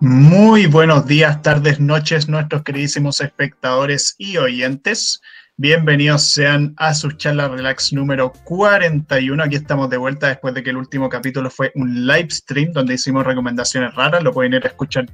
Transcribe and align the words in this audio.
Muy 0.00 0.66
buenos 0.66 1.06
días, 1.06 1.40
tardes, 1.40 1.80
noches, 1.80 2.28
nuestros 2.28 2.62
queridísimos 2.64 3.22
espectadores 3.22 4.14
y 4.18 4.36
oyentes. 4.36 5.22
Bienvenidos 5.56 6.30
sean 6.30 6.74
a 6.76 6.92
su 6.92 7.12
charla 7.12 7.48
relax 7.48 7.94
número 7.94 8.30
41. 8.44 9.42
Aquí 9.42 9.56
estamos 9.56 9.88
de 9.88 9.96
vuelta 9.96 10.28
después 10.28 10.52
de 10.52 10.62
que 10.62 10.68
el 10.68 10.76
último 10.76 11.08
capítulo 11.08 11.48
fue 11.48 11.72
un 11.76 12.06
live 12.06 12.28
stream 12.30 12.72
donde 12.72 12.92
hicimos 12.92 13.24
recomendaciones 13.24 13.94
raras. 13.94 14.22
Lo 14.22 14.32
pueden 14.32 14.52
ir 14.52 14.64
a 14.64 14.68
escuchar 14.68 15.06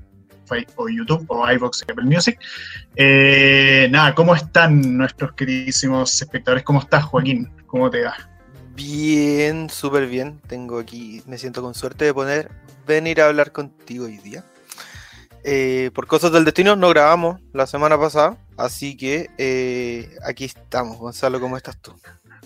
o 0.74 0.88
YouTube 0.88 1.24
o 1.28 1.48
iVox 1.48 1.82
Apple 1.82 2.04
Music. 2.04 2.40
Eh, 2.96 3.86
nada, 3.88 4.16
¿cómo 4.16 4.34
están 4.34 4.98
nuestros 4.98 5.32
queridísimos 5.34 6.20
espectadores? 6.20 6.64
¿Cómo 6.64 6.80
estás, 6.80 7.04
Joaquín? 7.04 7.48
¿Cómo 7.66 7.88
te 7.88 8.02
va? 8.02 8.16
Bien, 8.74 9.70
súper 9.70 10.08
bien. 10.08 10.40
Tengo 10.48 10.80
aquí, 10.80 11.22
me 11.26 11.38
siento 11.38 11.62
con 11.62 11.72
suerte 11.74 12.04
de 12.04 12.12
poder 12.12 12.50
venir 12.84 13.20
a 13.20 13.28
hablar 13.28 13.52
contigo 13.52 14.06
hoy 14.06 14.18
día. 14.18 14.44
Eh, 15.44 15.90
por 15.94 16.06
cosas 16.06 16.32
del 16.32 16.44
destino 16.44 16.76
no 16.76 16.88
grabamos 16.90 17.40
la 17.52 17.66
semana 17.66 17.98
pasada, 17.98 18.36
así 18.56 18.96
que 18.96 19.30
eh, 19.38 20.14
aquí 20.24 20.44
estamos. 20.44 20.98
Gonzalo, 20.98 21.40
¿cómo 21.40 21.56
estás 21.56 21.76
tú? 21.78 21.92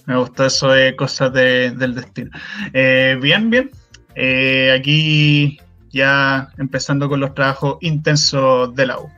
Me 0.06 0.16
gusta 0.16 0.46
eso 0.46 0.68
de 0.68 0.96
cosas 0.96 1.32
del 1.32 1.94
destino. 1.94 2.30
Eh, 2.72 3.18
bien, 3.20 3.50
bien. 3.50 3.70
aquí 4.74 5.58
ya 5.90 6.48
empezando 6.58 7.08
con 7.08 7.20
los 7.20 7.34
trabajos 7.34 7.78
intensos 7.80 8.74
de 8.74 8.86
la 8.86 8.98
U. 8.98 9.10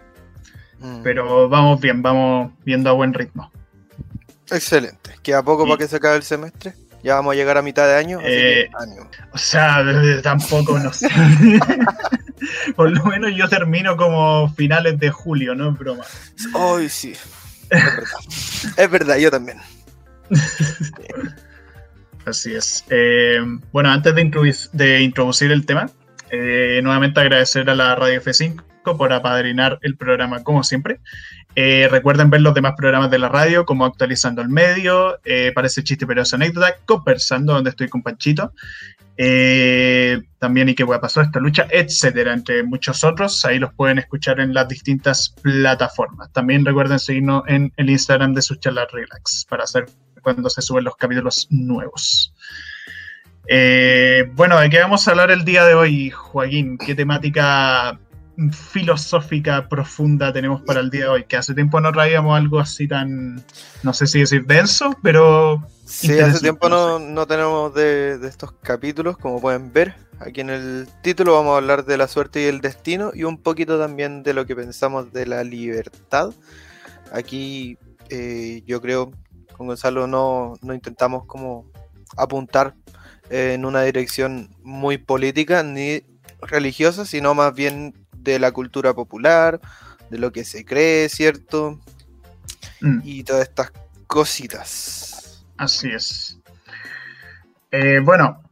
Mm. 0.80 1.02
Pero 1.02 1.48
vamos 1.48 1.80
bien, 1.80 2.02
vamos 2.02 2.52
viendo 2.64 2.90
a 2.90 2.94
buen 2.94 3.14
ritmo. 3.14 3.50
Excelente. 4.50 5.10
¿Queda 5.22 5.42
poco 5.42 5.64
para 5.64 5.76
que 5.76 5.88
se 5.88 5.96
acabe 5.96 6.16
el 6.16 6.22
semestre? 6.22 6.74
Ya 7.02 7.14
vamos 7.14 7.32
a 7.32 7.36
llegar 7.36 7.56
a 7.56 7.62
mitad 7.62 7.86
de 7.86 7.96
año. 7.96 8.18
O 9.32 9.38
sea, 9.38 9.84
tampoco 10.22 10.78
no 10.78 10.92
sé. 10.92 11.08
Por 12.76 12.90
lo 12.90 13.04
menos 13.04 13.32
yo 13.34 13.48
termino 13.48 13.96
como 13.96 14.52
finales 14.54 14.98
de 14.98 15.10
julio, 15.10 15.54
no 15.54 15.70
es 15.70 15.78
broma. 15.78 16.04
Ay, 16.54 16.88
sí. 16.88 17.14
Es 17.70 17.84
verdad. 17.84 18.04
es 18.76 18.90
verdad, 18.90 19.16
yo 19.18 19.30
también. 19.30 19.58
Así 22.24 22.54
es. 22.54 22.84
Eh, 22.90 23.40
bueno, 23.72 23.90
antes 23.90 24.14
de, 24.14 25.00
introducir 25.00 25.50
el 25.50 25.64
tema, 25.64 25.90
eh, 26.30 26.80
nuevamente 26.82 27.20
agradecer 27.20 27.68
a 27.70 27.74
la 27.74 27.94
Radio 27.94 28.20
F5 28.20 28.62
por 28.96 29.12
apadrinar 29.12 29.78
el 29.82 29.96
programa 29.96 30.42
como 30.42 30.62
siempre. 30.62 31.00
Eh, 31.54 31.88
recuerden 31.90 32.30
ver 32.30 32.40
los 32.40 32.54
demás 32.54 32.74
programas 32.76 33.10
de 33.10 33.18
la 33.18 33.28
radio, 33.28 33.64
como 33.64 33.84
Actualizando 33.84 34.42
el 34.42 34.48
Medio, 34.48 35.18
Parece 35.54 35.82
Chiste 35.82 36.06
pero 36.06 36.22
es 36.22 36.32
anécdota, 36.32 36.76
Conversando, 36.84 37.54
donde 37.54 37.70
estoy 37.70 37.88
con 37.88 38.02
Panchito, 38.02 38.52
eh, 39.20 40.22
también 40.38 40.68
y 40.68 40.76
qué 40.76 40.86
pasó 40.86 41.20
esta 41.20 41.40
lucha, 41.40 41.66
etcétera, 41.70 42.32
entre 42.32 42.62
muchos 42.62 43.02
otros. 43.02 43.44
Ahí 43.44 43.58
los 43.58 43.74
pueden 43.74 43.98
escuchar 43.98 44.38
en 44.38 44.54
las 44.54 44.68
distintas 44.68 45.34
plataformas. 45.42 46.32
También 46.32 46.64
recuerden 46.64 47.00
seguirnos 47.00 47.42
en 47.48 47.72
el 47.76 47.90
Instagram 47.90 48.32
de 48.32 48.42
sus 48.42 48.60
charlas 48.60 48.86
relax 48.92 49.44
para 49.50 49.64
hacer 49.64 49.86
cuando 50.22 50.48
se 50.48 50.62
suben 50.62 50.84
los 50.84 50.94
capítulos 50.94 51.48
nuevos. 51.50 52.32
Eh, 53.48 54.30
bueno, 54.34 54.60
¿de 54.60 54.70
qué 54.70 54.78
vamos 54.78 55.08
a 55.08 55.10
hablar 55.10 55.32
el 55.32 55.44
día 55.44 55.64
de 55.64 55.74
hoy, 55.74 56.10
Joaquín? 56.10 56.78
¿Qué 56.78 56.94
temática 56.94 57.98
filosófica 58.52 59.68
profunda 59.68 60.32
tenemos 60.32 60.62
para 60.62 60.80
el 60.80 60.90
día 60.90 61.02
de 61.02 61.08
hoy? 61.08 61.24
Que 61.24 61.36
hace 61.36 61.54
tiempo 61.54 61.80
no 61.80 61.92
traíamos 61.92 62.36
algo 62.36 62.58
así 62.60 62.86
tan, 62.88 63.44
no 63.82 63.92
sé 63.92 64.06
si 64.06 64.20
decir 64.20 64.46
denso, 64.46 64.96
pero 65.02 65.62
Sí, 65.88 66.18
hace 66.18 66.40
tiempo 66.40 66.68
no, 66.68 67.26
tenemos 67.26 67.72
de, 67.72 68.18
estos 68.28 68.52
capítulos, 68.52 69.16
como 69.16 69.40
pueden 69.40 69.72
ver. 69.72 69.94
Aquí 70.20 70.42
en 70.42 70.50
el 70.50 70.86
título 71.02 71.32
vamos 71.32 71.54
a 71.54 71.56
hablar 71.56 71.86
de 71.86 71.96
la 71.96 72.08
suerte 72.08 72.42
y 72.42 72.44
el 72.44 72.60
destino 72.60 73.10
y 73.14 73.24
un 73.24 73.38
poquito 73.38 73.78
también 73.78 74.22
de 74.22 74.34
lo 74.34 74.44
que 74.44 74.54
pensamos 74.54 75.12
de 75.14 75.24
la 75.24 75.42
libertad. 75.44 76.34
Aquí 77.10 77.78
eh, 78.10 78.62
yo 78.66 78.82
creo, 78.82 79.12
con 79.56 79.66
Gonzalo 79.66 80.06
no, 80.06 80.56
no 80.60 80.74
intentamos 80.74 81.24
como 81.24 81.70
apuntar 82.18 82.74
en 83.30 83.64
una 83.64 83.80
dirección 83.82 84.50
muy 84.62 84.98
política 84.98 85.62
ni 85.62 86.02
religiosa, 86.42 87.06
sino 87.06 87.34
más 87.34 87.54
bien 87.54 87.94
de 88.32 88.38
la 88.38 88.52
cultura 88.52 88.94
popular, 88.94 89.60
de 90.10 90.18
lo 90.18 90.32
que 90.32 90.44
se 90.44 90.64
cree, 90.64 91.08
¿cierto? 91.08 91.80
Mm. 92.80 93.00
Y 93.04 93.24
todas 93.24 93.48
estas 93.48 93.72
cositas. 94.06 95.44
Así 95.56 95.88
es. 95.90 96.38
Eh, 97.70 98.00
bueno, 98.02 98.42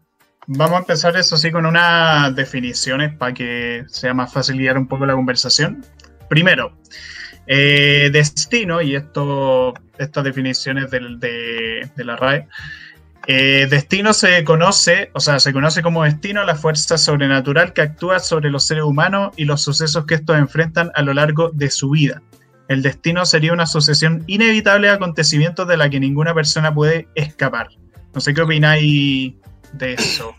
vamos 0.47 0.77
a 0.77 0.81
empezar 0.81 1.17
eso 1.17 1.37
sí 1.37 1.51
con 1.51 1.67
unas 1.67 2.35
definiciones 2.35 3.15
para 3.15 3.33
que 3.33 3.85
sea 3.89 4.15
más 4.15 4.33
fácil 4.33 4.59
guiar 4.59 4.77
un 4.77 4.87
poco 4.87 5.07
la 5.07 5.15
conversación. 5.15 5.85
Primero, 6.29 6.77
eh, 7.47 8.11
destino, 8.13 8.83
y 8.83 8.97
esto, 8.97 9.75
estas 9.99 10.25
definiciones 10.25 10.91
de, 10.91 11.91
la 11.97 12.17
RAE. 12.17 12.49
Eh, 13.29 13.67
destino 13.69 14.13
se 14.13 14.45
conoce, 14.45 15.11
o 15.13 15.19
sea, 15.19 15.41
se 15.41 15.53
conoce 15.53 15.83
como 15.83 16.05
destino 16.05 16.45
la 16.45 16.55
fuerza 16.55 16.97
sobrenatural 16.97 17.73
que 17.73 17.83
actúa 17.83 18.21
sobre 18.21 18.51
los 18.51 18.65
seres 18.67 18.85
humanos 18.85 19.33
y 19.37 19.47
los 19.47 19.63
sucesos 19.63 20.07
que 20.07 20.15
estos 20.15 20.37
enfrentan 20.37 20.93
a 20.95 21.03
lo 21.03 21.13
largo 21.13 21.51
de 21.51 21.71
su 21.71 21.91
vida. 21.91 22.23
El 22.69 22.83
destino 22.83 23.27
sería 23.27 23.53
una 23.53 23.67
sucesión 23.67 24.23
inevitable 24.29 24.89
de 24.89 24.95
acontecimientos 24.95 25.67
de 25.67 25.77
la 25.77 25.91
que 25.91 25.99
ninguna 25.99 26.35
persona 26.35 26.73
puede 26.73 27.09
escapar. 27.17 27.69
No 28.15 28.21
sé 28.21 28.33
qué 28.33 28.43
opináis 28.43 29.35
de 29.73 29.95
eso, 29.95 30.35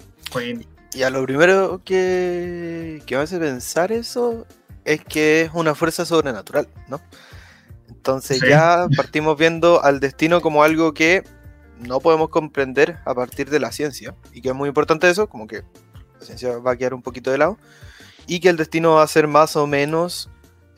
Y 0.94 1.04
a 1.04 1.10
lo 1.10 1.26
primero 1.26 1.82
que, 1.84 3.02
que 3.06 3.16
me 3.18 3.22
hace 3.22 3.38
pensar 3.38 3.92
eso 3.92 4.46
es 4.86 5.04
que 5.04 5.42
es 5.42 5.52
una 5.54 5.76
fuerza 5.76 6.06
sobrenatural, 6.06 6.70
¿no? 6.88 7.02
Entonces 7.90 8.42
ya 8.42 8.88
partimos 8.96 9.38
viendo 9.38 9.84
al 9.84 10.00
destino 10.00 10.40
como 10.40 10.64
algo 10.64 10.94
que 10.94 11.24
no 11.80 12.00
podemos 12.00 12.30
comprender 12.30 12.98
a 13.06 13.14
partir 13.14 13.50
de 13.50 13.60
la 13.60 13.72
ciencia. 13.72 14.16
Y 14.34 14.42
que 14.42 14.50
es 14.50 14.56
muy 14.56 14.68
importante 14.68 15.10
eso, 15.10 15.28
como 15.28 15.48
que 15.48 15.64
la 16.20 16.26
ciencia 16.26 16.58
va 16.58 16.72
a 16.72 16.78
quedar 16.78 16.94
un 16.94 17.02
poquito 17.02 17.32
de 17.32 17.38
lado. 17.38 17.58
Y 18.28 18.40
que 18.40 18.50
el 18.50 18.58
destino 18.58 18.96
va 18.96 19.04
a 19.04 19.08
ser 19.08 19.28
más 19.28 19.56
o 19.56 19.68
menos 19.68 20.30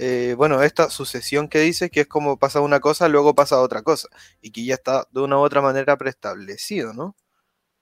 eh, 0.01 0.33
bueno, 0.37 0.63
esta 0.63 0.89
sucesión 0.89 1.49
que 1.49 1.59
dice 1.59 1.89
que 1.89 2.01
es 2.01 2.07
como 2.07 2.39
pasa 2.39 2.61
una 2.61 2.79
cosa, 2.79 3.09
luego 3.09 3.35
pasa 3.35 3.59
otra 3.59 3.81
cosa, 3.81 4.07
y 4.41 4.51
que 4.51 4.63
ya 4.63 4.75
está 4.75 5.05
de 5.11 5.19
una 5.19 5.37
u 5.37 5.41
otra 5.41 5.61
manera 5.61 5.97
preestablecido, 5.97 6.93
¿no? 6.93 7.17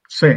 Sí, 0.09 0.29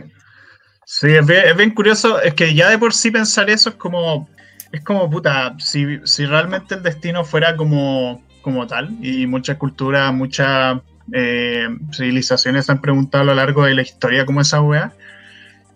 sí, 0.85 1.07
es 1.09 1.27
bien, 1.27 1.71
curioso, 1.71 2.21
es 2.21 2.35
que 2.35 2.55
ya 2.55 2.69
de 2.69 2.79
por 2.79 2.93
sí 2.93 3.11
pensar 3.11 3.49
eso 3.49 3.71
es 3.71 3.77
como, 3.77 4.29
es 4.73 4.85
como 4.85 5.09
puta, 5.09 5.57
si, 5.59 5.87
realmente 6.27 6.75
el 6.75 6.83
destino 6.83 7.25
fuera 7.25 7.57
como, 7.57 8.23
como 8.43 8.67
tal, 8.67 8.95
y 9.01 9.27
muchas 9.27 9.57
culturas, 9.57 10.13
muchas 10.13 10.83
eh, 11.13 11.69
civilizaciones 11.93 12.71
han 12.71 12.81
preguntado 12.81 13.23
a 13.23 13.27
lo 13.27 13.35
largo 13.35 13.65
de 13.65 13.75
la 13.75 13.83
historia 13.83 14.27
como 14.27 14.41
esa 14.41 14.61
wea, 14.61 14.93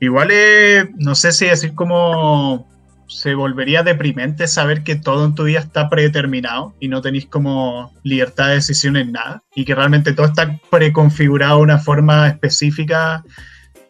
igual 0.01 0.31
es, 0.31 0.89
no 0.97 1.15
sé 1.15 1.33
si 1.33 1.47
decir 1.47 1.75
como 1.75 2.69
se 3.07 3.35
volvería 3.35 3.83
deprimente 3.83 4.49
saber 4.49 4.83
que 4.83 4.97
todo 4.97 5.27
en 5.27 5.35
tu 5.35 5.45
vida 5.45 5.61
está 5.61 5.89
predeterminado 5.89 6.75
y 6.81 6.89
no 6.89 7.01
tenéis 7.01 7.27
como 7.27 7.93
libertad 8.03 8.49
de 8.49 8.55
decisión 8.55 8.97
en 8.97 9.13
nada 9.13 9.43
y 9.55 9.65
que 9.65 9.75
realmente 9.75 10.13
todo 10.13 10.27
está 10.27 10.59
preconfigurado 10.71 11.59
de 11.59 11.63
una 11.63 11.79
forma 11.79 12.29
específica. 12.29 13.23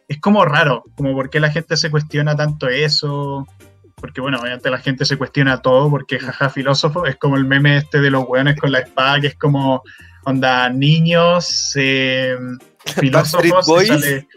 Es 0.09 0.21
como 0.21 0.45
raro, 0.45 0.85
como 0.95 1.13
por 1.15 1.31
qué 1.31 1.41
la 1.41 1.51
gente 1.51 1.77
se 1.77 1.91
cuestiona 1.91 2.37
tanto 2.37 2.69
eso. 2.69 3.47
Porque 3.95 4.21
bueno, 4.21 4.39
obviamente 4.41 4.71
la 4.71 4.79
gente 4.79 5.05
se 5.05 5.17
cuestiona 5.17 5.63
todo 5.63 5.89
porque 5.89 6.19
jaja 6.19 6.51
filósofo 6.51 7.07
es 7.07 7.17
como 7.17 7.37
el 7.37 7.45
meme 7.45 7.79
este 7.79 8.01
de 8.01 8.11
los 8.11 8.25
hueones 8.29 8.61
con 8.61 8.73
la 8.73 8.81
espada 8.81 9.21
que 9.21 9.29
es 9.29 9.37
como 9.37 9.83
onda 10.25 10.69
niños, 10.71 11.73
eh, 11.77 12.37
filósofos, 13.01 13.67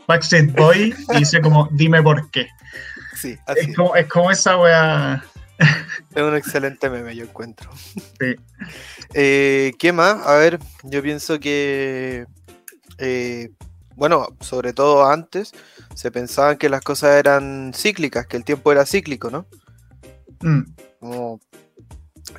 Backstreet 0.08 0.54
Boy 0.54 0.96
y 1.14 1.18
dice 1.18 1.42
como 1.42 1.68
dime 1.72 2.02
por 2.02 2.30
qué 2.32 2.48
es, 3.24 4.08
Como, 4.10 4.32
esa 4.32 4.58
wea. 4.58 5.24
Es 6.14 6.22
un 6.22 6.36
excelente 6.36 6.90
meme, 6.90 7.16
yo 7.16 7.24
encuentro. 7.24 7.70
Sí. 7.76 8.36
Eh, 9.14 9.74
¿Qué 9.80 9.92
más? 9.92 10.26
A 10.26 10.36
ver, 10.36 10.60
yo 10.84 11.02
pienso 11.02 11.40
que. 11.40 12.26
Eh, 13.00 13.50
bueno, 13.96 14.28
sobre 14.42 14.74
todo 14.74 15.10
antes, 15.10 15.54
se 15.96 16.12
pensaban 16.12 16.58
que 16.58 16.70
las 16.70 16.82
cosas 16.82 17.16
eran 17.16 17.72
cíclicas, 17.74 18.28
que 18.28 18.38
el 18.38 18.44
tiempo 18.44 18.72
era 18.72 18.86
cíclico, 18.86 19.32
¿no? 19.32 19.48
Mm. 20.42 20.62
Como 21.00 21.40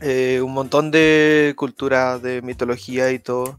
eh, 0.01 0.41
un 0.43 0.53
montón 0.53 0.91
de 0.91 1.55
cultura, 1.57 2.19
de 2.19 2.43
mitología 2.43 3.11
y 3.11 3.19
todo. 3.19 3.59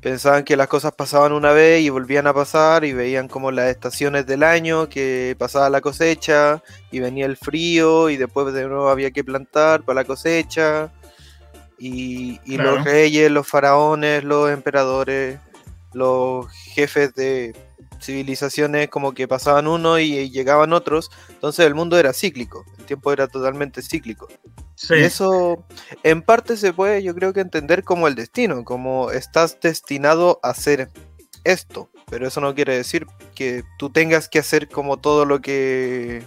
Pensaban 0.00 0.44
que 0.44 0.56
las 0.56 0.68
cosas 0.68 0.92
pasaban 0.92 1.32
una 1.32 1.52
vez 1.52 1.82
y 1.82 1.90
volvían 1.90 2.26
a 2.26 2.34
pasar 2.34 2.84
y 2.84 2.92
veían 2.92 3.26
como 3.26 3.50
las 3.50 3.68
estaciones 3.68 4.26
del 4.26 4.44
año 4.44 4.88
que 4.88 5.34
pasaba 5.38 5.70
la 5.70 5.80
cosecha 5.80 6.62
y 6.92 7.00
venía 7.00 7.26
el 7.26 7.36
frío 7.36 8.08
y 8.08 8.16
después 8.16 8.52
de 8.54 8.68
nuevo 8.68 8.88
había 8.90 9.10
que 9.10 9.24
plantar 9.24 9.82
para 9.82 10.02
la 10.02 10.04
cosecha. 10.04 10.92
Y, 11.80 12.40
los 12.46 12.82
reyes, 12.84 13.30
los 13.30 13.46
faraones, 13.46 14.24
los 14.24 14.50
emperadores, 14.50 15.38
los 15.92 16.50
jefes 16.50 17.14
de 17.14 17.54
civilizaciones 18.00 18.88
como 18.88 19.12
que 19.12 19.28
pasaban 19.28 19.66
uno 19.66 19.98
y, 19.98 20.30
llegaban 20.30 20.72
otros, 20.72 21.10
entonces 21.28 21.66
el 21.66 21.74
mundo 21.74 21.98
era 21.98 22.12
cíclico, 22.12 22.64
el 22.78 22.84
tiempo 22.84 23.12
era 23.12 23.28
totalmente 23.28 23.82
cíclico. 23.82 24.28
Y 24.90 25.00
eso 25.00 25.64
en 26.04 26.22
parte 26.22 26.56
se 26.56 26.72
puede 26.72 27.02
yo 27.02 27.14
creo 27.14 27.32
que 27.32 27.40
entender 27.40 27.82
como 27.82 28.06
el 28.06 28.14
destino, 28.14 28.64
como 28.64 29.10
estás 29.10 29.58
destinado 29.60 30.38
a 30.42 30.50
hacer 30.50 30.88
esto, 31.44 31.90
pero 32.08 32.28
eso 32.28 32.40
no 32.40 32.54
quiere 32.54 32.76
decir 32.76 33.06
que 33.34 33.64
tú 33.78 33.90
tengas 33.90 34.28
que 34.28 34.38
hacer 34.38 34.68
como 34.68 34.98
todo 34.98 35.24
lo 35.24 35.40
que 35.40 36.22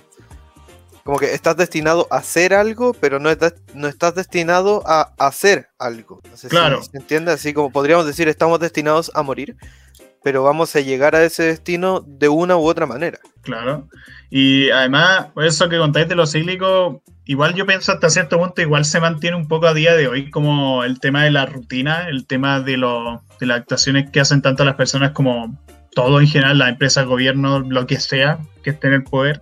como 1.04 1.18
que 1.18 1.34
estás 1.34 1.58
destinado 1.58 2.08
a 2.12 2.18
hacer 2.18 2.54
algo, 2.54 2.94
pero 2.94 3.20
no 3.20 3.30
estás, 3.30 3.56
no 3.74 3.88
estás 3.88 4.16
destinado 4.16 4.84
a 4.86 5.14
hacer 5.18 5.70
algo. 5.80 6.22
claro. 6.50 6.84
¿Se 6.84 6.98
entiende? 6.98 7.32
Así 7.32 7.54
como 7.54 7.72
podríamos 7.72 8.06
decir, 8.06 8.28
estamos 8.28 8.60
destinados 8.60 9.12
a 9.16 9.24
morir, 9.24 9.58
pero 10.24 10.44
vamos 10.44 10.76
a 10.76 10.82
llegar 10.82 11.16
a 11.16 11.24
ese 11.24 11.44
destino 11.44 12.04
de 12.06 12.30
una 12.30 12.58
u 12.58 12.66
otra 12.66 12.86
manera. 12.86 13.20
Claro. 13.42 13.88
Y 14.30 14.70
además, 14.70 15.28
eso 15.38 15.70
que 15.70 15.78
contáis 15.78 16.08
de 16.08 16.16
lo 16.16 16.28
cíclico, 16.28 17.02
igual 17.26 17.54
yo 17.56 17.66
pienso 17.66 17.92
hasta 17.92 18.10
cierto 18.10 18.38
punto, 18.38 18.62
igual 18.62 18.86
se 18.86 19.00
mantiene 19.00 19.38
un 19.38 19.48
poco 19.48 19.68
a 19.68 19.74
día 19.74 19.94
de 19.96 20.08
hoy 20.08 20.30
como 20.30 20.84
el 20.84 21.00
tema 21.00 21.24
de 21.24 21.32
la 21.32 21.46
rutina, 21.46 22.08
el 22.08 22.26
tema 22.26 22.62
de, 22.62 22.78
lo, 22.78 23.24
de 23.40 23.46
las 23.48 23.62
actuaciones 23.62 24.10
que 24.12 24.20
hacen 24.20 24.42
tanto 24.42 24.64
las 24.64 24.76
personas 24.76 25.12
como 25.12 25.58
todo 25.94 26.22
en 26.22 26.28
general, 26.28 26.58
la 26.58 26.70
empresa, 26.70 27.04
gobierno, 27.04 27.60
lo 27.60 27.86
que 27.86 28.00
sea 28.00 28.40
que 28.64 28.70
esté 28.70 28.88
en 28.88 28.94
el 28.94 29.04
poder 29.04 29.42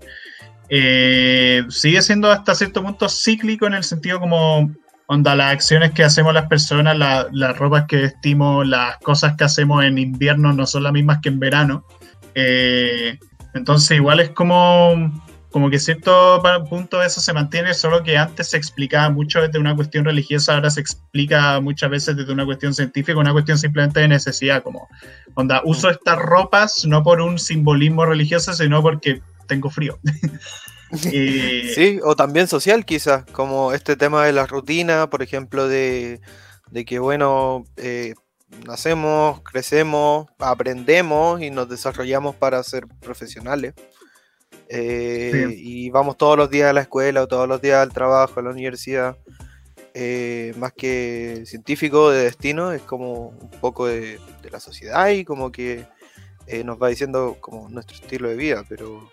eh, 0.69 1.63
sigue 1.69 2.01
siendo 2.01 2.31
hasta 2.31 2.53
cierto 2.53 2.83
punto 2.83 3.09
cíclico 3.09 3.65
en 3.65 3.73
el 3.73 3.83
sentido 3.83 4.19
como 4.19 4.71
onda 5.11 5.35
las 5.35 5.53
acciones 5.53 5.91
que 5.91 6.03
hacemos 6.03 6.35
las 6.35 6.45
personas, 6.45 6.95
las 7.31 7.57
ropas 7.57 7.85
que 7.87 7.97
vestimos, 7.97 8.67
las 8.67 8.97
cosas 8.97 9.35
que 9.35 9.43
hacemos 9.43 9.83
en 9.83 9.97
invierno 9.97 10.53
no 10.53 10.67
son 10.67 10.83
las 10.83 10.93
mismas 10.93 11.17
que 11.19 11.29
en 11.29 11.39
verano. 11.39 11.83
Eh, 12.35 13.17
entonces 13.55 13.97
igual 13.97 14.19
es 14.19 14.29
como, 14.29 15.11
como 15.49 15.71
que 15.71 15.79
cierto 15.79 16.43
punto 16.69 16.99
de 16.99 17.07
eso 17.07 17.21
se 17.21 17.33
mantiene, 17.33 17.73
solo 17.73 18.03
que 18.03 18.19
antes 18.19 18.51
se 18.51 18.57
explicaba 18.57 19.09
mucho 19.09 19.41
desde 19.41 19.57
una 19.57 19.75
cuestión 19.75 20.05
religiosa, 20.05 20.53
ahora 20.53 20.69
se 20.69 20.81
explica 20.81 21.59
muchas 21.59 21.89
veces 21.89 22.15
desde 22.15 22.31
una 22.31 22.45
cuestión 22.45 22.75
científica, 22.75 23.17
una 23.17 23.33
cuestión 23.33 23.57
simplemente 23.57 24.01
de 24.01 24.09
necesidad, 24.09 24.61
como 24.61 24.87
onda, 25.33 25.63
uso 25.65 25.87
mm. 25.87 25.91
estas 25.91 26.19
ropas 26.19 26.85
no 26.85 27.01
por 27.01 27.19
un 27.19 27.39
simbolismo 27.39 28.05
religioso, 28.05 28.53
sino 28.53 28.83
porque 28.83 29.23
tengo 29.47 29.71
frío. 29.71 29.97
Sí, 31.75 31.99
o 32.03 32.15
también 32.15 32.47
social 32.47 32.85
quizás, 32.85 33.25
como 33.31 33.73
este 33.73 33.95
tema 33.95 34.25
de 34.25 34.33
la 34.33 34.45
rutina, 34.45 35.09
por 35.09 35.21
ejemplo, 35.21 35.67
de, 35.67 36.19
que, 36.85 36.99
bueno, 36.99 37.65
eh, 37.77 38.15
nacemos, 38.65 39.41
crecemos, 39.43 40.27
aprendemos 40.39 41.41
y 41.41 41.51
nos 41.51 41.69
desarrollamos 41.69 42.35
para 42.35 42.63
ser 42.63 42.87
profesionales. 42.99 43.73
Eh, 44.71 45.55
y 45.57 45.89
vamos 45.89 46.17
todos 46.17 46.37
los 46.37 46.49
días 46.49 46.69
a 46.69 46.73
la 46.73 46.81
escuela 46.81 47.23
o 47.23 47.27
todos 47.27 47.47
los 47.47 47.61
días 47.61 47.77
al 47.77 47.93
trabajo, 47.93 48.39
a 48.39 48.43
la 48.43 48.51
universidad. 48.51 49.17
Eh, 49.95 50.53
más 50.57 50.73
que 50.73 51.43
científico 51.45 52.11
de 52.11 52.23
destino, 52.23 52.71
es 52.71 52.81
como 52.81 53.29
un 53.29 53.49
poco 53.61 53.87
de, 53.87 54.19
de 54.41 54.49
la 54.51 54.59
sociedad 54.59 55.09
y 55.09 55.25
como 55.25 55.51
que 55.51 55.85
nos 56.65 56.81
va 56.81 56.87
diciendo 56.87 57.37
como 57.39 57.69
nuestro 57.69 57.95
estilo 57.95 58.27
de 58.27 58.35
vida, 58.35 58.65
pero 58.67 59.11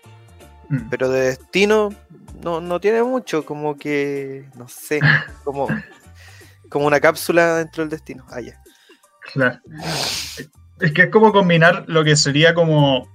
Mm. 0.69 0.89
Pero 0.89 1.09
de 1.09 1.21
destino 1.21 1.89
no, 2.43 2.79
tiene 2.79 3.03
mucho, 3.03 3.45
como 3.45 3.77
que, 3.77 4.49
no 4.55 4.67
sé, 4.67 4.99
como, 5.43 5.67
como 6.69 6.87
una 6.87 6.99
cápsula 6.99 7.57
dentro 7.57 7.83
del 7.83 7.89
destino. 7.89 8.25
Ah, 8.29 8.39
Claro. 9.33 9.59
Es 10.79 10.93
que 10.93 11.03
es 11.03 11.09
como 11.09 11.33
combinar 11.33 11.83
lo 11.87 12.03
que 12.03 12.15
sería 12.15 12.53
como 12.53 13.11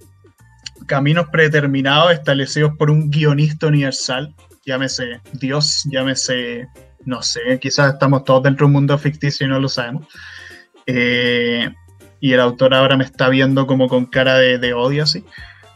caminos 0.87 1.29
predeterminados 1.31 2.13
establecidos 2.13 2.77
por 2.77 2.91
un 2.91 3.11
guionista 3.11 3.69
universal, 3.69 4.35
llámese 4.67 5.23
Dios, 5.33 5.85
llámese, 5.91 6.69
no 7.07 7.23
sé, 7.23 7.59
quizás 7.61 7.95
estamos 7.95 8.25
todos 8.25 8.43
dentro 8.43 8.67
de 8.67 8.69
un 8.69 8.73
mundo 8.73 8.99
ficticio 8.99 9.47
y 9.47 9.49
no 9.49 9.59
lo 9.59 9.69
sabemos. 9.69 10.07
Eh, 10.87 11.71
y 12.21 12.33
el 12.33 12.41
autor 12.41 12.75
ahora 12.75 12.97
me 12.97 13.05
está 13.05 13.29
viendo 13.31 13.67
como 13.67 13.89
con 13.89 14.05
cara 14.07 14.37
de, 14.37 14.59
de 14.59 14.75
odio, 14.75 15.05
así. 15.05 15.25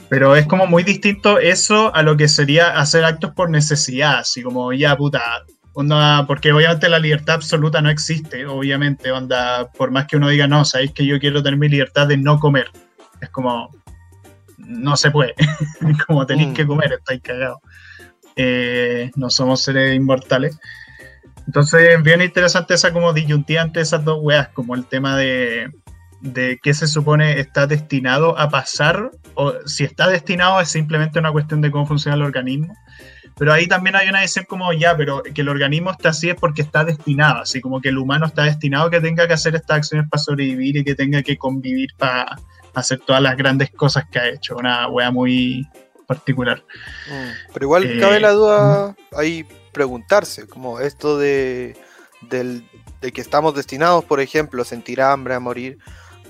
Pero 0.08 0.36
es 0.36 0.46
como 0.46 0.66
muy 0.66 0.82
distinto 0.82 1.38
eso 1.38 1.94
a 1.94 2.02
lo 2.02 2.16
que 2.16 2.28
sería 2.28 2.78
hacer 2.78 3.04
actos 3.04 3.32
por 3.32 3.50
necesidad, 3.50 4.20
así 4.20 4.42
como 4.42 4.72
ya 4.72 4.96
puta, 4.96 5.44
onda, 5.72 6.26
porque 6.26 6.52
obviamente 6.52 6.88
la 6.88 6.98
libertad 6.98 7.36
absoluta 7.36 7.82
no 7.82 7.90
existe, 7.90 8.46
obviamente, 8.46 9.10
onda, 9.10 9.70
por 9.72 9.90
más 9.90 10.06
que 10.06 10.16
uno 10.16 10.28
diga, 10.28 10.46
no, 10.46 10.64
sabéis 10.64 10.92
que 10.92 11.04
yo 11.04 11.18
quiero 11.18 11.42
tener 11.42 11.58
mi 11.58 11.68
libertad 11.68 12.06
de 12.06 12.16
no 12.16 12.38
comer, 12.38 12.70
es 13.20 13.30
como, 13.30 13.70
no 14.58 14.96
se 14.96 15.10
puede, 15.10 15.34
como 16.06 16.24
tenéis 16.24 16.54
que 16.54 16.64
mm. 16.64 16.68
comer, 16.68 16.92
estáis 16.92 17.20
cagados. 17.20 17.58
Eh, 18.36 19.10
no 19.16 19.30
somos 19.30 19.62
seres 19.62 19.96
inmortales. 19.96 20.58
Entonces, 21.46 21.94
es 21.94 22.02
bien 22.02 22.22
interesante 22.22 22.74
esa 22.74 22.92
como 22.92 23.12
disyuntiva 23.12 23.62
entre 23.62 23.82
esas 23.82 24.04
dos 24.04 24.18
weas, 24.20 24.48
como 24.48 24.74
el 24.74 24.84
tema 24.84 25.16
de, 25.16 25.70
de 26.20 26.58
qué 26.62 26.74
se 26.74 26.86
supone 26.86 27.40
está 27.40 27.66
destinado 27.66 28.38
a 28.38 28.48
pasar, 28.48 29.10
o 29.34 29.54
si 29.66 29.84
está 29.84 30.08
destinado 30.08 30.60
es 30.60 30.68
simplemente 30.68 31.18
una 31.18 31.32
cuestión 31.32 31.60
de 31.60 31.70
cómo 31.70 31.86
funciona 31.86 32.16
el 32.16 32.22
organismo. 32.22 32.74
Pero 33.38 33.52
ahí 33.52 33.66
también 33.66 33.96
hay 33.96 34.08
una 34.08 34.20
decisión 34.20 34.46
como 34.48 34.72
ya, 34.72 34.96
pero 34.96 35.22
que 35.22 35.42
el 35.42 35.48
organismo 35.50 35.90
está 35.90 36.08
así 36.08 36.30
es 36.30 36.36
porque 36.36 36.62
está 36.62 36.84
destinado, 36.84 37.42
así 37.42 37.60
como 37.60 37.82
que 37.82 37.90
el 37.90 37.98
humano 37.98 38.24
está 38.26 38.44
destinado 38.44 38.86
a 38.86 38.90
que 38.90 39.00
tenga 39.00 39.28
que 39.28 39.34
hacer 39.34 39.54
estas 39.54 39.78
acciones 39.78 40.08
para 40.08 40.22
sobrevivir 40.22 40.78
y 40.78 40.84
que 40.84 40.94
tenga 40.94 41.22
que 41.22 41.36
convivir 41.36 41.90
para 41.98 42.36
hacer 42.74 43.00
todas 43.00 43.20
las 43.20 43.36
grandes 43.36 43.70
cosas 43.70 44.04
que 44.10 44.18
ha 44.18 44.28
hecho. 44.28 44.56
Una 44.56 44.88
wea 44.88 45.10
muy 45.10 45.68
particular. 46.06 46.64
Mm, 47.10 47.52
pero 47.52 47.66
igual 47.66 47.84
eh, 47.84 48.00
cabe 48.00 48.20
la 48.20 48.30
duda 48.30 48.96
ahí 49.14 49.44
preguntarse, 49.72 50.46
como 50.46 50.80
esto 50.80 51.18
de, 51.18 51.76
del, 52.22 52.66
de 53.02 53.12
que 53.12 53.20
estamos 53.20 53.54
destinados, 53.54 54.02
por 54.04 54.20
ejemplo, 54.20 54.62
a 54.62 54.64
sentir 54.64 55.02
hambre, 55.02 55.34
a 55.34 55.40
morir 55.40 55.78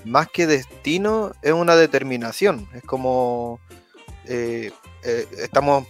más 0.07 0.29
que 0.29 0.47
destino, 0.47 1.33
es 1.41 1.53
una 1.53 1.75
determinación. 1.75 2.67
Es 2.73 2.83
como 2.83 3.59
eh, 4.25 4.71
eh, 5.03 5.27
estamos 5.39 5.85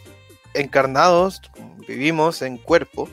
encarnados, 0.54 1.42
vivimos 1.88 2.42
en 2.42 2.58
cuerpo, 2.58 3.10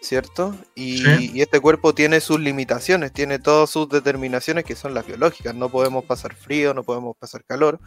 ¿cierto? 0.00 0.54
Y, 0.74 1.40
este 1.40 1.60
cuerpo 1.60 1.94
tiene 1.94 2.20
sus 2.20 2.40
limitaciones, 2.40 3.12
tiene 3.12 3.38
todas 3.38 3.70
sus 3.70 3.88
determinaciones 3.88 4.64
que 4.64 4.76
son 4.76 4.94
las 4.94 5.06
biológicas. 5.06 5.54
No 5.54 5.68
podemos 5.68 6.04
pasar 6.04 6.34
frío, 6.34 6.74
no 6.74 6.84
podemos 6.84 7.16
pasar 7.16 7.44
calor. 7.44 7.80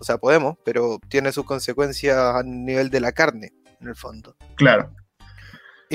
O 0.00 0.04
sea, 0.04 0.18
podemos, 0.18 0.56
pero 0.64 0.98
tiene 1.08 1.32
sus 1.32 1.44
consecuencias 1.44 2.16
a 2.16 2.42
nivel 2.42 2.90
de 2.90 3.00
la 3.00 3.12
carne, 3.12 3.52
en 3.80 3.88
el 3.88 3.96
fondo. 3.96 4.36
Claro. 4.56 4.90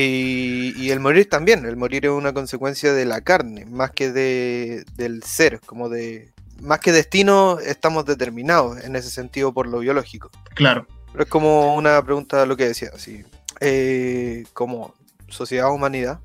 Y, 0.02 0.92
el 0.92 1.02
morir 1.02 1.28
también, 1.28 1.66
el 1.66 1.76
morir 1.76 2.06
es 2.06 2.12
una 2.12 2.32
consecuencia 2.32 2.94
de 2.94 3.04
la 3.04 3.20
carne, 3.20 3.66
más 3.66 3.92
que 3.92 4.12
de, 4.12 4.86
del 4.96 5.24
ser, 5.24 5.60
como 5.66 5.90
de... 5.90 6.32
Más 6.62 6.80
que 6.80 6.94
destino, 6.94 7.60
estamos 7.60 8.06
determinados 8.06 8.82
en 8.84 8.96
ese 8.96 9.10
sentido 9.10 9.54
por 9.54 9.68
lo 9.68 9.80
biológico. 9.80 10.30
Claro. 10.56 10.88
Pero 11.12 11.24
es 11.24 11.30
como 11.30 11.76
una 11.76 12.02
pregunta 12.04 12.46
lo 12.46 12.56
que 12.56 12.68
decía, 12.68 12.92
así, 12.94 13.26
eh, 13.60 14.46
como 14.54 14.94
sociedad 15.28 15.72
humanidad, 15.72 16.20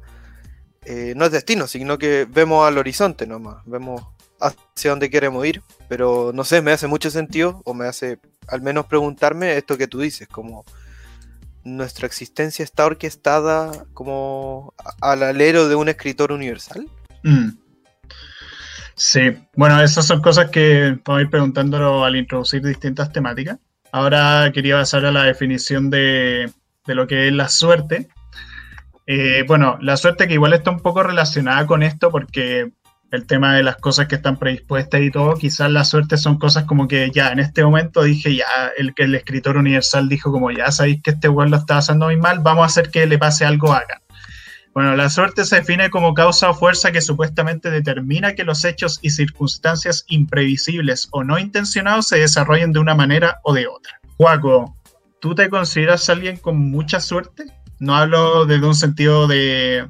eh, 0.84 1.14
no 1.16 1.24
es 1.24 1.32
destino, 1.32 1.66
sino 1.66 1.98
que 1.98 2.28
vemos 2.28 2.66
al 2.66 2.78
horizonte 2.78 3.26
nomás, 3.26 3.56
vemos 3.64 4.02
hacia 4.40 4.90
dónde 4.90 5.10
queremos 5.10 5.44
ir, 5.46 5.62
pero 5.88 6.30
no 6.32 6.44
sé, 6.44 6.62
me 6.62 6.72
hace 6.72 6.86
mucho 6.86 7.10
sentido, 7.10 7.60
o 7.64 7.74
me 7.74 7.86
hace 7.86 8.18
al 8.46 8.62
menos 8.62 8.86
preguntarme 8.86 9.56
esto 9.56 9.78
que 9.78 9.88
tú 9.88 10.00
dices, 10.00 10.28
como 10.28 10.64
nuestra 11.64 12.06
existencia 12.06 12.62
está 12.62 12.86
orquestada 12.86 13.86
como 13.94 14.74
al 15.00 15.22
alero 15.22 15.68
de 15.68 15.74
un 15.74 15.88
escritor 15.88 16.32
universal? 16.32 16.86
Mm. 17.22 17.50
Sí, 18.94 19.36
bueno, 19.56 19.82
esas 19.82 20.06
son 20.06 20.22
cosas 20.22 20.50
que 20.50 20.98
vamos 21.04 21.18
a 21.18 21.22
ir 21.22 21.30
preguntándolo 21.30 22.04
al 22.04 22.16
introducir 22.16 22.62
distintas 22.62 23.12
temáticas. 23.12 23.58
Ahora 23.90 24.50
quería 24.52 24.76
pasar 24.76 25.04
a 25.04 25.12
la 25.12 25.24
definición 25.24 25.90
de, 25.90 26.50
lo 26.86 27.06
que 27.06 27.28
es 27.28 27.32
la 27.32 27.48
suerte. 27.48 28.08
Eh, 29.06 29.44
bueno, 29.46 29.78
la 29.80 29.96
suerte 29.96 30.28
que 30.28 30.34
igual 30.34 30.52
está 30.52 30.70
un 30.70 30.80
poco 30.80 31.02
relacionada 31.02 31.66
con 31.66 31.82
esto 31.82 32.10
porque 32.10 32.72
el 33.14 33.26
tema 33.26 33.54
de 33.54 33.62
las 33.62 33.76
cosas 33.76 34.08
que 34.08 34.16
están 34.16 34.38
predispuestas 34.38 35.00
y 35.00 35.10
todo, 35.10 35.34
quizás 35.34 35.70
la 35.70 35.84
suerte 35.84 36.16
son 36.16 36.38
cosas 36.38 36.64
como 36.64 36.88
que 36.88 37.10
ya 37.14 37.28
en 37.28 37.38
este 37.38 37.64
momento 37.64 38.02
dije, 38.02 38.36
ya, 38.36 38.44
el 38.76 38.94
que 38.94 39.04
el 39.04 39.14
escritor 39.14 39.56
universal 39.56 40.08
dijo 40.08 40.32
como 40.32 40.50
ya 40.50 40.70
sabéis 40.70 41.02
que 41.02 41.12
este 41.12 41.28
weón 41.28 41.50
lo 41.50 41.58
está 41.58 41.78
haciendo 41.78 42.06
muy 42.06 42.16
mal, 42.16 42.40
vamos 42.40 42.62
a 42.62 42.66
hacer 42.66 42.90
que 42.90 43.06
le 43.06 43.18
pase 43.18 43.44
algo 43.44 43.72
acá. 43.72 44.00
Bueno, 44.74 44.96
la 44.96 45.08
suerte 45.08 45.44
se 45.44 45.56
define 45.56 45.88
como 45.88 46.14
causa 46.14 46.50
o 46.50 46.54
fuerza 46.54 46.90
que 46.90 47.00
supuestamente 47.00 47.70
determina 47.70 48.34
que 48.34 48.42
los 48.42 48.64
hechos 48.64 48.98
y 49.02 49.10
circunstancias 49.10 50.04
imprevisibles 50.08 51.08
o 51.12 51.22
no 51.22 51.38
intencionados 51.38 52.08
se 52.08 52.18
desarrollen 52.18 52.72
de 52.72 52.80
una 52.80 52.96
manera 52.96 53.38
o 53.44 53.54
de 53.54 53.68
otra. 53.68 54.00
Juaco, 54.16 54.76
¿tú 55.20 55.36
te 55.36 55.48
consideras 55.48 56.10
alguien 56.10 56.36
con 56.38 56.58
mucha 56.58 56.98
suerte? 56.98 57.44
No 57.78 57.94
hablo 57.94 58.46
desde 58.46 58.66
un 58.66 58.74
sentido 58.74 59.28
de 59.28 59.88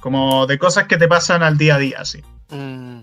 como 0.00 0.46
de 0.46 0.58
cosas 0.58 0.86
que 0.86 0.96
te 0.96 1.08
pasan 1.08 1.42
al 1.42 1.58
día 1.58 1.74
a 1.74 1.78
día, 1.78 2.04
sí. 2.04 2.22
Mm, 2.50 3.00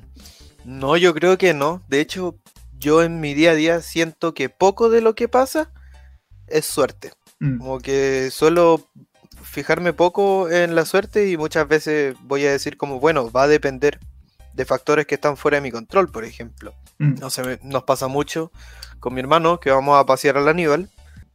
no, 0.65 0.97
yo 0.97 1.13
creo 1.13 1.37
que 1.37 1.53
no. 1.53 1.81
De 1.87 1.99
hecho, 1.99 2.35
yo 2.77 3.03
en 3.03 3.19
mi 3.19 3.33
día 3.33 3.51
a 3.51 3.55
día 3.55 3.81
siento 3.81 4.33
que 4.33 4.49
poco 4.49 4.89
de 4.89 5.01
lo 5.01 5.15
que 5.15 5.27
pasa 5.27 5.71
es 6.47 6.65
suerte. 6.65 7.13
Mm. 7.39 7.57
Como 7.59 7.79
que 7.79 8.29
suelo 8.31 8.87
fijarme 9.43 9.93
poco 9.93 10.49
en 10.49 10.75
la 10.75 10.85
suerte 10.85 11.29
y 11.29 11.37
muchas 11.37 11.67
veces 11.67 12.15
voy 12.23 12.45
a 12.45 12.51
decir 12.51 12.77
como, 12.77 12.99
bueno, 12.99 13.31
va 13.31 13.43
a 13.43 13.47
depender 13.47 13.99
de 14.53 14.65
factores 14.65 15.05
que 15.05 15.15
están 15.15 15.37
fuera 15.37 15.57
de 15.57 15.61
mi 15.61 15.71
control, 15.71 16.11
por 16.11 16.25
ejemplo. 16.25 16.73
Mm. 16.99 17.15
No 17.19 17.29
sé, 17.29 17.59
nos 17.63 17.83
pasa 17.83 18.07
mucho 18.07 18.51
con 18.99 19.13
mi 19.13 19.19
hermano 19.19 19.59
que 19.59 19.71
vamos 19.71 19.99
a 19.99 20.05
pasear 20.05 20.37
al 20.37 20.47
Aníbal 20.47 20.89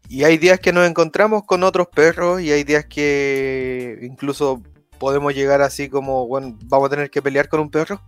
y 0.08 0.24
hay 0.24 0.38
días 0.38 0.60
que 0.60 0.72
nos 0.72 0.88
encontramos 0.88 1.44
con 1.44 1.64
otros 1.64 1.88
perros 1.88 2.40
y 2.40 2.52
hay 2.52 2.64
días 2.64 2.86
que 2.86 3.98
incluso 4.02 4.62
podemos 4.98 5.34
llegar 5.34 5.62
así 5.62 5.88
como, 5.88 6.26
bueno, 6.26 6.56
vamos 6.64 6.86
a 6.86 6.90
tener 6.90 7.10
que 7.10 7.22
pelear 7.22 7.48
con 7.48 7.60
un 7.60 7.70
perro. 7.70 8.00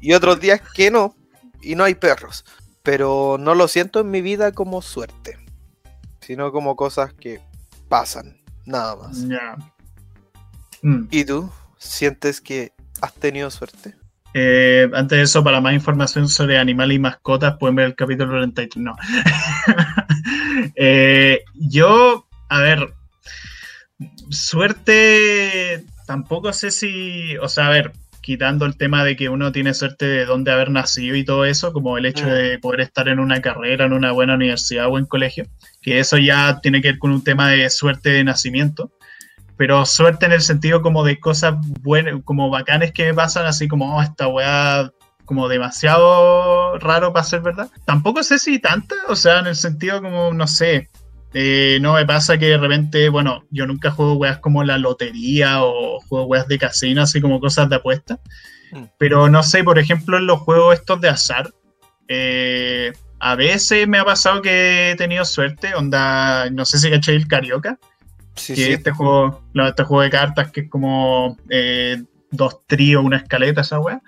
Y 0.00 0.12
otros 0.12 0.40
días 0.40 0.60
que 0.74 0.90
no, 0.90 1.14
y 1.62 1.74
no 1.74 1.84
hay 1.84 1.94
perros. 1.94 2.44
Pero 2.82 3.36
no 3.38 3.54
lo 3.54 3.68
siento 3.68 4.00
en 4.00 4.10
mi 4.10 4.20
vida 4.20 4.52
como 4.52 4.82
suerte, 4.82 5.38
sino 6.20 6.52
como 6.52 6.76
cosas 6.76 7.14
que 7.14 7.40
pasan, 7.88 8.36
nada 8.66 8.96
más. 8.96 9.24
Mm. 10.82 11.04
¿Y 11.10 11.24
tú? 11.24 11.50
¿Sientes 11.78 12.40
que 12.40 12.72
has 13.00 13.14
tenido 13.14 13.50
suerte? 13.50 13.94
Eh, 14.36 14.90
antes 14.92 15.16
de 15.16 15.22
eso, 15.22 15.44
para 15.44 15.60
más 15.60 15.74
información 15.74 16.28
sobre 16.28 16.58
animales 16.58 16.96
y 16.96 16.98
mascotas, 16.98 17.56
pueden 17.56 17.76
ver 17.76 17.86
el 17.86 17.94
capítulo 17.94 18.32
33. 18.40 18.84
No. 18.84 18.94
Eh, 20.76 21.40
yo, 21.54 22.26
a 22.48 22.60
ver, 22.60 22.94
suerte, 24.30 25.84
tampoco 26.06 26.52
sé 26.52 26.70
si, 26.70 27.36
o 27.38 27.48
sea, 27.48 27.66
a 27.66 27.70
ver, 27.70 27.92
quitando 28.20 28.64
el 28.64 28.76
tema 28.76 29.04
de 29.04 29.16
que 29.16 29.28
uno 29.28 29.52
tiene 29.52 29.74
suerte 29.74 30.06
de 30.06 30.24
dónde 30.24 30.50
haber 30.50 30.70
nacido 30.70 31.14
y 31.14 31.24
todo 31.24 31.44
eso, 31.44 31.72
como 31.72 31.98
el 31.98 32.06
hecho 32.06 32.26
de 32.26 32.56
mm. 32.56 32.60
poder 32.60 32.80
estar 32.80 33.08
en 33.08 33.18
una 33.18 33.42
carrera, 33.42 33.84
en 33.84 33.92
una 33.92 34.12
buena 34.12 34.34
universidad 34.34 34.86
o 34.86 34.90
buen 34.90 35.04
colegio, 35.04 35.44
que 35.82 35.98
eso 35.98 36.16
ya 36.16 36.60
tiene 36.62 36.80
que 36.80 36.92
ver 36.92 36.98
con 36.98 37.10
un 37.10 37.22
tema 37.22 37.50
de 37.50 37.68
suerte 37.68 38.10
de 38.10 38.24
nacimiento, 38.24 38.90
pero 39.56 39.84
suerte 39.84 40.24
en 40.26 40.32
el 40.32 40.40
sentido 40.40 40.80
como 40.80 41.04
de 41.04 41.20
cosas 41.20 41.54
buenas, 41.82 42.14
como 42.24 42.48
bacanes 42.48 42.92
que 42.92 43.04
me 43.04 43.14
pasan, 43.14 43.46
así 43.46 43.68
como, 43.68 43.96
oh, 43.96 44.02
esta 44.02 44.26
weá 44.26 44.90
como 45.26 45.48
demasiado 45.48 46.78
raro 46.78 47.12
para 47.12 47.24
ser 47.24 47.40
verdad. 47.40 47.68
Tampoco 47.84 48.22
sé 48.22 48.38
si 48.38 48.58
tanta, 48.58 48.94
o 49.08 49.16
sea, 49.16 49.40
en 49.40 49.48
el 49.48 49.56
sentido 49.56 50.00
como, 50.00 50.32
no 50.32 50.46
sé, 50.46 50.88
eh, 51.34 51.78
no 51.80 51.94
me 51.94 52.06
pasa 52.06 52.38
que 52.38 52.46
de 52.46 52.58
repente, 52.58 53.08
bueno, 53.08 53.44
yo 53.50 53.66
nunca 53.66 53.90
juego 53.90 54.14
weas 54.14 54.38
como 54.38 54.62
la 54.62 54.78
lotería 54.78 55.64
o 55.64 55.98
juego 56.00 56.26
weas 56.26 56.46
de 56.46 56.58
casino, 56.58 57.02
así 57.02 57.20
como 57.20 57.40
cosas 57.40 57.68
de 57.68 57.76
apuesta. 57.76 58.20
Mm. 58.70 58.84
Pero 58.98 59.28
no 59.28 59.42
sé, 59.42 59.64
por 59.64 59.80
ejemplo, 59.80 60.16
en 60.16 60.26
los 60.26 60.38
juegos 60.40 60.78
estos 60.78 61.00
de 61.00 61.08
azar, 61.08 61.52
eh, 62.06 62.92
a 63.18 63.34
veces 63.34 63.88
me 63.88 63.98
ha 63.98 64.04
pasado 64.04 64.42
que 64.42 64.92
he 64.92 64.96
tenido 64.96 65.24
suerte, 65.24 65.74
onda, 65.74 66.48
no 66.50 66.64
sé 66.64 66.78
si 66.78 66.88
caché 66.88 67.16
el 67.16 67.26
Carioca. 67.26 67.78
Sí, 68.36 68.54
sí. 68.54 68.72
Este 68.72 68.92
juego, 68.92 69.42
este 69.54 69.82
juego 69.82 70.02
de 70.02 70.10
cartas 70.10 70.52
que 70.52 70.62
es 70.62 70.70
como 70.70 71.36
eh, 71.50 72.00
dos 72.30 72.64
tríos, 72.66 73.04
una 73.04 73.16
escaleta, 73.16 73.62
esa 73.62 73.80
wea. 73.80 74.00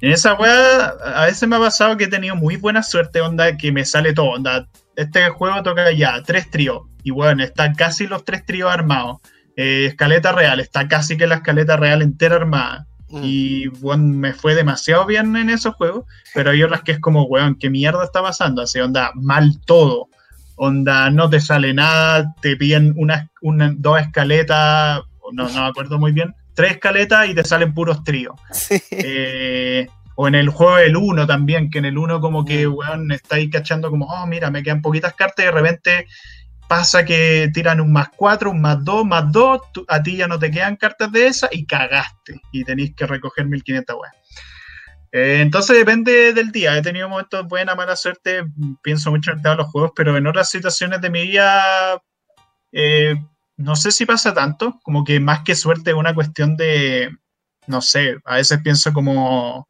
En 0.00 0.12
esa 0.12 0.34
wea, 0.34 0.86
a 0.86 1.26
veces 1.26 1.46
me 1.46 1.56
ha 1.56 1.60
pasado 1.60 1.96
que 1.96 2.04
he 2.04 2.08
tenido 2.08 2.36
muy 2.36 2.56
buena 2.56 2.82
suerte, 2.82 3.20
onda, 3.20 3.54
que 3.56 3.70
me 3.70 3.84
sale 3.84 4.14
todo, 4.14 4.26
onda, 4.26 4.66
este 4.96 5.28
juego 5.30 5.62
toca 5.62 5.92
ya 5.92 6.22
tres 6.22 6.50
tríos. 6.50 6.82
Y 7.02 7.10
bueno, 7.10 7.42
están 7.42 7.74
casi 7.74 8.06
los 8.06 8.24
tres 8.24 8.44
tríos 8.46 8.72
armados. 8.72 9.18
Eh, 9.56 9.86
escaleta 9.86 10.32
real, 10.32 10.60
está 10.60 10.88
casi 10.88 11.16
que 11.16 11.26
la 11.26 11.36
escaleta 11.36 11.76
real 11.76 12.02
entera 12.02 12.36
armada. 12.36 12.86
Mm. 13.08 13.20
Y 13.22 13.66
bueno, 13.68 14.04
me 14.04 14.32
fue 14.32 14.54
demasiado 14.54 15.06
bien 15.06 15.36
en 15.36 15.50
esos 15.50 15.74
juegos. 15.74 16.04
Pero 16.34 16.50
hay 16.50 16.62
otras 16.62 16.82
que 16.82 16.92
es 16.92 17.00
como, 17.00 17.24
weón, 17.24 17.56
¿qué 17.56 17.70
mierda 17.70 18.04
está 18.04 18.22
pasando? 18.22 18.62
Así, 18.62 18.80
onda, 18.80 19.10
mal 19.14 19.60
todo. 19.66 20.08
Onda, 20.56 21.10
no 21.10 21.28
te 21.28 21.40
sale 21.40 21.74
nada, 21.74 22.34
te 22.40 22.56
piden 22.56 22.94
una, 22.96 23.28
una 23.42 23.74
dos 23.76 24.00
escaletas, 24.00 25.00
no, 25.32 25.48
no 25.48 25.62
me 25.62 25.66
acuerdo 25.66 25.98
muy 25.98 26.12
bien, 26.12 26.32
tres 26.54 26.72
escaletas 26.72 27.28
y 27.28 27.34
te 27.34 27.44
salen 27.44 27.74
puros 27.74 28.04
tríos. 28.04 28.34
Sí. 28.52 28.80
Eh, 28.90 29.88
o 30.16 30.28
en 30.28 30.34
el 30.34 30.48
juego 30.48 30.76
del 30.76 30.96
1 30.96 31.26
también, 31.26 31.70
que 31.70 31.78
en 31.78 31.86
el 31.86 31.98
1 31.98 32.20
como 32.20 32.44
que, 32.44 32.66
mm. 32.66 32.74
weón, 32.74 33.12
está 33.12 33.36
ahí 33.36 33.50
cachando 33.50 33.90
como, 33.90 34.06
oh, 34.06 34.26
mira, 34.26 34.50
me 34.50 34.62
quedan 34.62 34.82
poquitas 34.82 35.14
cartas 35.14 35.44
y 35.44 35.46
de 35.46 35.52
repente 35.52 36.06
pasa 36.68 37.04
que 37.04 37.50
tiran 37.52 37.80
un 37.80 37.92
más 37.92 38.08
4, 38.16 38.50
un 38.50 38.60
más 38.60 38.82
2, 38.84 39.04
más 39.04 39.30
2, 39.30 39.60
a 39.88 40.02
ti 40.02 40.16
ya 40.16 40.26
no 40.26 40.38
te 40.38 40.50
quedan 40.50 40.76
cartas 40.76 41.12
de 41.12 41.26
esas 41.26 41.50
y 41.52 41.66
cagaste 41.66 42.40
y 42.52 42.64
tenéis 42.64 42.94
que 42.94 43.06
recoger 43.06 43.46
1500 43.46 43.96
weón. 43.96 44.12
Eh, 45.12 45.40
entonces 45.42 45.76
depende 45.76 46.32
del 46.32 46.50
día. 46.50 46.76
He 46.76 46.82
tenido 46.82 47.08
momentos 47.08 47.40
de 47.40 47.46
buena, 47.46 47.76
mala 47.76 47.94
suerte. 47.94 48.42
Pienso 48.82 49.12
mucho 49.12 49.30
en 49.30 49.40
los 49.56 49.68
juegos, 49.68 49.92
pero 49.94 50.16
en 50.16 50.26
otras 50.26 50.50
situaciones 50.50 51.00
de 51.00 51.10
mi 51.10 51.22
vida 51.22 52.02
eh, 52.72 53.14
no 53.56 53.76
sé 53.76 53.92
si 53.92 54.06
pasa 54.06 54.34
tanto. 54.34 54.80
Como 54.82 55.04
que 55.04 55.20
más 55.20 55.42
que 55.44 55.54
suerte 55.54 55.90
es 55.90 55.96
una 55.96 56.14
cuestión 56.14 56.56
de, 56.56 57.10
no 57.68 57.80
sé, 57.80 58.16
a 58.24 58.36
veces 58.36 58.60
pienso 58.64 58.92
como 58.92 59.68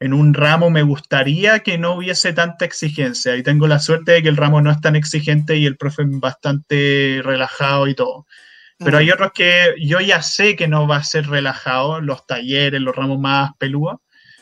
en 0.00 0.12
un 0.12 0.34
ramo 0.34 0.70
me 0.70 0.82
gustaría 0.82 1.60
que 1.60 1.78
no 1.78 1.94
hubiese 1.94 2.32
tanta 2.32 2.64
exigencia 2.64 3.36
y 3.36 3.42
tengo 3.42 3.66
la 3.66 3.80
suerte 3.80 4.12
de 4.12 4.22
que 4.22 4.28
el 4.28 4.36
ramo 4.36 4.60
no 4.60 4.70
es 4.70 4.80
tan 4.80 4.96
exigente 4.96 5.56
y 5.56 5.66
el 5.66 5.76
profe 5.76 6.02
es 6.02 6.20
bastante 6.20 7.20
relajado 7.24 7.88
y 7.88 7.94
todo. 7.94 8.26
Pero 8.78 8.98
hay 8.98 9.10
otros 9.10 9.32
que 9.34 9.74
yo 9.80 10.00
ya 10.00 10.22
sé 10.22 10.54
que 10.54 10.68
no 10.68 10.86
va 10.86 10.98
a 10.98 11.02
ser 11.02 11.26
relajado, 11.26 12.00
los 12.00 12.26
talleres, 12.26 12.80
los 12.80 12.94
ramos 12.94 13.18
más 13.18 13.50
peludos. 13.58 13.96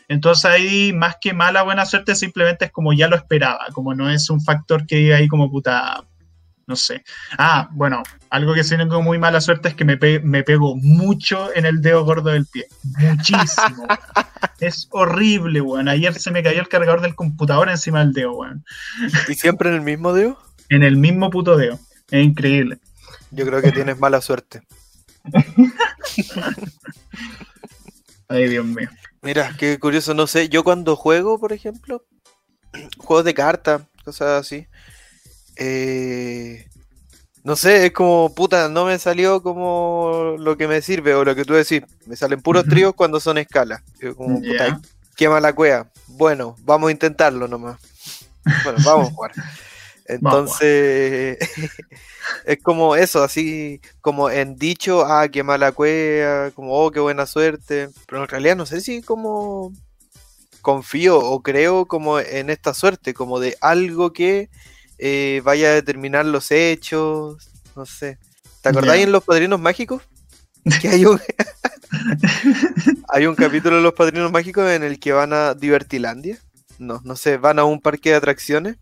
Entonces 0.09 0.45
ahí, 0.45 0.93
más 0.93 1.17
que 1.21 1.33
mala 1.33 1.63
buena 1.63 1.87
suerte, 1.87 2.15
simplemente 2.15 2.67
es 2.67 2.71
como 2.71 2.93
ya 2.93 3.09
lo 3.09 3.17
esperaba, 3.17 3.67
como 3.73 3.95
no 3.95 4.11
es 4.11 4.29
un 4.29 4.43
factor 4.43 4.87
que 4.87 5.15
ahí 5.15 5.27
como 5.27 5.51
puta, 5.51 6.05
no 6.67 6.75
sé. 6.75 7.05
Ah, 7.39 7.69
bueno, 7.73 8.03
algo 8.31 8.53
que 8.53 8.65
sí 8.65 8.77
tengo 8.77 9.01
muy 9.01 9.19
mala 9.19 9.41
suerte 9.41 9.69
es 9.69 9.75
que 9.75 9.85
me, 9.85 9.97
me 10.23 10.43
pego 10.43 10.75
mucho 10.77 11.55
en 11.55 11.65
el 11.65 11.81
dedo 11.81 12.05
gordo 12.05 12.31
del 12.31 12.47
pie. 12.47 12.67
Muchísimo. 12.99 13.87
es 14.61 14.89
horrible, 14.91 15.61
weón. 15.61 15.89
Ayer 15.89 16.15
se 16.15 16.33
me 16.33 16.43
cayó 16.43 16.61
el 16.61 16.69
cargador 16.69 17.01
del 17.01 17.15
computador 17.15 17.69
encima 17.69 18.01
del 18.01 18.13
dedo, 18.13 18.33
weón. 18.33 18.65
¿Y 19.29 19.35
siempre 19.35 19.69
en 19.69 19.77
el 19.77 19.83
mismo 19.83 20.13
dedo? 20.13 20.39
En 20.69 20.83
el 20.83 20.97
mismo 20.97 21.31
puto 21.31 21.57
dedo. 21.57 21.79
Es 22.11 22.25
increíble. 22.25 22.81
Yo 23.31 23.47
creo 23.47 23.63
que 23.63 23.71
tienes 23.71 24.01
mala 24.01 24.21
suerte. 24.21 24.63
Ay, 28.29 28.49
Dios 28.49 28.67
mío. 28.67 28.91
Mira, 29.23 29.55
qué 29.57 29.79
curioso, 29.79 30.13
no 30.13 30.27
sé. 30.27 30.49
Yo 30.49 30.65
cuando 30.65 30.97
juego, 30.97 31.39
por 31.39 31.53
ejemplo, 31.53 32.05
juegos 32.99 33.25
de 33.25 33.35
carta, 33.35 33.87
cosas 34.05 34.41
así 34.41 34.67
eh, 35.57 36.69
no 37.47 37.55
sé, 37.57 37.87
es 37.87 37.93
como, 37.93 38.35
puta, 38.35 38.69
no 38.69 38.87
me 38.87 38.99
salió 38.99 39.43
como 39.43 40.35
lo 40.39 40.57
que 40.57 40.67
me 40.67 40.83
sirve 40.83 41.15
o 41.15 41.25
lo 41.25 41.35
que 41.35 41.45
tú 41.45 41.55
decís. 41.55 41.83
Me 42.07 42.17
salen 42.17 42.43
puros 42.43 42.65
tríos 42.65 42.95
cuando 42.95 43.21
son 43.21 43.39
escalas. 43.39 43.83
Como, 44.17 44.41
puta, 44.41 44.81
qué 45.17 45.29
mala 45.29 45.55
cueva. 45.55 45.89
Bueno, 46.09 46.57
vamos 46.63 46.89
a 46.89 46.93
intentarlo 46.93 47.47
nomás. 47.47 47.79
Bueno, 48.65 48.79
vamos 48.85 49.09
a 49.09 49.11
jugar. 49.13 49.33
Entonces, 50.07 51.39
es 52.45 52.63
como 52.63 52.97
eso, 52.97 53.23
así 53.23 53.81
como 54.01 54.31
en 54.31 54.57
dicho, 54.57 55.05
ah, 55.05 55.29
qué 55.29 55.43
mala 55.43 55.73
cueva, 55.73 56.51
como, 56.53 56.73
oh, 56.73 56.91
qué 56.91 57.01
buena 57.01 57.27
suerte. 57.27 57.91
Pero 58.07 58.23
en 58.23 58.29
realidad 58.29 58.57
no 58.57 58.67
sé 58.67 58.81
si 58.81 59.03
como 59.03 59.73
confío 60.63 61.19
o 61.19 61.43
creo 61.43 61.87
como 61.87 62.19
en 62.19 62.51
esta 62.51 62.75
suerte, 62.75 63.15
como 63.15 63.39
de 63.39 63.57
algo 63.61 64.13
que 64.13 64.51
eh, 64.99 65.41
vaya 65.45 65.69
a 65.69 65.75
determinar 65.75 66.25
los 66.25 66.51
hechos, 66.51 67.51
no 67.75 67.87
sé. 67.87 68.19
¿Te 68.63 68.71
acordáis 68.71 69.05
en 69.05 69.13
Los 69.13 69.25
Padrinos 69.25 69.61
Mágicos? 69.61 70.03
Que 70.81 70.89
hay 70.89 71.05
un, 71.05 71.21
hay 73.09 73.27
un 73.27 73.35
capítulo 73.35 73.77
de 73.77 73.83
Los 73.83 73.93
Padrinos 73.95 74.33
Mágicos 74.33 74.69
en 74.71 74.83
el 74.83 74.99
que 74.99 75.13
van 75.13 75.33
a 75.33 75.55
Divertilandia. 75.55 76.39
No, 76.79 77.01
no 77.05 77.17
sé, 77.17 77.37
van 77.37 77.59
a 77.59 77.65
un 77.65 77.81
parque 77.81 78.11
de 78.11 78.17
atracciones 78.17 78.77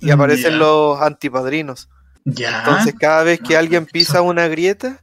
y 0.00 0.10
aparecen 0.10 0.58
los 0.58 1.00
antipadrinos. 1.00 1.88
Entonces 2.24 2.94
cada 2.98 3.22
vez 3.22 3.40
que 3.40 3.56
alguien 3.56 3.86
pisa 3.86 4.22
una 4.22 4.48
grieta, 4.48 5.02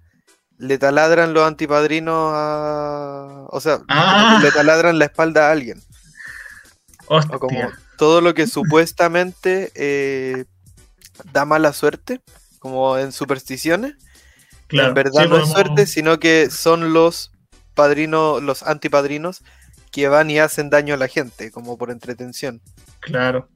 le 0.58 0.78
taladran 0.78 1.34
los 1.34 1.48
antipadrinos 1.48 2.32
a... 2.34 3.46
O 3.50 3.60
sea, 3.60 3.80
ah. 3.90 4.40
le 4.42 4.52
taladran 4.52 5.00
la 5.00 5.06
espalda 5.06 5.48
a 5.48 5.52
alguien. 5.52 5.82
O 7.08 7.20
como 7.40 7.60
todo 7.98 8.22
lo 8.22 8.34
que 8.34 8.48
supuestamente 8.48 9.72
eh, 9.76 10.46
da 11.32 11.46
mala 11.46 11.74
suerte, 11.74 12.22
como 12.60 12.98
en 12.98 13.12
supersticiones, 13.12 13.96
en 14.70 14.94
verdad 14.94 15.28
no 15.28 15.38
es 15.38 15.50
suerte, 15.50 15.86
sino 15.86 16.20
que 16.20 16.50
son 16.50 16.94
los 16.94 17.32
padrinos, 17.74 18.42
los 18.42 18.64
antipadrinos 18.64 19.42
que 19.92 20.08
van 20.08 20.30
y 20.32 20.40
hacen 20.40 20.70
daño 20.70 20.96
a 20.96 20.98
la 20.98 21.08
gente, 21.08 21.52
como 21.52 21.78
por 21.78 21.92
entretención. 21.92 22.62
Claro. 23.00 23.50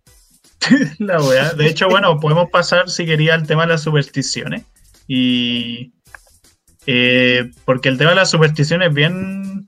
la 1.00 1.22
wea. 1.22 1.54
De 1.54 1.68
hecho, 1.68 1.88
bueno, 1.90 2.20
podemos 2.20 2.50
pasar 2.50 2.90
si 2.90 3.06
quería 3.06 3.34
al 3.34 3.48
tema 3.48 3.64
de 3.64 3.70
las 3.70 3.82
supersticiones. 3.82 4.64
Y. 5.08 5.94
Eh, 6.86 7.52
porque 7.66 7.90
el 7.90 7.98
tema 7.98 8.12
de 8.12 8.18
las 8.18 8.30
supersticiones 8.30 8.90
es 8.90 8.94
bien. 8.94 9.68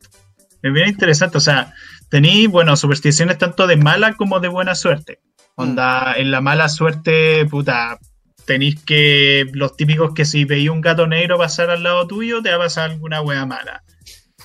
Es 0.61 0.73
bien 0.73 0.89
interesante. 0.89 1.37
O 1.37 1.41
sea, 1.41 1.73
tení, 2.09 2.47
bueno, 2.47 2.75
supersticiones 2.75 3.37
tanto 3.37 3.67
de 3.67 3.77
mala 3.77 4.13
como 4.13 4.39
de 4.39 4.47
buena 4.47 4.75
suerte. 4.75 5.19
Mm. 5.57 5.61
Onda, 5.61 6.13
en 6.17 6.31
la 6.31 6.41
mala 6.41 6.69
suerte, 6.69 7.45
puta, 7.45 7.99
tenéis 8.45 8.81
que, 8.83 9.47
los 9.53 9.75
típicos 9.75 10.13
que 10.13 10.25
si 10.25 10.45
veis 10.45 10.69
un 10.69 10.81
gato 10.81 11.07
negro 11.07 11.37
pasar 11.37 11.69
al 11.69 11.83
lado 11.83 12.07
tuyo, 12.07 12.41
te 12.41 12.49
va 12.49 12.55
a 12.55 12.59
pasar 12.59 12.91
alguna 12.91 13.21
wea 13.21 13.45
mala. 13.45 13.83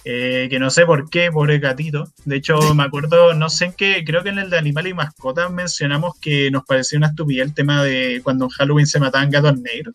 Eh, 0.07 0.49
que 0.51 0.59
no 0.59 0.69
sé 0.69 0.85
por 0.85 1.09
qué, 1.09 1.33
pobre 1.33 1.59
gatito. 1.59 2.13
De 2.27 2.37
hecho, 2.37 2.75
me 2.75 2.83
acuerdo, 2.83 3.33
no 3.33 3.49
sé 3.49 3.67
en 3.67 3.73
qué, 3.73 4.05
creo 4.05 4.23
que 4.23 4.29
en 4.29 4.39
el 4.39 4.51
de 4.51 4.59
animales 4.59 4.91
y 4.91 4.95
mascotas 4.95 5.51
mencionamos 5.51 6.19
que 6.21 6.51
nos 6.51 6.65
parecía 6.65 6.99
una 6.99 7.09
estupidez 7.09 7.47
el 7.47 7.55
tema 7.55 7.83
de 7.83 8.21
cuando 8.23 8.45
en 8.45 8.51
Halloween 8.51 8.87
se 8.87 9.01
mataban 9.01 9.31
gatos 9.31 9.59
negros. 9.59 9.95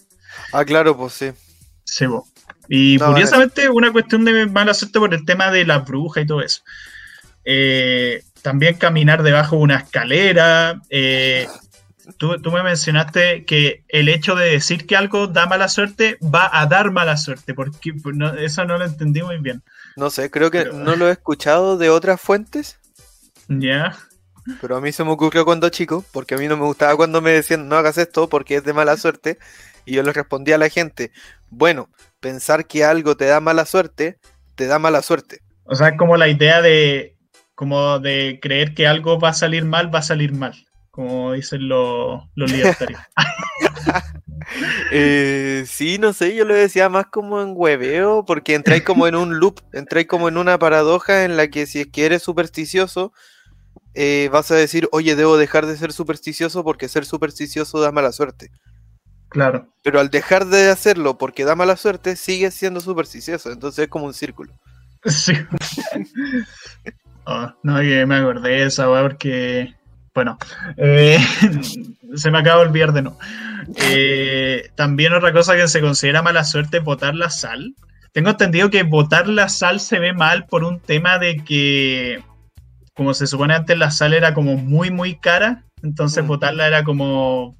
Ah, 0.51 0.65
claro, 0.65 0.97
pues 0.97 1.13
sí. 1.13 1.29
Sí, 1.83 2.05
Y 2.67 2.97
curiosamente, 2.97 3.69
una 3.69 3.91
cuestión 3.91 4.25
de 4.25 4.47
mala 4.47 4.73
suerte 4.73 4.99
por 4.99 5.13
el 5.13 5.25
tema 5.25 5.51
de 5.51 5.65
la 5.65 5.79
bruja 5.79 6.21
y 6.21 6.25
todo 6.25 6.41
eso. 6.41 6.61
Eh, 7.51 8.21
también 8.43 8.75
caminar 8.75 9.23
debajo 9.23 9.55
de 9.55 9.63
una 9.63 9.77
escalera. 9.77 10.79
Eh, 10.91 11.47
tú, 12.17 12.37
me 12.51 12.61
mencionaste 12.61 13.43
que 13.43 13.83
el 13.87 14.07
hecho 14.07 14.35
de 14.35 14.51
decir 14.51 14.85
que 14.85 14.95
algo 14.95 15.25
da 15.25 15.47
mala 15.47 15.67
suerte 15.67 16.19
va 16.21 16.47
a 16.51 16.67
dar 16.67 16.91
mala 16.91 17.17
suerte, 17.17 17.55
porque 17.55 17.93
eso 18.37 18.65
no 18.65 18.77
lo 18.77 18.85
entendí 18.85 19.23
muy 19.23 19.39
bien. 19.39 19.63
No 19.95 20.11
sé, 20.11 20.29
creo 20.29 20.51
que 20.51 20.65
no 20.65 20.95
lo 20.95 21.09
he 21.09 21.11
escuchado 21.11 21.75
de 21.79 21.89
otras 21.89 22.21
fuentes. 22.21 22.79
Ya. 23.47 23.97
Pero 24.61 24.77
a 24.77 24.81
mí 24.81 24.91
se 24.91 25.03
me 25.03 25.09
ocurrió 25.09 25.43
cuando 25.43 25.69
chico, 25.69 26.05
porque 26.11 26.35
a 26.35 26.37
mí 26.37 26.47
no 26.47 26.55
me 26.55 26.65
gustaba 26.65 26.95
cuando 26.95 27.19
me 27.19 27.31
decían 27.31 27.67
no 27.67 27.77
hagas 27.77 27.97
esto 27.97 28.29
porque 28.29 28.57
es 28.57 28.63
de 28.63 28.73
mala 28.73 28.95
suerte. 28.95 29.39
Y 29.85 29.95
yo 29.95 30.03
le 30.03 30.13
respondía 30.13 30.53
a 30.53 30.59
la 30.59 30.69
gente, 30.69 31.11
bueno, 31.49 31.89
pensar 32.19 32.67
que 32.67 32.85
algo 32.85 33.17
te 33.17 33.25
da 33.25 33.39
mala 33.39 33.65
suerte, 33.65 34.19
te 34.53 34.67
da 34.67 34.77
mala 34.77 35.01
suerte. 35.01 35.39
O 35.63 35.73
sea, 35.73 35.97
como 35.97 36.15
la 36.15 36.27
idea 36.27 36.61
de, 36.61 37.15
como 37.59 37.99
de 37.99 38.39
creer 38.41 38.73
que 38.73 38.87
algo 38.87 39.19
va 39.19 39.31
a 39.31 39.33
salir 39.33 39.65
mal, 39.65 39.93
va 39.93 39.99
a 39.99 40.01
salir 40.01 40.31
mal 40.31 40.55
como 40.91 41.33
dicen 41.33 41.67
los, 41.67 42.23
los 42.35 42.49
libertarios. 42.49 43.01
eh, 44.91 45.65
sí, 45.67 45.97
no 45.97 46.13
sé, 46.13 46.33
yo 46.33 46.45
lo 46.45 46.53
decía 46.53 46.87
más 46.87 47.07
como 47.07 47.41
en 47.41 47.51
hueveo, 47.53 48.23
porque 48.25 48.55
entráis 48.55 48.83
como 48.83 49.07
en 49.07 49.15
un 49.15 49.39
loop, 49.39 49.59
entráis 49.73 50.07
como 50.07 50.29
en 50.29 50.37
una 50.37 50.57
paradoja 50.57 51.25
en 51.25 51.35
la 51.35 51.49
que 51.49 51.65
si 51.65 51.81
es 51.81 51.87
que 51.87 52.05
eres 52.05 52.23
supersticioso, 52.23 53.11
eh, 53.93 54.29
vas 54.31 54.51
a 54.51 54.55
decir, 54.55 54.87
oye, 54.93 55.17
debo 55.17 55.37
dejar 55.37 55.65
de 55.65 55.75
ser 55.75 55.91
supersticioso 55.91 56.63
porque 56.63 56.87
ser 56.87 57.05
supersticioso 57.05 57.81
da 57.81 57.91
mala 57.91 58.13
suerte. 58.13 58.51
Claro. 59.27 59.67
Pero 59.83 59.99
al 59.99 60.09
dejar 60.09 60.45
de 60.45 60.69
hacerlo 60.69 61.17
porque 61.17 61.43
da 61.43 61.55
mala 61.55 61.75
suerte, 61.75 62.15
sigues 62.15 62.53
siendo 62.53 62.79
supersticioso, 62.79 63.51
entonces 63.51 63.83
es 63.83 63.89
como 63.89 64.05
un 64.05 64.13
círculo. 64.13 64.53
Sí. 65.05 65.33
oh, 67.29 67.55
no, 67.63 67.75
me 67.75 68.15
acordé 68.15 68.49
de 68.49 68.65
esa, 68.65 68.85
porque 68.87 69.73
bueno, 70.13 70.37
eh, 70.77 71.17
se 72.15 72.31
me 72.31 72.39
acaba 72.39 72.61
de 72.61 72.67
olvidar 72.67 72.93
de 72.93 73.01
no. 73.03 73.17
Eh, 73.77 74.69
también 74.75 75.13
otra 75.13 75.31
cosa 75.31 75.55
que 75.55 75.67
se 75.67 75.81
considera 75.81 76.21
mala 76.21 76.43
suerte 76.43 76.77
es 76.77 76.83
botar 76.83 77.15
la 77.15 77.29
sal. 77.29 77.75
Tengo 78.11 78.31
entendido 78.31 78.69
que 78.69 78.83
botar 78.83 79.27
la 79.27 79.49
sal 79.49 79.79
se 79.79 79.99
ve 79.99 80.13
mal 80.13 80.45
por 80.47 80.63
un 80.63 80.79
tema 80.79 81.19
de 81.19 81.37
que, 81.37 82.21
como 82.95 83.13
se 83.13 83.27
supone 83.27 83.53
antes, 83.53 83.77
la 83.77 83.91
sal 83.91 84.13
era 84.13 84.33
como 84.33 84.57
muy, 84.57 84.89
muy 84.91 85.15
cara. 85.15 85.63
Entonces, 85.83 86.23
mm. 86.23 86.27
botarla 86.27 86.67
era 86.67 86.83
como 86.83 87.55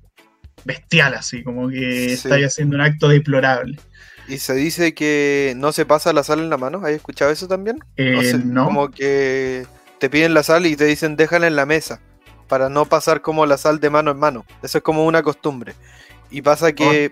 bestial, 0.65 1.13
así, 1.13 1.43
como 1.43 1.69
que 1.69 2.13
estáis 2.13 2.47
haciendo 2.47 2.75
un 2.75 2.81
acto 2.81 3.07
deplorable. 3.07 3.79
Y 4.29 4.37
se 4.37 4.53
dice 4.53 4.93
que 4.93 5.53
no 5.57 5.71
se 5.71 5.87
pasa 5.87 6.13
la 6.13 6.23
sal 6.23 6.39
en 6.39 6.51
la 6.51 6.57
mano. 6.57 6.81
¿Has 6.83 6.91
escuchado 6.91 7.31
eso 7.31 7.47
también? 7.47 7.79
Eh, 7.97 8.39
no, 8.45 8.65
Como 8.65 8.91
que 8.91 9.65
te 9.97 10.09
piden 10.09 10.35
la 10.35 10.43
sal 10.43 10.67
y 10.67 10.75
te 10.75 10.85
dicen 10.85 11.15
déjala 11.15 11.47
en 11.47 11.55
la 11.55 11.65
mesa 11.65 11.99
para 12.47 12.69
no 12.69 12.85
pasar 12.85 13.21
como 13.21 13.47
la 13.47 13.57
sal 13.57 13.79
de 13.79 13.89
mano 13.89 14.11
en 14.11 14.19
mano. 14.19 14.45
Eso 14.61 14.77
es 14.77 14.83
como 14.83 15.05
una 15.05 15.23
costumbre. 15.23 15.73
Y 16.29 16.43
pasa 16.43 16.73
que... 16.73 17.11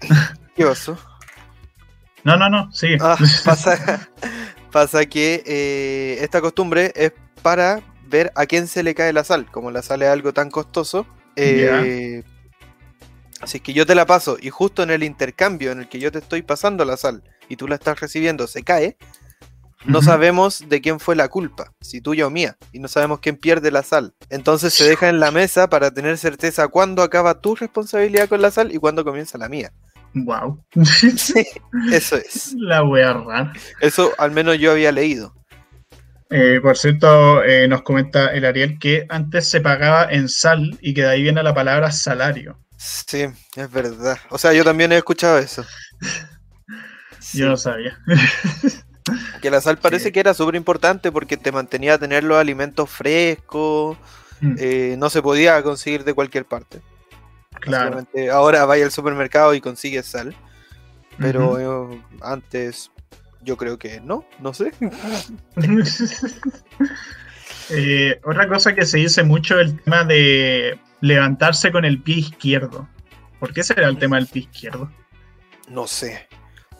¿Qué 0.56 0.64
pasó? 0.64 0.98
No, 2.22 2.36
no, 2.36 2.50
no, 2.50 2.70
sí. 2.72 2.96
Ah, 3.00 3.16
pasa, 4.72 5.06
que 5.06 5.42
eh, 5.46 6.18
esta 6.20 6.40
costumbre 6.40 6.92
es 6.96 7.12
para 7.40 7.80
ver 8.08 8.32
a 8.34 8.44
quién 8.46 8.66
se 8.66 8.82
le 8.82 8.94
cae 8.94 9.12
la 9.12 9.24
sal. 9.24 9.46
Como 9.50 9.70
la 9.70 9.80
sal 9.80 10.02
es 10.02 10.08
algo 10.08 10.34
tan 10.34 10.50
costoso. 10.50 11.06
Eh, 11.36 12.22
así 13.40 13.60
que 13.60 13.72
yo 13.72 13.86
te 13.86 13.94
la 13.94 14.06
paso 14.06 14.36
y 14.40 14.50
justo 14.50 14.82
en 14.82 14.90
el 14.90 15.02
intercambio 15.02 15.72
en 15.72 15.80
el 15.80 15.88
que 15.88 15.98
yo 15.98 16.12
te 16.12 16.18
estoy 16.18 16.42
pasando 16.42 16.84
la 16.84 16.96
sal 16.96 17.22
y 17.48 17.56
tú 17.56 17.68
la 17.68 17.76
estás 17.76 18.00
recibiendo 18.00 18.46
se 18.46 18.62
cae, 18.62 18.96
no 19.84 20.02
sabemos 20.02 20.68
de 20.68 20.80
quién 20.80 20.98
fue 20.98 21.14
la 21.14 21.28
culpa, 21.28 21.72
si 21.80 22.00
tuya 22.00 22.26
o 22.26 22.30
mía, 22.30 22.56
y 22.72 22.80
no 22.80 22.88
sabemos 22.88 23.20
quién 23.20 23.36
pierde 23.36 23.70
la 23.70 23.84
sal. 23.84 24.14
Entonces 24.30 24.74
se 24.74 24.88
deja 24.88 25.08
en 25.08 25.20
la 25.20 25.30
mesa 25.30 25.68
para 25.68 25.92
tener 25.92 26.18
certeza 26.18 26.66
cuándo 26.68 27.02
acaba 27.02 27.40
tu 27.40 27.54
responsabilidad 27.54 28.28
con 28.28 28.42
la 28.42 28.50
sal 28.50 28.74
y 28.74 28.78
cuándo 28.78 29.04
comienza 29.04 29.38
la 29.38 29.48
mía. 29.48 29.72
Wow. 30.14 30.64
sí, 31.16 31.46
eso 31.92 32.16
es. 32.16 32.54
La 32.58 32.82
wea 32.82 33.12
rara. 33.12 33.52
Eso 33.80 34.12
al 34.18 34.32
menos 34.32 34.58
yo 34.58 34.72
había 34.72 34.90
leído. 34.90 35.34
Eh, 36.30 36.58
por 36.60 36.76
cierto, 36.76 37.44
eh, 37.44 37.68
nos 37.68 37.82
comenta 37.82 38.32
el 38.34 38.44
Ariel 38.44 38.78
que 38.80 39.06
antes 39.08 39.48
se 39.48 39.60
pagaba 39.60 40.10
en 40.10 40.28
sal 40.28 40.76
y 40.80 40.94
que 40.94 41.02
de 41.02 41.10
ahí 41.10 41.22
viene 41.22 41.42
la 41.42 41.54
palabra 41.54 41.92
salario. 41.92 42.58
Sí, 42.76 43.26
es 43.56 43.70
verdad. 43.70 44.18
O 44.30 44.38
sea, 44.38 44.52
yo 44.52 44.64
también 44.64 44.92
he 44.92 44.96
escuchado 44.96 45.38
eso. 45.38 45.64
Yo 47.32 47.48
no 47.48 47.56
sabía. 47.56 47.98
Que 49.40 49.50
la 49.50 49.60
sal 49.60 49.78
parece 49.78 50.10
que 50.10 50.18
era 50.18 50.34
súper 50.34 50.56
importante 50.56 51.12
porque 51.12 51.36
te 51.36 51.52
mantenía 51.52 51.94
a 51.94 51.98
tener 51.98 52.24
los 52.24 52.38
alimentos 52.38 52.90
frescos, 52.90 53.96
mm. 54.40 54.54
eh, 54.58 54.96
no 54.98 55.10
se 55.10 55.22
podía 55.22 55.62
conseguir 55.62 56.02
de 56.02 56.12
cualquier 56.12 56.44
parte. 56.44 56.80
Claro. 57.60 58.04
Ahora 58.32 58.64
vaya 58.64 58.84
al 58.84 58.90
supermercado 58.90 59.54
y 59.54 59.60
consigues 59.60 60.06
sal, 60.06 60.34
pero 61.18 61.92
eh, 61.92 62.02
antes 62.20 62.90
yo 63.42 63.56
creo 63.56 63.78
que 63.78 64.00
no, 64.00 64.24
no 64.40 64.52
sé. 64.52 64.72
Eh, 67.68 68.20
otra 68.22 68.46
cosa 68.46 68.76
que 68.76 68.86
se 68.86 68.98
dice 68.98 69.24
mucho 69.24 69.58
es 69.58 69.70
el 69.70 69.80
tema 69.80 70.04
de 70.04 70.78
levantarse 71.06 71.72
con 71.72 71.84
el 71.84 72.02
pie 72.02 72.16
izquierdo. 72.16 72.88
¿Por 73.38 73.52
qué 73.52 73.62
será 73.62 73.88
el 73.88 73.98
tema 73.98 74.16
del 74.16 74.26
pie 74.26 74.42
izquierdo? 74.42 74.90
No 75.68 75.86
sé. 75.86 76.28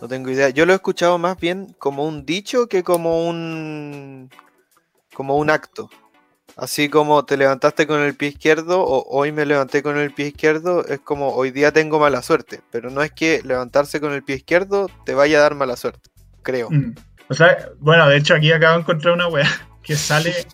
No 0.00 0.08
tengo 0.08 0.30
idea. 0.30 0.50
Yo 0.50 0.66
lo 0.66 0.72
he 0.72 0.76
escuchado 0.76 1.18
más 1.18 1.38
bien 1.38 1.74
como 1.78 2.04
un 2.04 2.26
dicho 2.26 2.68
que 2.68 2.82
como 2.82 3.28
un 3.28 4.30
como 5.14 5.36
un 5.36 5.50
acto. 5.50 5.88
Así 6.56 6.88
como 6.88 7.24
te 7.24 7.36
levantaste 7.36 7.86
con 7.86 8.00
el 8.00 8.14
pie 8.14 8.30
izquierdo 8.30 8.80
o 8.80 9.04
hoy 9.08 9.32
me 9.32 9.44
levanté 9.44 9.82
con 9.82 9.98
el 9.98 10.12
pie 10.12 10.28
izquierdo, 10.28 10.86
es 10.86 11.00
como 11.00 11.34
hoy 11.34 11.50
día 11.50 11.72
tengo 11.72 11.98
mala 11.98 12.22
suerte. 12.22 12.60
Pero 12.70 12.90
no 12.90 13.02
es 13.02 13.12
que 13.12 13.42
levantarse 13.42 14.00
con 14.00 14.12
el 14.12 14.22
pie 14.22 14.36
izquierdo 14.36 14.90
te 15.04 15.14
vaya 15.14 15.38
a 15.38 15.42
dar 15.42 15.54
mala 15.54 15.76
suerte, 15.76 16.10
creo. 16.42 16.70
Mm. 16.70 16.94
O 17.28 17.34
sea, 17.34 17.56
bueno, 17.78 18.08
de 18.08 18.16
hecho 18.16 18.34
aquí 18.34 18.52
acabo 18.52 18.74
de 18.74 18.80
encontrar 18.80 19.14
una 19.14 19.28
wea 19.28 19.48
que 19.82 19.96
sale 19.96 20.46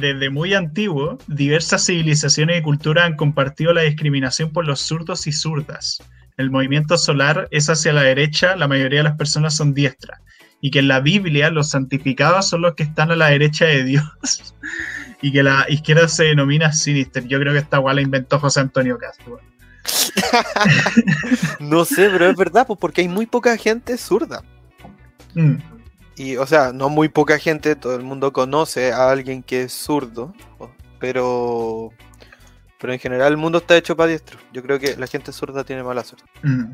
desde 0.00 0.30
muy 0.30 0.54
antiguo. 0.54 1.18
Diversas 1.26 1.86
civilizaciones 1.86 2.60
y 2.60 2.62
culturas 2.62 3.06
han 3.06 3.16
compartido 3.16 3.72
la 3.72 3.82
discriminación 3.82 4.52
por 4.52 4.66
los 4.66 4.80
zurdos 4.80 5.26
y 5.26 5.32
zurdas 5.32 6.00
el 6.36 6.50
movimiento 6.50 6.98
solar 6.98 7.48
es 7.50 7.70
hacia 7.70 7.92
la 7.92 8.02
derecha, 8.02 8.56
la 8.56 8.68
mayoría 8.68 9.00
de 9.00 9.04
las 9.04 9.16
personas 9.16 9.54
son 9.54 9.74
diestras. 9.74 10.20
Y 10.60 10.70
que 10.70 10.80
en 10.80 10.88
la 10.88 11.00
Biblia 11.00 11.50
los 11.50 11.70
santificados 11.70 12.48
son 12.48 12.62
los 12.62 12.74
que 12.74 12.82
están 12.82 13.10
a 13.10 13.16
la 13.16 13.28
derecha 13.28 13.66
de 13.66 13.84
Dios. 13.84 14.54
y 15.22 15.32
que 15.32 15.42
la 15.42 15.66
izquierda 15.68 16.08
se 16.08 16.24
denomina 16.24 16.72
sinister. 16.72 17.26
Yo 17.26 17.38
creo 17.40 17.52
que 17.52 17.60
esta 17.60 17.78
guay 17.78 17.96
la 17.96 18.02
inventó 18.02 18.38
José 18.38 18.60
Antonio 18.60 18.98
Castro. 18.98 19.40
no 21.60 21.84
sé, 21.84 22.08
pero 22.10 22.28
es 22.28 22.36
verdad, 22.36 22.66
pues 22.66 22.78
porque 22.78 23.02
hay 23.02 23.08
muy 23.08 23.26
poca 23.26 23.56
gente 23.56 23.96
zurda. 23.96 24.42
Mm. 25.34 25.56
Y, 26.16 26.36
o 26.36 26.46
sea, 26.46 26.72
no 26.72 26.88
muy 26.88 27.08
poca 27.08 27.38
gente, 27.38 27.76
todo 27.76 27.94
el 27.94 28.02
mundo 28.02 28.32
conoce 28.32 28.92
a 28.92 29.10
alguien 29.10 29.42
que 29.42 29.62
es 29.62 29.72
zurdo, 29.72 30.34
pero 30.98 31.92
pero 32.78 32.92
en 32.92 32.98
general 32.98 33.32
el 33.32 33.38
mundo 33.38 33.58
está 33.58 33.76
hecho 33.76 33.96
para 33.96 34.08
diestro. 34.08 34.38
Yo 34.52 34.62
creo 34.62 34.78
que 34.78 34.96
la 34.96 35.06
gente 35.06 35.32
zurda 35.32 35.64
tiene 35.64 35.82
mala 35.82 36.04
suerte. 36.04 36.28
Mm. 36.42 36.72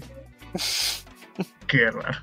Qué 1.66 1.90
raro. 1.90 2.18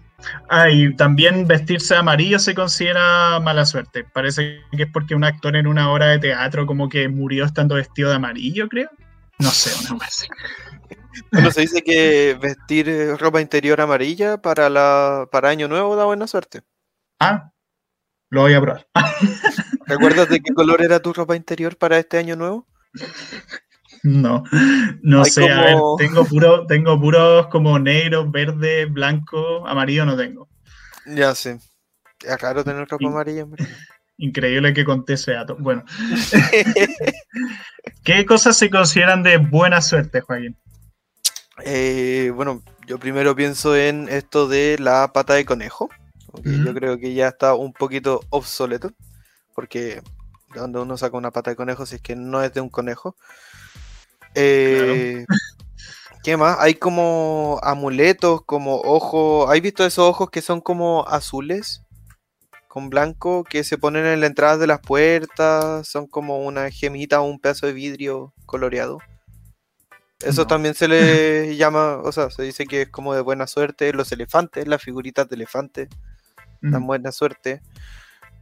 Ah, 0.50 0.70
y 0.70 0.94
también 0.96 1.48
vestirse 1.48 1.96
amarillo 1.96 2.40
se 2.40 2.54
considera 2.54 3.40
mala 3.40 3.66
suerte. 3.66 4.04
Parece 4.04 4.60
que 4.76 4.84
es 4.84 4.92
porque 4.92 5.16
un 5.16 5.24
actor 5.24 5.56
en 5.56 5.66
una 5.66 5.92
obra 5.92 6.08
de 6.08 6.20
teatro 6.20 6.66
como 6.66 6.90
que 6.90 7.08
murió 7.08 7.46
estando 7.46 7.76
vestido 7.76 8.10
de 8.10 8.18
amarillo, 8.18 8.68
creo. 8.68 8.90
No 9.40 9.50
sé, 9.50 9.72
una 9.90 10.00
vez. 10.00 10.28
Bueno, 11.32 11.52
se 11.52 11.62
dice 11.62 11.82
que 11.82 12.38
vestir 12.40 13.16
ropa 13.18 13.40
interior 13.42 13.80
amarilla 13.80 14.42
para 14.42 14.70
la 14.70 15.28
para 15.32 15.50
año 15.50 15.68
nuevo 15.68 15.96
da 15.96 16.06
buena 16.06 16.28
suerte. 16.28 16.62
Ah, 17.20 17.52
lo 18.30 18.42
voy 18.42 18.54
a 18.54 18.62
probar. 18.62 18.88
¿Recuerdas 19.88 20.30
de 20.30 20.40
qué 20.40 20.54
color 20.54 20.82
era 20.82 21.02
tu 21.02 21.14
ropa 21.14 21.36
interior 21.36 21.78
para 21.78 21.98
este 21.98 22.18
año 22.18 22.36
nuevo? 22.36 22.68
No, 24.04 24.44
no 25.02 25.26
sé, 25.26 25.52
a 25.52 25.62
ver, 25.62 25.78
tengo 25.98 26.26
puro, 26.26 26.66
tengo 26.66 27.00
puros 27.00 27.48
como 27.48 27.78
negro, 27.80 28.30
verde, 28.30 28.86
blanco, 28.86 29.68
amarillo 29.68 30.06
no 30.06 30.16
tengo. 30.16 30.48
Ya 31.06 31.36
sé. 31.36 31.60
Es 32.22 32.42
raro 32.42 32.64
tener 32.64 32.88
ropa 32.88 33.08
amarilla, 33.08 33.46
Increíble 34.18 34.74
que 34.74 34.84
conté 34.84 35.14
ese 35.14 35.32
dato. 35.32 35.56
Bueno. 35.58 35.84
¿Qué 38.04 38.26
cosas 38.26 38.58
se 38.58 38.70
consideran 38.70 39.24
de 39.24 39.38
buena 39.38 39.82
suerte, 39.82 40.22
Joaquín? 40.22 40.58
Eh, 41.64 42.32
bueno, 42.36 42.62
yo 42.86 43.00
primero 43.00 43.36
pienso 43.36 43.78
en 43.78 44.10
esto 44.10 44.48
de 44.48 44.78
la 44.78 45.12
pata 45.14 45.36
de 45.36 45.46
conejo. 45.46 45.90
Yo 46.44 46.74
creo 46.74 46.98
que 46.98 47.14
ya 47.14 47.28
está 47.28 47.54
un 47.56 47.74
poquito 47.74 48.22
obsoleto. 48.30 48.92
Porque 49.56 50.02
de 50.54 50.60
donde 50.60 50.80
uno 50.80 50.98
saca 50.98 51.18
una 51.18 51.32
pata 51.32 51.52
de 51.52 51.56
conejo 51.56 51.86
si 51.86 51.96
es 51.96 52.02
que 52.02 52.16
no 52.16 52.42
es 52.42 52.54
de 52.54 52.62
un 52.62 52.70
conejo. 52.70 53.16
Eh, 54.36 55.26
¿Qué 56.24 56.36
más? 56.36 56.58
Hay 56.60 56.76
como 56.76 57.60
amuletos, 57.64 58.42
como 58.44 58.82
ojos. 58.82 59.50
¿Has 59.50 59.62
visto 59.62 59.86
esos 59.86 60.06
ojos 60.06 60.30
que 60.30 60.42
son 60.42 60.62
como 60.62 61.08
azules? 61.08 61.84
Con 62.68 62.90
blanco, 62.90 63.44
que 63.44 63.64
se 63.64 63.78
ponen 63.78 64.06
en 64.06 64.20
la 64.20 64.28
entrada 64.28 64.58
de 64.58 64.68
las 64.68 64.80
puertas. 64.80 65.88
Son 65.88 66.08
como 66.08 66.46
una 66.46 66.70
gemita 66.72 67.22
o 67.22 67.24
un 67.24 67.40
pedazo 67.40 67.68
de 67.68 67.74
vidrio 67.74 68.34
coloreado. 68.46 69.00
Eso 70.22 70.46
también 70.46 70.76
se 70.76 70.90
le 70.90 71.56
llama, 71.58 71.98
o 72.04 72.12
sea, 72.12 72.30
se 72.30 72.44
dice 72.44 72.66
que 72.66 72.84
es 72.84 72.90
como 72.90 73.14
de 73.14 73.22
buena 73.22 73.48
suerte. 73.48 73.94
Los 73.94 74.12
elefantes, 74.12 74.68
las 74.68 74.84
figuritas 74.84 75.30
de 75.30 75.36
elefante, 75.38 75.88
dan 76.62 76.84
mm. 76.84 76.88
buena 76.88 77.12
suerte. 77.12 77.62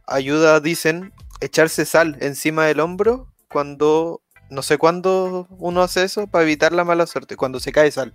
Ayuda, 0.06 0.60
dicen, 0.60 1.12
echarse 1.40 1.84
sal 1.84 2.16
encima 2.20 2.66
del 2.66 2.80
hombro 2.80 3.32
cuando 3.48 4.22
no 4.50 4.62
sé 4.62 4.78
cuándo 4.78 5.46
uno 5.50 5.82
hace 5.82 6.04
eso 6.04 6.26
para 6.26 6.44
evitar 6.44 6.72
la 6.72 6.84
mala 6.84 7.06
suerte. 7.06 7.36
Cuando 7.36 7.60
se 7.60 7.72
cae 7.72 7.90
sal. 7.90 8.14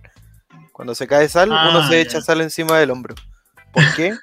Cuando 0.72 0.94
se 0.94 1.06
cae 1.06 1.28
sal, 1.28 1.50
uno 1.50 1.78
ah, 1.78 1.88
se 1.88 2.00
echa 2.00 2.20
sal 2.20 2.40
encima 2.40 2.78
del 2.78 2.90
hombro. 2.90 3.14
¿Por 3.72 3.84
qué? 3.94 4.14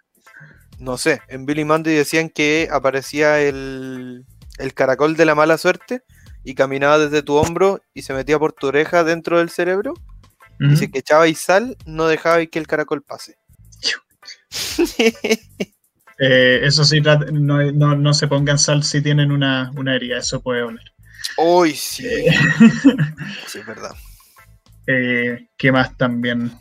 no 0.81 0.97
sé. 0.97 1.21
En 1.29 1.45
Billy 1.45 1.63
Mandy 1.63 1.93
decían 1.93 2.29
que 2.29 2.67
aparecía 2.71 3.39
el, 3.39 4.25
el 4.57 4.73
caracol 4.73 5.15
de 5.15 5.25
la 5.25 5.35
mala 5.35 5.57
suerte 5.57 6.03
y 6.43 6.55
caminaba 6.55 6.97
desde 6.97 7.21
tu 7.21 7.35
hombro 7.35 7.81
y 7.93 8.01
se 8.01 8.13
metía 8.13 8.39
por 8.39 8.51
tu 8.51 8.67
oreja 8.67 9.03
dentro 9.03 9.37
del 9.37 9.49
cerebro. 9.49 9.93
Y 10.59 10.75
si 10.77 10.91
que 10.91 10.99
echabais 10.99 11.39
sal, 11.39 11.75
no 11.87 12.05
dejabais 12.05 12.47
que 12.51 12.59
el 12.59 12.67
caracol 12.67 13.01
pase. 13.01 13.39
Eh, 16.23 16.67
eso 16.67 16.85
sí, 16.85 17.01
no, 17.01 17.71
no, 17.71 18.13
se 18.13 18.27
pongan 18.27 18.59
sal 18.59 18.83
si 18.83 19.01
tienen 19.01 19.31
una, 19.31 19.71
una 19.75 19.95
herida, 19.95 20.19
eso 20.19 20.39
puede 20.39 20.61
oler. 20.61 20.93
Uy, 21.35 21.73
sí. 21.73 22.05
Eh, 22.05 22.25
sí, 23.47 23.57
es 23.57 23.65
verdad. 23.65 23.95
Eh, 24.85 25.47
¿Qué 25.57 25.71
más 25.71 25.97
también? 25.97 26.51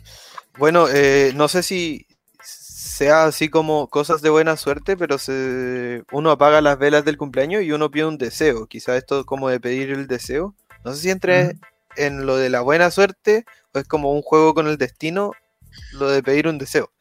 Bueno, 0.57 0.87
no 1.35 1.47
sé 1.47 1.61
si 1.61 2.07
sea 3.01 3.25
así 3.25 3.49
como 3.49 3.87
cosas 3.87 4.21
de 4.21 4.29
buena 4.29 4.57
suerte, 4.57 4.97
pero 4.97 5.17
se, 5.17 6.03
uno 6.11 6.31
apaga 6.31 6.61
las 6.61 6.77
velas 6.77 7.05
del 7.05 7.17
cumpleaños 7.17 7.63
y 7.63 7.71
uno 7.71 7.91
pide 7.91 8.05
un 8.05 8.17
deseo. 8.17 8.65
Quizá 8.65 8.97
esto 8.97 9.25
como 9.25 9.49
de 9.49 9.59
pedir 9.59 9.91
el 9.91 10.07
deseo. 10.07 10.55
No 10.83 10.93
sé 10.93 11.01
si 11.01 11.09
entre 11.09 11.57
en 11.97 12.25
lo 12.25 12.37
de 12.37 12.49
la 12.49 12.61
buena 12.61 12.89
suerte 12.91 13.45
o 13.73 13.79
es 13.79 13.87
como 13.87 14.11
un 14.11 14.21
juego 14.21 14.53
con 14.53 14.67
el 14.67 14.77
destino, 14.77 15.33
lo 15.93 16.09
de 16.09 16.23
pedir 16.23 16.47
un 16.47 16.57
deseo. 16.57 16.91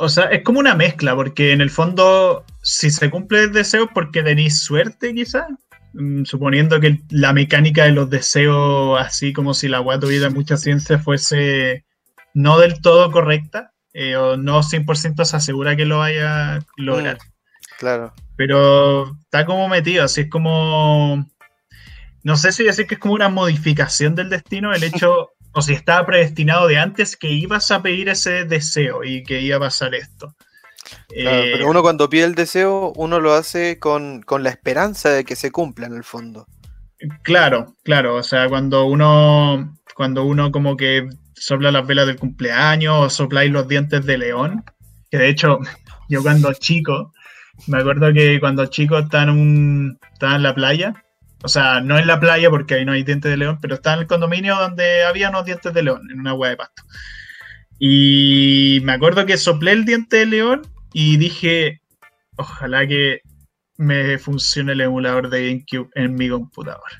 O 0.00 0.08
sea, 0.08 0.24
es 0.24 0.42
como 0.42 0.60
una 0.60 0.74
mezcla, 0.74 1.14
porque 1.14 1.52
en 1.52 1.60
el 1.60 1.68
fondo, 1.68 2.44
si 2.62 2.90
se 2.90 3.10
cumple 3.10 3.44
el 3.44 3.52
deseo, 3.52 3.88
porque 3.92 4.22
tenéis 4.22 4.62
suerte, 4.62 5.14
quizás. 5.14 5.46
Mm, 5.92 6.24
suponiendo 6.24 6.80
que 6.80 7.00
la 7.10 7.32
mecánica 7.32 7.84
de 7.84 7.92
los 7.92 8.08
deseos, 8.08 8.98
así 8.98 9.32
como 9.32 9.54
si 9.54 9.68
la 9.68 9.80
web 9.80 10.00
tuviera 10.00 10.30
mucha 10.30 10.56
ciencia, 10.56 10.98
fuese 10.98 11.84
no 12.32 12.58
del 12.58 12.80
todo 12.80 13.10
correcta, 13.10 13.72
eh, 13.92 14.16
o 14.16 14.36
no 14.36 14.62
100% 14.62 15.24
se 15.24 15.36
asegura 15.36 15.76
que 15.76 15.84
lo 15.84 15.98
vaya 15.98 16.54
a 16.54 16.60
lograr. 16.76 17.16
Mm, 17.16 17.78
claro. 17.78 18.14
Pero 18.36 19.16
está 19.24 19.44
como 19.44 19.68
metido, 19.68 20.04
así 20.04 20.22
es 20.22 20.30
como. 20.30 21.26
No 22.22 22.36
sé 22.36 22.52
si 22.52 22.64
decir 22.64 22.86
que 22.86 22.94
es 22.94 23.00
como 23.00 23.14
una 23.14 23.28
modificación 23.28 24.14
del 24.14 24.30
destino, 24.30 24.72
el 24.72 24.82
hecho, 24.82 25.30
o 25.52 25.62
si 25.62 25.72
estaba 25.72 26.06
predestinado 26.06 26.68
de 26.68 26.78
antes 26.78 27.16
que 27.16 27.30
ibas 27.30 27.70
a 27.70 27.82
pedir 27.82 28.08
ese 28.08 28.44
deseo 28.44 29.04
y 29.04 29.22
que 29.22 29.40
iba 29.40 29.56
a 29.56 29.60
pasar 29.60 29.94
esto. 29.94 30.34
Eh, 31.10 31.50
pero 31.52 31.68
uno 31.68 31.82
cuando 31.82 32.08
pide 32.08 32.24
el 32.24 32.34
deseo, 32.34 32.92
uno 32.96 33.20
lo 33.20 33.34
hace 33.34 33.78
con, 33.78 34.24
la 34.38 34.50
esperanza 34.50 35.10
de 35.10 35.24
que 35.24 35.36
se 35.36 35.50
cumpla 35.50 35.86
en 35.86 35.94
el 35.94 36.04
fondo. 36.04 36.46
Claro, 37.22 37.76
claro. 37.82 38.16
O 38.16 38.22
sea, 38.22 38.48
cuando 38.48 38.84
uno, 38.84 39.76
cuando 39.94 40.24
uno 40.24 40.52
como 40.52 40.76
que 40.76 41.08
sopla 41.34 41.70
las 41.70 41.86
velas 41.86 42.06
del 42.06 42.18
cumpleaños 42.18 42.94
o 42.98 43.10
sopláis 43.10 43.50
los 43.50 43.66
dientes 43.66 44.04
de 44.04 44.18
león, 44.18 44.64
que 45.10 45.18
de 45.18 45.28
hecho, 45.28 45.58
yo 46.08 46.22
cuando 46.22 46.52
chico, 46.52 47.12
me 47.66 47.78
acuerdo 47.78 48.12
que 48.12 48.38
cuando 48.40 48.66
chico 48.66 48.98
estaba 48.98 49.24
en, 49.24 49.30
un, 49.30 49.98
estaba 50.12 50.36
en 50.36 50.42
la 50.42 50.54
playa, 50.54 51.04
o 51.42 51.48
sea, 51.48 51.80
no 51.80 51.98
en 51.98 52.06
la 52.06 52.20
playa 52.20 52.50
porque 52.50 52.74
ahí 52.74 52.84
no 52.84 52.92
hay 52.92 53.02
dientes 53.02 53.30
de 53.30 53.36
león, 53.36 53.58
pero 53.60 53.74
estaba 53.76 53.94
en 53.96 54.02
el 54.02 54.06
condominio 54.06 54.56
donde 54.56 55.04
había 55.04 55.30
unos 55.30 55.44
dientes 55.44 55.72
de 55.72 55.82
león, 55.82 56.02
en 56.10 56.20
una 56.20 56.30
agua 56.30 56.50
de 56.50 56.56
pasto. 56.56 56.82
Y 57.78 58.80
me 58.84 58.92
acuerdo 58.92 59.24
que 59.24 59.38
soplé 59.38 59.72
el 59.72 59.84
diente 59.86 60.18
de 60.18 60.26
león 60.26 60.62
y 60.92 61.16
dije, 61.16 61.80
ojalá 62.36 62.86
que 62.86 63.22
me 63.78 64.18
funcione 64.18 64.72
el 64.72 64.82
emulador 64.82 65.30
de 65.30 65.46
GameCube 65.46 65.88
en 65.94 66.14
mi 66.14 66.28
computador. 66.28 66.90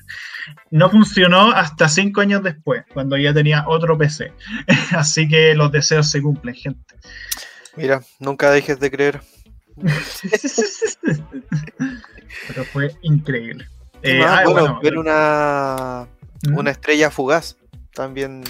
No 0.71 0.89
funcionó 0.89 1.51
hasta 1.51 1.87
cinco 1.87 2.21
años 2.21 2.41
después, 2.41 2.83
cuando 2.91 3.15
ya 3.17 3.31
tenía 3.31 3.65
otro 3.67 3.95
PC. 3.95 4.33
Así 4.91 5.27
que 5.27 5.53
los 5.53 5.71
deseos 5.71 6.09
se 6.09 6.19
cumplen, 6.23 6.55
gente. 6.55 6.95
Mira, 7.75 8.01
nunca 8.19 8.49
dejes 8.49 8.79
de 8.79 8.89
creer. 8.89 9.21
Pero 12.47 12.65
fue 12.65 12.95
increíble. 13.03 13.67
Eh, 14.03 14.23
ah, 14.25 14.43
bueno, 14.45 14.79
ver 14.81 14.97
una, 14.97 16.07
¿Mm? 16.43 16.57
una 16.57 16.71
estrella 16.71 17.11
fugaz 17.11 17.57
también 17.93 18.43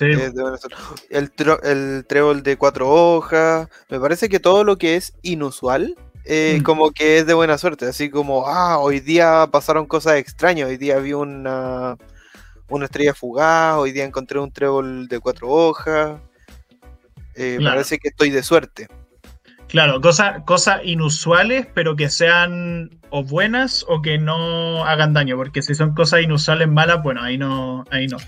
el, 0.00 1.32
el 1.62 2.06
trébol 2.06 2.42
de 2.42 2.56
cuatro 2.56 2.90
hojas. 2.90 3.68
Me 3.88 4.00
parece 4.00 4.28
que 4.28 4.40
todo 4.40 4.64
lo 4.64 4.78
que 4.78 4.96
es 4.96 5.14
inusual, 5.22 5.96
eh, 6.24 6.58
mm. 6.60 6.62
como 6.62 6.90
que 6.92 7.18
es 7.18 7.26
de 7.26 7.34
buena 7.34 7.58
suerte. 7.58 7.86
Así 7.86 8.10
como, 8.10 8.46
ah, 8.46 8.78
hoy 8.78 9.00
día 9.00 9.48
pasaron 9.50 9.86
cosas 9.86 10.16
extrañas. 10.16 10.68
Hoy 10.68 10.76
día 10.76 10.98
vi 10.98 11.12
una, 11.12 11.96
una 12.68 12.84
estrella 12.84 13.14
fugaz. 13.14 13.76
Hoy 13.76 13.92
día 13.92 14.04
encontré 14.04 14.38
un 14.38 14.52
trébol 14.52 15.08
de 15.08 15.20
cuatro 15.20 15.48
hojas. 15.48 16.20
Eh, 17.34 17.58
me 17.60 17.70
parece 17.70 17.98
que 17.98 18.08
estoy 18.08 18.30
de 18.30 18.42
suerte. 18.42 18.88
Claro, 19.70 20.00
cosas 20.00 20.42
cosas 20.44 20.80
inusuales, 20.84 21.66
pero 21.74 21.94
que 21.94 22.10
sean 22.10 22.90
o 23.10 23.22
buenas 23.22 23.84
o 23.88 24.02
que 24.02 24.18
no 24.18 24.84
hagan 24.84 25.12
daño, 25.12 25.36
porque 25.36 25.62
si 25.62 25.74
son 25.74 25.94
cosas 25.94 26.22
inusuales 26.22 26.68
malas, 26.68 27.02
bueno, 27.02 27.22
ahí 27.22 27.38
no, 27.38 27.84
ahí 27.90 28.06
no. 28.06 28.18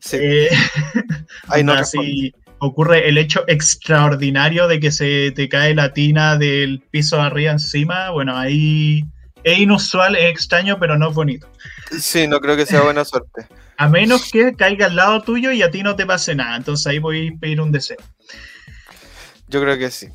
Sí. 0.00 0.16
Eh, 0.20 0.48
Ahí 1.48 1.62
no 1.62 1.72
así 1.72 2.32
ocurre 2.58 3.08
el 3.08 3.18
hecho 3.18 3.44
extraordinario 3.46 4.66
de 4.68 4.80
que 4.80 4.90
se 4.90 5.32
te 5.32 5.48
cae 5.48 5.74
la 5.74 5.92
tina 5.92 6.36
del 6.36 6.82
piso 6.90 7.16
de 7.16 7.22
arriba 7.22 7.52
encima. 7.52 8.10
Bueno, 8.10 8.36
ahí 8.36 9.04
es 9.44 9.58
inusual, 9.58 10.16
es 10.16 10.30
extraño, 10.30 10.78
pero 10.78 10.98
no 10.98 11.10
es 11.10 11.14
bonito. 11.14 11.48
Sí, 11.98 12.26
no 12.26 12.40
creo 12.40 12.56
que 12.56 12.66
sea 12.66 12.82
buena 12.82 13.04
suerte. 13.04 13.46
A 13.78 13.88
menos 13.88 14.30
que 14.32 14.54
caiga 14.54 14.86
al 14.86 14.96
lado 14.96 15.20
tuyo 15.20 15.52
y 15.52 15.60
a 15.60 15.70
ti 15.70 15.82
no 15.82 15.96
te 15.96 16.06
pase 16.06 16.34
nada. 16.34 16.56
Entonces 16.56 16.86
ahí 16.86 16.98
voy 16.98 17.28
a 17.28 17.38
pedir 17.38 17.60
un 17.60 17.70
deseo. 17.70 17.98
Yo 19.48 19.60
creo 19.60 19.76
que 19.76 19.90
sí. 19.90 20.08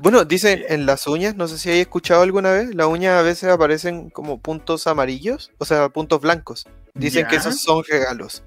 Bueno, 0.00 0.24
dicen 0.24 0.64
en 0.68 0.84
las 0.86 1.06
uñas, 1.06 1.34
no 1.34 1.48
sé 1.48 1.58
si 1.58 1.70
hay 1.70 1.80
escuchado 1.80 2.22
alguna 2.22 2.52
vez, 2.52 2.74
las 2.74 2.86
uñas 2.86 3.18
a 3.18 3.22
veces 3.22 3.50
aparecen 3.50 4.10
como 4.10 4.38
puntos 4.38 4.86
amarillos, 4.86 5.50
o 5.58 5.64
sea, 5.64 5.88
puntos 5.88 6.20
blancos. 6.20 6.66
Dicen 6.94 7.26
que 7.26 7.36
esos 7.36 7.60
son 7.60 7.82
regalos 7.88 8.42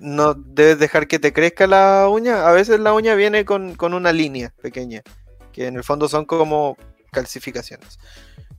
no 0.00 0.34
debes 0.34 0.78
dejar 0.78 1.08
que 1.08 1.18
te 1.18 1.32
crezca 1.32 1.66
la 1.66 2.08
uña. 2.08 2.46
A 2.46 2.52
veces 2.52 2.80
la 2.80 2.92
uña 2.92 3.14
viene 3.14 3.44
con, 3.44 3.76
una 3.80 4.12
línea 4.12 4.52
pequeña, 4.62 5.02
que 5.52 5.66
en 5.66 5.76
el 5.76 5.84
fondo 5.84 6.08
son 6.08 6.24
como 6.24 6.76
calcificaciones. 7.10 7.98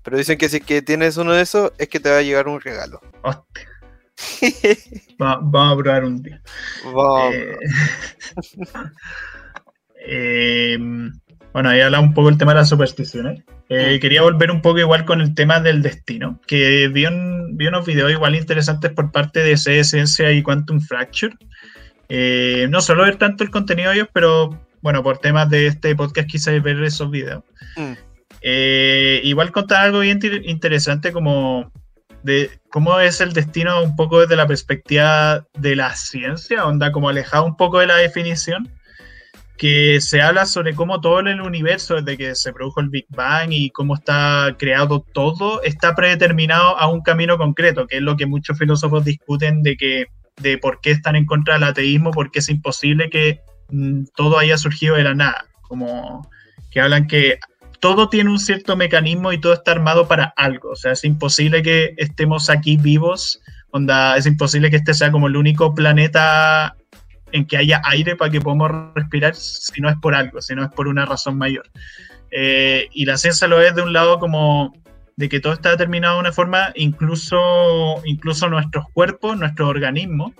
Pero 0.03 0.17
dicen 0.17 0.37
que 0.37 0.49
si 0.49 0.59
que 0.61 0.81
tienes 0.81 1.17
uno 1.17 1.33
de 1.33 1.41
esos, 1.41 1.71
es 1.77 1.87
que 1.89 1.99
te 1.99 2.09
va 2.09 2.17
a 2.17 2.21
llegar 2.21 2.47
un 2.47 2.61
regalo. 2.61 2.99
vamos 5.17 5.73
a 5.73 5.77
probar 5.77 6.05
un 6.05 6.21
día. 6.21 6.41
Eh, 7.31 7.57
em, 10.73 11.11
bueno, 11.53 11.69
ahí 11.69 11.81
habla 11.81 11.99
un 11.99 12.13
poco 12.13 12.29
el 12.29 12.37
tema 12.37 12.53
de 12.53 12.59
las 12.59 12.69
supersticiones. 12.69 13.43
Eh, 13.69 13.95
mm. 13.95 13.99
quería 13.99 14.21
volver 14.21 14.51
un 14.51 14.61
poco 14.61 14.79
igual 14.79 15.05
con 15.05 15.21
el 15.21 15.33
tema 15.33 15.59
del 15.59 15.81
destino, 15.81 16.39
que 16.47 16.87
vi, 16.87 17.05
unos 17.05 17.85
videos 17.85 18.11
igual 18.11 18.35
interesantes 18.35 18.91
por 18.91 19.11
parte 19.11 19.41
de 19.41 19.57
C 19.57 20.33
y 20.33 20.43
Quantum 20.43 20.79
Fracture. 20.81 21.35
Eh, 22.07 22.67
no 22.69 22.81
solo 22.81 23.03
ver 23.03 23.17
tanto 23.17 23.43
el 23.43 23.51
contenido 23.51 23.91
de 23.91 23.97
ellos, 23.97 24.09
pero 24.13 24.59
bueno, 24.81 25.03
por 25.03 25.19
temas 25.19 25.49
de 25.49 25.67
este 25.67 25.95
podcast 25.95 26.27
quise 26.27 26.59
ver 26.59 26.83
esos 26.83 27.09
videos. 27.11 27.43
Mm. 27.75 27.93
Eh, 28.41 29.21
igual 29.23 29.51
contar 29.51 29.85
algo 29.85 29.99
bien 29.99 30.19
interesante 30.45 31.11
como 31.11 31.71
de 32.23 32.49
cómo 32.69 32.99
es 32.99 33.21
el 33.21 33.33
destino 33.33 33.81
un 33.81 33.95
poco 33.95 34.21
desde 34.21 34.35
la 34.35 34.47
perspectiva 34.47 35.45
de 35.57 35.75
la 35.75 35.95
ciencia, 35.95 36.65
onda 36.65 36.91
como 36.91 37.09
alejado 37.09 37.45
un 37.45 37.57
poco 37.57 37.79
de 37.79 37.87
la 37.87 37.97
definición 37.97 38.69
que 39.59 39.99
se 39.99 40.21
habla 40.21 40.45
sobre 40.45 40.73
cómo 40.73 41.01
todo 41.01 41.19
el 41.19 41.41
universo, 41.41 41.95
desde 41.95 42.17
que 42.17 42.33
se 42.33 42.53
produjo 42.53 42.79
el 42.79 42.87
Big 42.87 43.05
Bang 43.09 43.51
y 43.51 43.69
cómo 43.71 43.95
está 43.95 44.55
creado 44.57 45.05
todo, 45.11 45.61
está 45.63 45.95
predeterminado 45.95 46.77
a 46.79 46.87
un 46.87 47.01
camino 47.01 47.37
concreto, 47.37 47.85
que 47.85 47.97
es 47.97 48.01
lo 48.01 48.15
que 48.15 48.25
muchos 48.25 48.57
filósofos 48.57 49.03
discuten 49.03 49.61
de 49.61 49.75
que 49.75 50.05
de 50.37 50.57
por 50.57 50.79
qué 50.79 50.91
están 50.91 51.17
en 51.17 51.25
contra 51.25 51.55
del 51.55 51.65
ateísmo, 51.65 52.11
porque 52.11 52.39
es 52.39 52.47
imposible 52.47 53.09
que 53.09 53.41
mm, 53.69 54.05
todo 54.15 54.39
haya 54.39 54.57
surgido 54.57 54.95
de 54.95 55.03
la 55.03 55.13
nada, 55.13 55.45
como 55.63 56.25
que 56.71 56.79
hablan 56.79 57.07
que 57.07 57.37
todo 57.81 58.07
tiene 58.07 58.29
un 58.29 58.39
cierto 58.39 58.77
mecanismo 58.77 59.33
y 59.33 59.41
todo 59.41 59.51
está 59.51 59.71
armado 59.71 60.07
para 60.07 60.33
algo, 60.37 60.69
o 60.69 60.75
sea, 60.77 60.93
es 60.93 61.03
imposible 61.03 61.61
que 61.63 61.95
estemos 61.97 62.49
aquí 62.49 62.77
vivos, 62.77 63.41
onda, 63.71 64.15
es 64.15 64.25
imposible 64.25 64.69
que 64.69 64.77
este 64.77 64.93
sea 64.93 65.11
como 65.11 65.27
el 65.27 65.35
único 65.35 65.75
planeta 65.75 66.77
en 67.31 67.45
que 67.45 67.57
haya 67.57 67.81
aire 67.85 68.15
para 68.15 68.31
que 68.31 68.41
podamos 68.41 68.71
respirar 68.95 69.35
si 69.35 69.81
no 69.81 69.89
es 69.89 69.95
por 69.97 70.15
algo, 70.15 70.41
si 70.41 70.55
no 70.55 70.63
es 70.63 70.69
por 70.71 70.87
una 70.87 71.05
razón 71.05 71.37
mayor. 71.37 71.69
Eh, 72.31 72.87
y 72.93 73.05
la 73.05 73.17
ciencia 73.17 73.47
lo 73.47 73.61
es 73.61 73.75
de 73.75 73.81
un 73.81 73.93
lado 73.93 74.19
como 74.19 74.73
de 75.15 75.27
que 75.27 75.39
todo 75.39 75.53
está 75.53 75.71
determinado 75.71 76.15
de 76.15 76.21
una 76.21 76.31
forma, 76.31 76.71
incluso, 76.75 78.01
incluso 78.05 78.47
nuestros 78.49 78.85
cuerpos, 78.93 79.37
nuestros 79.37 79.69
organismos, 79.69 80.31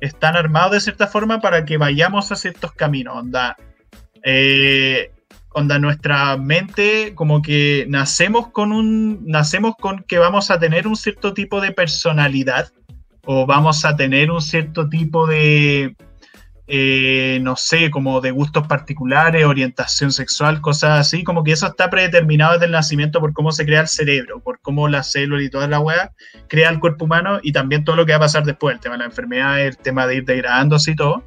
están 0.00 0.36
armados 0.36 0.72
de 0.72 0.80
cierta 0.80 1.06
forma 1.06 1.40
para 1.40 1.64
que 1.64 1.76
vayamos 1.76 2.32
a 2.32 2.36
ciertos 2.36 2.72
caminos. 2.72 3.16
Onda, 3.16 3.56
eh, 4.24 5.12
onda 5.50 5.78
nuestra 5.78 6.36
mente, 6.36 7.12
como 7.14 7.40
que 7.40 7.86
nacemos 7.88 8.48
con 8.48 8.72
un, 8.72 9.24
nacemos 9.26 9.76
con 9.76 10.02
que 10.02 10.18
vamos 10.18 10.50
a 10.50 10.58
tener 10.58 10.88
un 10.88 10.96
cierto 10.96 11.32
tipo 11.32 11.60
de 11.60 11.70
personalidad 11.70 12.72
o 13.24 13.46
vamos 13.46 13.84
a 13.84 13.94
tener 13.96 14.30
un 14.30 14.42
cierto 14.42 14.88
tipo 14.88 15.26
de, 15.26 15.96
eh, 16.68 17.38
no 17.42 17.54
sé, 17.54 17.90
como 17.90 18.20
de 18.20 18.32
gustos 18.32 18.66
particulares, 18.66 19.44
orientación 19.44 20.10
sexual, 20.10 20.60
cosas 20.60 20.98
así, 20.98 21.22
como 21.22 21.44
que 21.44 21.52
eso 21.52 21.66
está 21.66 21.90
predeterminado 21.90 22.54
desde 22.54 22.66
el 22.66 22.72
nacimiento 22.72 23.20
por 23.20 23.32
cómo 23.32 23.52
se 23.52 23.64
crea 23.64 23.82
el 23.82 23.88
cerebro, 23.88 24.40
por 24.40 24.60
cómo 24.60 24.88
la 24.88 25.04
célula 25.04 25.42
y 25.44 25.50
toda 25.50 25.68
la 25.68 25.78
weá 25.78 26.12
crea 26.48 26.70
el 26.70 26.80
cuerpo 26.80 27.04
humano 27.04 27.38
y 27.42 27.52
también 27.52 27.84
todo 27.84 27.94
lo 27.94 28.04
que 28.04 28.12
va 28.12 28.16
a 28.16 28.20
pasar 28.20 28.44
después, 28.44 28.74
el 28.74 28.80
tema 28.80 28.96
de 28.96 29.00
la 29.00 29.04
enfermedad, 29.06 29.60
el 29.60 29.76
tema 29.76 30.06
de 30.06 30.16
ir 30.16 30.24
degradándose 30.24 30.90
y 30.90 30.96
todo, 30.96 31.24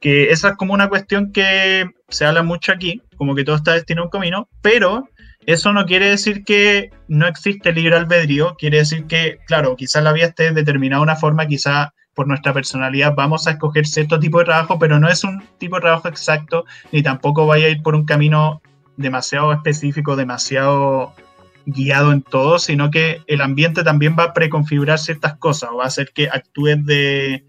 que 0.00 0.30
esa 0.32 0.50
es 0.50 0.56
como 0.56 0.74
una 0.74 0.88
cuestión 0.88 1.30
que 1.32 1.88
se 2.08 2.24
habla 2.24 2.42
mucho 2.42 2.72
aquí, 2.72 3.02
como 3.16 3.36
que 3.36 3.44
todo 3.44 3.56
está 3.56 3.74
destinado 3.74 4.04
a 4.04 4.06
un 4.06 4.10
camino, 4.10 4.48
pero 4.60 5.08
eso 5.46 5.72
no 5.72 5.84
quiere 5.86 6.10
decir 6.10 6.44
que 6.44 6.90
no 7.08 7.26
existe 7.26 7.72
libre 7.72 7.96
albedrío, 7.96 8.54
quiere 8.56 8.78
decir 8.78 9.06
que, 9.06 9.38
claro, 9.46 9.76
quizás 9.76 10.02
la 10.02 10.12
vida 10.12 10.26
esté 10.26 10.52
determinada 10.52 11.00
de 11.00 11.04
una 11.04 11.16
forma, 11.16 11.46
quizás 11.46 11.88
por 12.14 12.28
nuestra 12.28 12.52
personalidad 12.52 13.14
vamos 13.16 13.46
a 13.46 13.52
escoger 13.52 13.86
cierto 13.86 14.18
tipo 14.18 14.38
de 14.38 14.44
trabajo, 14.44 14.78
pero 14.78 14.98
no 15.00 15.08
es 15.08 15.24
un 15.24 15.42
tipo 15.58 15.76
de 15.76 15.82
trabajo 15.82 16.08
exacto, 16.08 16.64
ni 16.90 17.02
tampoco 17.02 17.46
vaya 17.46 17.66
a 17.66 17.70
ir 17.70 17.82
por 17.82 17.94
un 17.94 18.04
camino 18.04 18.60
demasiado 18.96 19.52
específico, 19.52 20.16
demasiado 20.16 21.14
guiado 21.64 22.12
en 22.12 22.22
todo, 22.22 22.58
sino 22.58 22.90
que 22.90 23.22
el 23.26 23.40
ambiente 23.40 23.84
también 23.84 24.16
va 24.18 24.24
a 24.24 24.32
preconfigurar 24.32 24.98
ciertas 24.98 25.36
cosas, 25.36 25.70
o 25.72 25.76
va 25.76 25.84
a 25.84 25.88
hacer 25.88 26.10
que 26.12 26.28
actúes 26.28 26.84
de, 26.84 27.44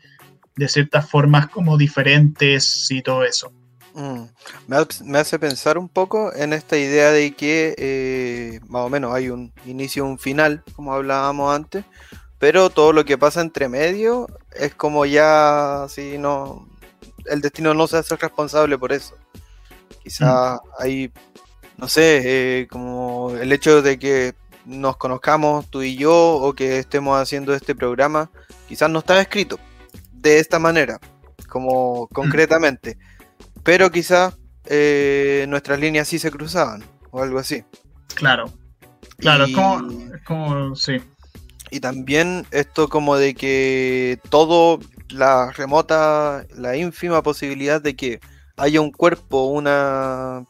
ciertas 0.68 1.10
formas 1.10 1.48
como 1.48 1.78
diferentes 1.78 2.90
y 2.92 3.02
todo 3.02 3.24
eso. 3.24 3.52
Mm. 3.94 4.24
Me, 4.68 5.18
hace 5.18 5.40
pensar 5.40 5.78
un 5.78 5.88
poco 5.88 6.34
en 6.34 6.54
esta 6.54 6.78
idea 6.78 7.12
de 7.12 7.34
que 7.36 7.76
eh, 7.78 8.60
más 8.68 8.84
o 8.84 8.90
menos 8.90 9.14
hay 9.14 9.30
un 9.30 9.54
inicio 9.66 10.06
y 10.06 10.10
un 10.10 10.20
final, 10.20 10.64
como 10.76 10.94
hablábamos 10.94 11.56
antes, 11.56 11.86
pero 12.40 12.70
todo 12.70 12.92
lo 12.92 13.06
que 13.06 13.18
pasa 13.18 13.42
entre 13.42 13.70
medio 13.70 14.28
es 14.52 14.74
como 14.76 15.06
ya, 15.06 15.86
si 15.90 16.18
no, 16.18 16.68
el 17.26 17.42
destino 17.42 17.74
no 17.74 17.88
se 17.88 17.98
hace 17.98 18.16
responsable 18.16 18.78
por 18.78 18.92
eso. 18.92 19.16
Quizá 20.02 20.56
mm. 20.56 20.60
hay, 20.80 21.12
no 21.78 21.88
sé, 21.88 22.22
eh, 22.62 22.68
como 22.68 23.32
el 23.40 23.52
hecho 23.52 23.82
de 23.82 24.00
que 24.00 24.34
nos 24.66 24.98
conozcamos 24.98 25.70
tú 25.70 25.82
y 25.84 25.96
yo 25.96 26.36
o 26.36 26.54
que 26.54 26.80
estemos 26.80 27.20
haciendo 27.20 27.54
este 27.54 27.76
programa, 27.76 28.32
quizás 28.68 28.90
no 28.90 29.00
está 29.00 29.22
escrito 29.22 29.60
de 30.12 30.40
esta 30.40 30.58
manera, 30.58 31.00
como 31.48 32.06
mm. 32.06 32.14
Pero 33.64 33.92
quizás 33.92 34.36
eh, 34.66 35.46
nuestras 35.50 35.80
líneas 35.80 36.08
sí 36.08 36.20
se 36.20 36.32
cruzaban 36.32 36.84
o 37.12 37.22
algo 37.22 37.40
así. 37.40 37.64
Claro, 38.16 38.52
claro, 39.18 39.46
es 39.46 39.56
como, 39.56 40.14
es 40.14 40.22
como, 40.24 40.76
sí. 40.76 41.02
Y 41.72 41.80
también 41.80 42.46
esto 42.52 42.88
como 42.88 43.18
de 43.18 43.34
que 43.34 44.20
todo, 44.30 44.80
la 45.10 45.52
remota, 45.52 46.46
la 46.56 46.76
ínfima 46.76 47.24
posibilidad 47.24 47.82
de 47.82 47.96
que 47.96 48.20
haya 48.58 48.82
un 48.82 48.92
cuerpo, 48.92 49.46
una, 49.46 50.46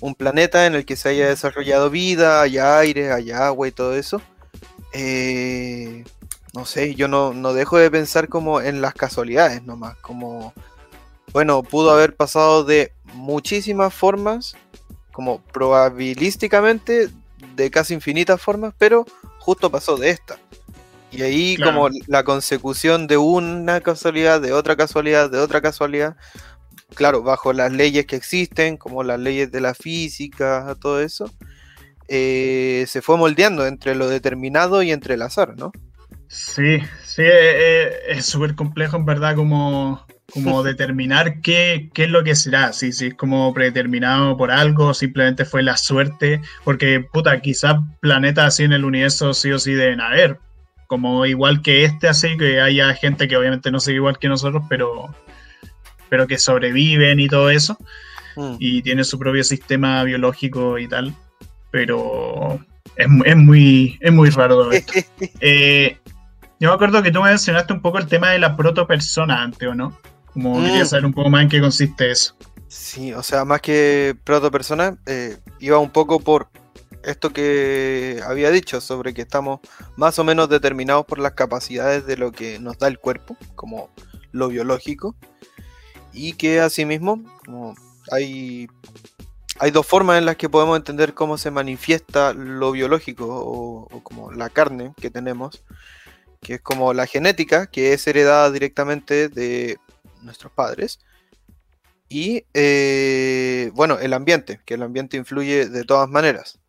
un 0.00 0.14
planeta 0.14 0.66
en 0.66 0.74
el 0.74 0.84
que 0.84 0.96
se 0.96 1.08
haya 1.08 1.28
desarrollado 1.28 1.90
vida, 1.90 2.42
haya 2.42 2.78
aire, 2.78 3.12
haya 3.12 3.46
agua 3.46 3.68
y 3.68 3.72
todo 3.72 3.96
eso. 3.96 4.22
Eh, 4.92 6.04
no 6.54 6.64
sé, 6.64 6.94
yo 6.94 7.08
no, 7.08 7.34
no, 7.34 7.52
dejo 7.52 7.76
de 7.76 7.90
pensar 7.90 8.28
como 8.28 8.60
en 8.60 8.80
las 8.80 8.94
casualidades 8.94 9.62
nomás, 9.64 9.96
como, 9.98 10.54
bueno, 11.36 11.62
pudo 11.62 11.90
haber 11.90 12.16
pasado 12.16 12.64
de 12.64 12.92
muchísimas 13.12 13.92
formas, 13.92 14.56
como 15.12 15.42
probabilísticamente, 15.52 17.10
de 17.54 17.70
casi 17.70 17.92
infinitas 17.92 18.40
formas, 18.40 18.72
pero 18.78 19.04
justo 19.38 19.70
pasó 19.70 19.98
de 19.98 20.08
esta. 20.08 20.38
Y 21.12 21.20
ahí 21.20 21.58
como 21.58 21.90
la 22.06 22.24
consecución 22.24 23.06
de 23.06 23.18
una 23.18 23.82
casualidad, 23.82 24.40
de 24.40 24.54
otra 24.54 24.76
casualidad, 24.76 25.30
de 25.30 25.38
otra 25.38 25.60
casualidad, 25.60 26.16
claro, 26.94 27.22
bajo 27.22 27.52
las 27.52 27.70
leyes 27.70 28.06
que 28.06 28.16
existen, 28.16 28.78
como 28.78 29.02
las 29.02 29.20
leyes 29.20 29.52
de 29.52 29.60
la 29.60 29.74
física, 29.74 30.74
todo 30.80 31.02
eso, 31.02 31.30
eh, 32.08 32.86
se 32.88 33.02
fue 33.02 33.18
moldeando 33.18 33.66
entre 33.66 33.94
lo 33.94 34.08
determinado 34.08 34.82
y 34.82 34.90
entre 34.90 35.12
el 35.12 35.20
azar, 35.20 35.54
¿no? 35.58 35.70
Sí, 36.28 36.78
sí, 37.04 37.20
eh, 37.20 37.28
eh, 37.28 37.92
es 38.08 38.24
súper 38.24 38.54
complejo 38.54 38.96
en 38.96 39.04
verdad 39.04 39.36
como, 39.36 40.06
como 40.36 40.62
determinar 40.64 41.40
qué, 41.40 41.90
qué, 41.92 42.04
es 42.04 42.10
lo 42.10 42.22
que 42.22 42.36
será, 42.36 42.72
si, 42.72 42.92
si 42.92 43.08
es 43.08 43.14
como 43.14 43.52
predeterminado 43.52 44.36
por 44.36 44.50
algo, 44.50 44.94
simplemente 44.94 45.44
fue 45.44 45.62
la 45.62 45.76
suerte, 45.76 46.40
porque 46.64 47.00
puta, 47.00 47.40
quizás 47.40 47.76
planetas 48.00 48.46
así 48.46 48.64
en 48.64 48.72
el 48.72 48.84
universo 48.84 49.34
sí 49.34 49.50
o 49.50 49.58
sí 49.58 49.72
deben 49.72 50.00
haber, 50.00 50.38
como 50.86 51.26
igual 51.26 51.62
que 51.62 51.84
este 51.84 52.08
así, 52.08 52.36
que 52.36 52.60
haya 52.60 52.94
gente 52.94 53.26
que 53.28 53.36
obviamente 53.36 53.70
no 53.70 53.80
sea 53.80 53.94
igual 53.94 54.18
que 54.18 54.28
nosotros, 54.28 54.62
pero, 54.68 55.14
pero 56.08 56.26
que 56.26 56.38
sobreviven 56.38 57.18
y 57.18 57.28
todo 57.28 57.50
eso, 57.50 57.76
mm. 58.36 58.56
y 58.58 58.82
tiene 58.82 59.04
su 59.04 59.18
propio 59.18 59.42
sistema 59.42 60.04
biológico 60.04 60.78
y 60.78 60.86
tal, 60.86 61.14
pero 61.70 62.60
es, 62.96 63.06
es 63.24 63.36
muy, 63.36 63.98
es 64.00 64.12
muy 64.12 64.30
raro 64.30 64.56
todo 64.56 64.72
esto. 64.72 64.92
Eh, 65.40 65.98
yo 66.58 66.70
me 66.70 66.74
acuerdo 66.74 67.02
que 67.02 67.10
tú 67.10 67.22
me 67.22 67.28
mencionaste 67.28 67.72
un 67.72 67.82
poco 67.82 67.98
el 67.98 68.06
tema 68.06 68.30
de 68.30 68.38
la 68.38 68.56
protopersona 68.56 69.42
antes, 69.42 69.68
¿o 69.68 69.74
no? 69.74 69.98
Como 70.36 70.60
quería 70.60 70.84
mm. 70.84 70.86
saber 70.86 71.06
un 71.06 71.14
poco 71.14 71.30
más 71.30 71.44
en 71.44 71.48
qué 71.48 71.62
consiste 71.62 72.10
eso. 72.10 72.36
Sí, 72.68 73.14
o 73.14 73.22
sea, 73.22 73.46
más 73.46 73.62
que 73.62 74.14
protopersona, 74.22 74.98
eh, 75.06 75.38
iba 75.60 75.78
un 75.78 75.88
poco 75.88 76.20
por 76.20 76.50
esto 77.02 77.32
que 77.32 78.20
había 78.22 78.50
dicho 78.50 78.82
sobre 78.82 79.14
que 79.14 79.22
estamos 79.22 79.60
más 79.96 80.18
o 80.18 80.24
menos 80.24 80.50
determinados 80.50 81.06
por 81.06 81.20
las 81.20 81.32
capacidades 81.32 82.04
de 82.06 82.18
lo 82.18 82.32
que 82.32 82.58
nos 82.58 82.76
da 82.76 82.86
el 82.86 82.98
cuerpo, 82.98 83.34
como 83.54 83.88
lo 84.30 84.48
biológico, 84.48 85.16
y 86.12 86.34
que 86.34 86.60
asimismo 86.60 87.24
hay, 88.12 88.68
hay 89.58 89.70
dos 89.70 89.86
formas 89.86 90.18
en 90.18 90.26
las 90.26 90.36
que 90.36 90.50
podemos 90.50 90.76
entender 90.76 91.14
cómo 91.14 91.38
se 91.38 91.50
manifiesta 91.50 92.34
lo 92.34 92.72
biológico 92.72 93.24
o, 93.26 93.88
o 93.90 94.02
como 94.02 94.32
la 94.32 94.50
carne 94.50 94.92
que 95.00 95.08
tenemos, 95.08 95.64
que 96.42 96.54
es 96.56 96.60
como 96.60 96.92
la 96.92 97.06
genética, 97.06 97.68
que 97.68 97.94
es 97.94 98.06
heredada 98.06 98.50
directamente 98.50 99.30
de 99.30 99.78
nuestros 100.26 100.52
padres. 100.52 100.98
Y 102.08 102.44
eh, 102.54 103.70
bueno, 103.74 103.98
el 103.98 104.12
ambiente, 104.12 104.60
que 104.64 104.74
el 104.74 104.82
ambiente 104.82 105.16
influye 105.16 105.68
de 105.68 105.84
todas 105.84 106.08
maneras. 106.08 106.60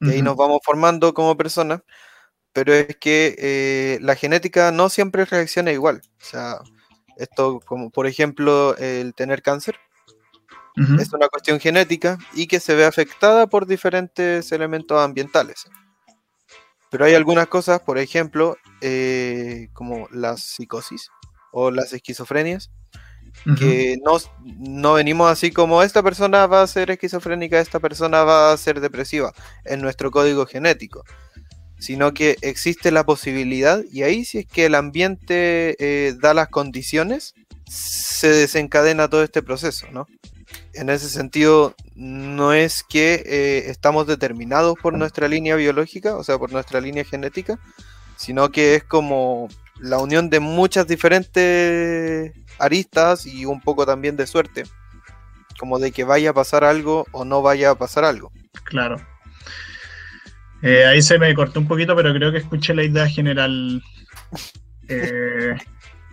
Y 0.00 0.10
ahí 0.10 0.22
nos 0.22 0.34
vamos 0.34 0.60
formando 0.64 1.12
como 1.12 1.36
personas, 1.36 1.82
pero 2.54 2.72
es 2.72 2.96
que 2.96 3.36
eh, 3.38 3.98
la 4.00 4.14
genética 4.14 4.72
no 4.72 4.88
siempre 4.88 5.26
reacciona 5.26 5.72
igual. 5.72 6.00
O 6.20 6.24
sea, 6.24 6.60
esto 7.18 7.60
como 7.60 7.90
por 7.90 8.06
ejemplo 8.06 8.74
el 8.78 9.14
tener 9.14 9.42
cáncer, 9.42 9.76
es 10.98 11.12
una 11.12 11.28
cuestión 11.28 11.60
genética 11.60 12.18
y 12.32 12.46
que 12.46 12.58
se 12.60 12.74
ve 12.74 12.86
afectada 12.86 13.46
por 13.46 13.66
diferentes 13.66 14.50
elementos 14.52 14.98
ambientales. 14.98 15.66
Pero 16.90 17.04
hay 17.04 17.14
algunas 17.14 17.46
cosas, 17.48 17.80
por 17.80 17.98
ejemplo, 17.98 18.56
eh, 18.80 19.68
como 19.74 20.08
la 20.10 20.36
psicosis, 20.36 21.10
o 21.52 21.70
las 21.70 21.92
esquizofrenias, 21.92 22.70
que 23.58 23.96
no, 24.04 24.18
no, 24.58 24.94
venimos 24.94 25.30
así 25.30 25.50
como 25.50 25.82
esta 25.82 26.02
persona 26.02 26.46
va 26.46 26.62
a 26.62 26.66
ser 26.66 26.90
esquizofrénica, 26.90 27.60
esta 27.60 27.78
persona 27.78 28.24
va 28.24 28.52
a 28.52 28.56
ser 28.56 28.80
depresiva 28.80 29.32
en 29.64 29.80
nuestro 29.80 30.10
código 30.10 30.46
genético, 30.46 31.04
sino 31.78 32.12
que 32.12 32.36
existe 32.42 32.90
la 32.90 33.04
posibilidad 33.04 33.82
y 33.90 34.02
ahí 34.02 34.24
si 34.24 34.38
es 34.38 34.46
que 34.46 34.66
el 34.66 34.74
ambiente 34.74 35.76
eh, 35.78 36.14
da 36.20 36.34
las 36.34 36.48
condiciones, 36.48 37.34
se 37.66 38.28
desencadena 38.28 39.08
todo 39.08 39.22
este 39.22 39.42
proceso, 39.42 39.86
¿no? 39.92 40.06
en 40.72 40.90
ese 40.90 41.08
sentido, 41.08 41.74
no 41.94 42.52
es 42.52 42.82
que 42.82 43.22
eh, 43.26 43.70
estamos 43.70 44.06
determinados 44.06 44.78
por 44.80 44.96
nuestra 44.96 45.28
línea 45.28 45.56
biológica, 45.56 46.16
o 46.16 46.24
sea, 46.24 46.38
por 46.38 46.52
nuestra 46.52 46.80
línea 46.80 47.04
genética, 47.04 47.58
sino 48.16 48.50
que 48.50 48.76
es 48.76 48.84
como 48.84 49.48
la 49.80 49.98
unión 49.98 50.30
de 50.30 50.40
muchas 50.40 50.86
diferentes 50.86 52.32
aristas 52.58 53.26
y 53.26 53.46
un 53.46 53.60
poco 53.60 53.86
también 53.86 54.16
de 54.16 54.26
suerte, 54.26 54.64
como 55.58 55.78
de 55.78 55.92
que 55.92 56.04
vaya 56.04 56.30
a 56.30 56.34
pasar 56.34 56.64
algo 56.64 57.06
o 57.12 57.24
no 57.24 57.42
vaya 57.42 57.70
a 57.70 57.74
pasar 57.74 58.04
algo. 58.04 58.30
Claro. 58.64 58.96
Eh, 60.62 60.84
ahí 60.84 61.00
se 61.00 61.18
me 61.18 61.34
cortó 61.34 61.60
un 61.60 61.66
poquito, 61.66 61.96
pero 61.96 62.12
creo 62.12 62.30
que 62.30 62.38
escuché 62.38 62.74
la 62.74 62.84
idea 62.84 63.08
general. 63.08 63.82
Eh, 64.92 65.56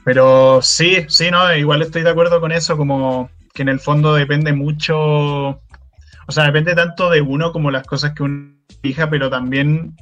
pero 0.06 0.62
sí, 0.62 1.04
sí, 1.10 1.32
no, 1.32 1.52
igual 1.56 1.82
estoy 1.82 2.04
de 2.04 2.12
acuerdo 2.12 2.40
con 2.40 2.52
eso, 2.52 2.78
como 2.78 3.32
que 3.56 3.64
en 3.64 3.70
el 3.70 3.80
fondo 3.80 4.14
depende 4.14 4.54
mucho, 4.54 4.98
o 5.00 5.60
sea, 6.30 6.44
depende 6.44 6.76
tanto 6.76 7.10
de 7.10 7.22
uno 7.22 7.52
como 7.52 7.72
las 7.72 7.88
cosas 7.88 8.14
que 8.14 8.22
uno 8.22 8.54
fija, 8.84 9.10
pero 9.10 9.32
también 9.32 9.98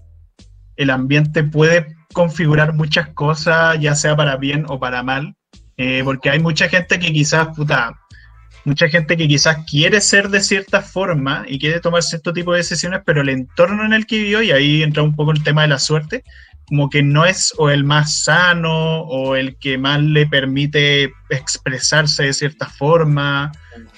el 0.75 0.89
ambiente 0.89 1.45
puede 1.45 1.95
configurar 2.15 2.73
muchas 2.73 3.10
cosas, 3.10 3.78
ya 3.82 3.93
sea 3.93 4.15
para 4.15 4.38
bien 4.38 4.63
o 4.69 4.80
para 4.80 5.04
mal, 5.04 5.36
eh, 5.75 6.01
porque 6.06 6.30
hay 6.30 6.39
mucha 6.39 6.69
gente 6.69 6.97
que 6.97 7.12
quizás, 7.12 7.49
puta, 7.49 7.93
mucha 8.63 8.88
gente 8.88 9.17
que 9.17 9.28
quizás 9.28 9.58
quiere 9.69 9.99
ser 9.99 10.30
de 10.30 10.39
cierta 10.39 10.82
forma 10.82 11.43
y 11.45 11.60
quiere 11.60 11.82
tomar 11.82 12.04
cierto 12.04 12.32
tipo 12.32 12.54
de 12.54 12.60
decisiones, 12.60 13.01
pero 13.06 13.21
el 13.21 13.28
entorno 13.28 13.84
en 13.84 13.91
el 13.91 14.06
que 14.06 14.17
vivió, 14.17 14.41
y 14.41 14.51
ahí 14.51 14.82
entra 14.82 15.04
un 15.04 15.13
poco 15.13 15.32
el 15.32 15.43
tema 15.43 15.63
de 15.63 15.67
la 15.67 15.78
suerte, 15.78 16.23
como 16.67 16.89
que 16.89 17.04
no 17.04 17.25
es 17.25 17.54
o 17.58 17.69
el 17.69 17.84
más 17.84 18.23
sano 18.23 19.01
o 19.01 19.36
el 19.36 19.58
que 19.58 19.78
más 19.78 20.01
le 20.01 20.25
permite 20.25 21.12
expresarse 21.30 22.23
de 22.23 22.34
cierta 22.34 22.67
forma. 22.67 23.51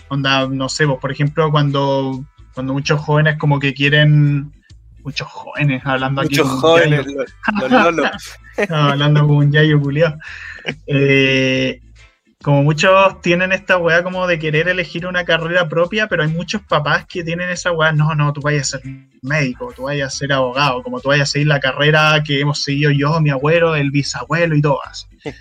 Onda, 0.09 0.47
no 0.47 0.69
sé, 0.69 0.85
vos, 0.85 0.97
por 0.99 1.11
ejemplo, 1.11 1.51
cuando, 1.51 2.25
cuando 2.55 2.73
muchos 2.73 2.99
jóvenes 2.99 3.37
como 3.37 3.59
que 3.59 3.75
quieren, 3.75 4.51
muchos 5.07 5.27
jóvenes, 5.29 5.81
hablando 5.85 6.21
aquí. 6.21 6.35
Muchos 6.35 6.49
jóvenes, 6.59 7.05
hablando 8.69 9.21
con 9.21 9.37
un 9.37 9.51
yayo 9.53 9.79
culiado. 9.79 10.17
Eh, 10.85 11.79
como 12.43 12.63
muchos 12.63 13.21
tienen 13.21 13.53
esta 13.53 13.77
weá 13.77 14.03
como 14.03 14.27
de 14.27 14.37
querer 14.37 14.67
elegir 14.67 15.07
una 15.07 15.23
carrera 15.23 15.69
propia, 15.69 16.07
pero 16.07 16.23
hay 16.23 16.29
muchos 16.29 16.61
papás 16.63 17.05
que 17.05 17.23
tienen 17.23 17.49
esa 17.49 17.71
weá, 17.71 17.93
no, 17.93 18.15
no, 18.15 18.33
tú 18.33 18.41
vayas 18.41 18.73
a 18.73 18.79
ser 18.79 18.91
médico, 19.21 19.71
tú 19.73 19.83
vayas 19.83 20.13
a 20.13 20.17
ser 20.17 20.33
abogado, 20.33 20.83
como 20.83 20.99
tú 20.99 21.07
vayas 21.07 21.29
a 21.29 21.31
seguir 21.31 21.47
la 21.47 21.61
carrera 21.61 22.21
que 22.25 22.41
hemos 22.41 22.61
seguido 22.63 22.91
yo, 22.91 23.17
mi 23.21 23.29
abuelo, 23.29 23.75
el 23.75 23.91
bisabuelo 23.91 24.55
y 24.55 24.61
todas. 24.61 25.07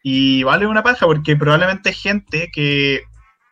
Y 0.00 0.44
vale 0.44 0.66
una 0.66 0.84
paja 0.84 1.06
porque 1.06 1.36
probablemente 1.36 1.92
gente 1.92 2.50
que 2.54 3.02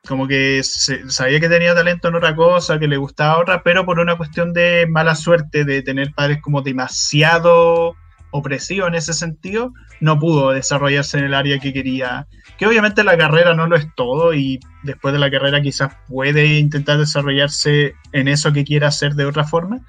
como 0.09 0.27
que 0.27 0.63
sabía 0.63 1.41
que 1.41 1.49
tenía 1.49 1.75
talento 1.75 2.09
en 2.09 2.15
otra 2.15 2.35
cosa, 2.35 2.79
que 2.79 2.89
le 2.89 2.97
gustaba 2.97 3.39
otra, 3.39 3.63
pero 3.63 3.85
por 3.85 3.99
una 3.99 4.17
cuestión 4.17 4.53
de 4.53 4.87
mala 4.89 5.15
suerte, 5.15 5.65
de 5.65 5.83
tener 5.83 6.13
padres 6.15 6.41
como 6.41 6.63
demasiado 6.63 7.95
opresivo 8.31 8.87
en 8.87 8.95
ese 8.95 9.13
sentido, 9.13 9.73
no 10.01 10.19
pudo 10.19 10.51
desarrollarse 10.51 11.19
en 11.19 11.25
el 11.25 11.35
área 11.35 11.59
que 11.59 11.73
quería. 11.73 12.27
Que 12.59 12.67
obviamente 12.67 13.05
la 13.05 13.17
carrera 13.17 13.55
no 13.55 13.67
lo 13.67 13.77
es 13.77 13.87
todo 13.95 14.35
y 14.35 14.61
después 14.83 15.13
de 15.13 15.21
la 15.21 15.31
carrera 15.31 15.61
quizás 15.61 15.95
puede 16.09 16.59
intentar 16.59 16.99
desarrollarse 16.99 17.95
en 18.13 18.29
eso 18.29 18.53
que 18.53 18.65
quiera 18.65 18.89
hacer 18.89 19.15
de 19.15 19.27
otra 19.27 19.45
forma, 19.45 19.81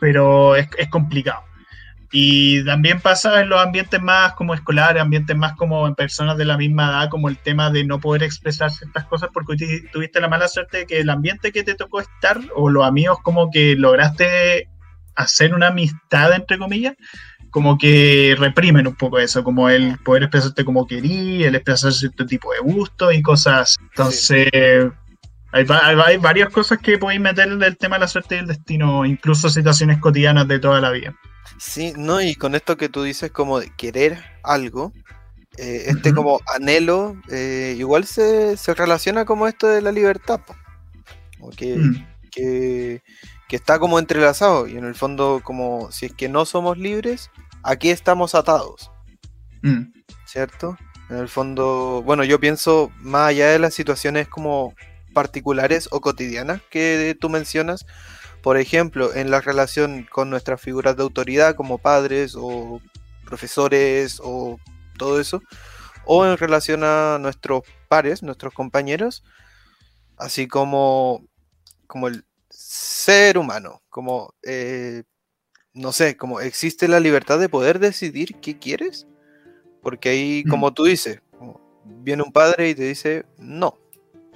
pero 0.00 0.56
es, 0.56 0.68
complicado. 0.90 1.42
Y 2.16 2.64
también 2.64 3.00
pasa 3.00 3.40
en 3.40 3.48
los 3.48 3.60
ambientes 3.60 4.00
más 4.00 4.34
como 4.34 4.54
escolares, 4.54 5.02
ambientes 5.02 5.36
más 5.36 5.54
como 5.56 5.84
en 5.84 5.96
personas 5.96 6.36
de 6.36 6.44
la 6.44 6.56
misma 6.56 6.84
edad, 6.86 7.10
como 7.10 7.28
el 7.28 7.36
tema 7.38 7.72
de 7.72 7.84
no 7.84 7.98
poder 7.98 8.22
expresar 8.22 8.70
ciertas 8.70 9.04
cosas 9.06 9.30
porque 9.34 9.56
tuviste 9.92 10.20
la 10.20 10.28
mala 10.28 10.46
suerte 10.46 10.78
de 10.78 10.86
que 10.86 11.00
el 11.00 11.10
ambiente 11.10 11.50
que 11.50 11.64
te 11.64 11.74
tocó 11.74 12.00
estar 12.00 12.38
o 12.54 12.70
los 12.70 12.84
amigos 12.84 13.18
como 13.24 13.50
que 13.50 13.74
lograste 13.74 14.68
hacer 15.16 15.54
una 15.54 15.66
amistad, 15.66 16.32
entre 16.36 16.56
comillas, 16.56 16.94
como 17.50 17.76
que 17.78 18.36
reprimen 18.38 18.86
un 18.86 18.94
poco 18.94 19.18
eso, 19.18 19.42
como 19.42 19.68
el 19.68 19.98
poder 19.98 20.22
expresarte 20.22 20.64
como 20.64 20.86
querí, 20.86 21.42
el 21.42 21.56
expresar 21.56 21.92
cierto 21.92 22.24
tipo 22.26 22.52
de 22.52 22.60
gusto 22.60 23.10
y 23.10 23.22
cosas. 23.22 23.74
Entonces, 23.90 24.52
hay, 25.50 25.66
hay, 25.68 26.16
varias 26.18 26.50
cosas 26.50 26.78
que 26.78 26.96
podéis 26.96 27.20
meter 27.20 27.48
en 27.48 27.60
el 27.60 27.76
tema 27.76 27.96
de 27.96 28.02
la 28.02 28.08
suerte 28.08 28.36
y 28.36 28.38
el 28.38 28.46
destino, 28.46 29.04
incluso 29.04 29.48
situaciones 29.48 29.98
cotidianas 29.98 30.46
de 30.46 30.60
toda 30.60 30.80
la 30.80 30.92
vida. 30.92 31.12
Sí, 31.58 31.92
no, 31.96 32.20
y 32.20 32.34
con 32.34 32.54
esto 32.54 32.76
que 32.76 32.88
tú 32.88 33.02
dices 33.02 33.30
como 33.30 33.60
de 33.60 33.70
querer 33.76 34.22
algo, 34.42 34.92
eh, 35.56 35.84
este 35.86 36.12
como 36.12 36.40
anhelo, 36.54 37.16
eh, 37.30 37.74
igual 37.78 38.06
se, 38.06 38.56
relaciona 38.74 39.24
como 39.24 39.46
esto 39.46 39.66
de 39.66 39.82
la 39.82 39.92
libertad, 39.92 40.40
mm. 41.38 41.50
que, 42.30 43.02
que 43.48 43.56
está 43.56 43.78
como 43.78 43.98
entrelazado 43.98 44.66
y 44.66 44.76
en 44.76 44.84
el 44.84 44.94
fondo 44.94 45.40
como 45.44 45.92
si 45.92 46.06
es 46.06 46.12
que 46.12 46.28
no 46.28 46.44
somos 46.44 46.78
libres, 46.78 47.30
aquí 47.62 47.90
estamos 47.90 48.34
atados. 48.34 48.90
Mm. 49.62 49.92
¿Cierto? 50.26 50.76
En 51.10 51.18
el 51.18 51.28
fondo, 51.28 52.02
bueno, 52.04 52.24
yo 52.24 52.40
pienso 52.40 52.90
más 52.98 53.28
allá 53.28 53.48
de 53.48 53.58
las 53.58 53.74
situaciones 53.74 54.28
como 54.28 54.74
particulares 55.12 55.88
o 55.90 56.00
cotidianas 56.00 56.60
que 56.70 57.16
tú 57.20 57.28
mencionas, 57.28 57.86
por 58.44 58.58
ejemplo, 58.58 59.14
en 59.14 59.30
la 59.30 59.40
relación 59.40 60.06
con 60.12 60.28
nuestras 60.28 60.60
figuras 60.60 60.98
de 60.98 61.02
autoridad 61.02 61.56
como 61.56 61.78
padres 61.78 62.34
o 62.36 62.78
profesores 63.24 64.20
o 64.22 64.58
todo 64.98 65.18
eso, 65.18 65.40
o 66.04 66.26
en 66.26 66.36
relación 66.36 66.84
a 66.84 67.16
nuestros 67.18 67.62
pares, 67.88 68.22
nuestros 68.22 68.52
compañeros, 68.52 69.24
así 70.18 70.46
como, 70.46 71.24
como 71.86 72.08
el 72.08 72.26
ser 72.50 73.38
humano, 73.38 73.80
como 73.88 74.34
eh, 74.42 75.04
no 75.72 75.92
sé, 75.92 76.18
como 76.18 76.40
existe 76.40 76.86
la 76.86 77.00
libertad 77.00 77.38
de 77.38 77.48
poder 77.48 77.78
decidir 77.78 78.36
qué 78.42 78.58
quieres. 78.58 79.06
Porque 79.80 80.10
ahí, 80.10 80.44
como 80.44 80.74
tú 80.74 80.84
dices, 80.84 81.22
viene 81.82 82.22
un 82.22 82.32
padre 82.32 82.68
y 82.68 82.74
te 82.74 82.82
dice 82.84 83.24
no. 83.38 83.78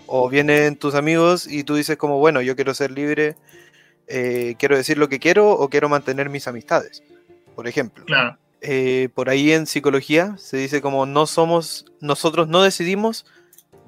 O 0.06 0.30
vienen 0.30 0.76
tus 0.76 0.94
amigos 0.94 1.46
y 1.46 1.64
tú 1.64 1.74
dices 1.74 1.98
como, 1.98 2.18
bueno, 2.18 2.40
yo 2.40 2.56
quiero 2.56 2.72
ser 2.72 2.90
libre, 2.90 3.36
eh, 4.08 4.54
quiero 4.58 4.76
decir 4.76 4.98
lo 4.98 5.08
que 5.08 5.18
quiero 5.18 5.50
o 5.50 5.68
quiero 5.68 5.88
mantener 5.88 6.30
mis 6.30 6.48
amistades, 6.48 7.02
por 7.54 7.68
ejemplo. 7.68 8.04
Claro. 8.04 8.38
Eh, 8.60 9.08
por 9.14 9.30
ahí 9.30 9.52
en 9.52 9.66
psicología 9.66 10.34
se 10.36 10.56
dice 10.56 10.80
como 10.80 11.06
no 11.06 11.26
somos, 11.26 11.86
nosotros 12.00 12.48
no 12.48 12.62
decidimos 12.62 13.24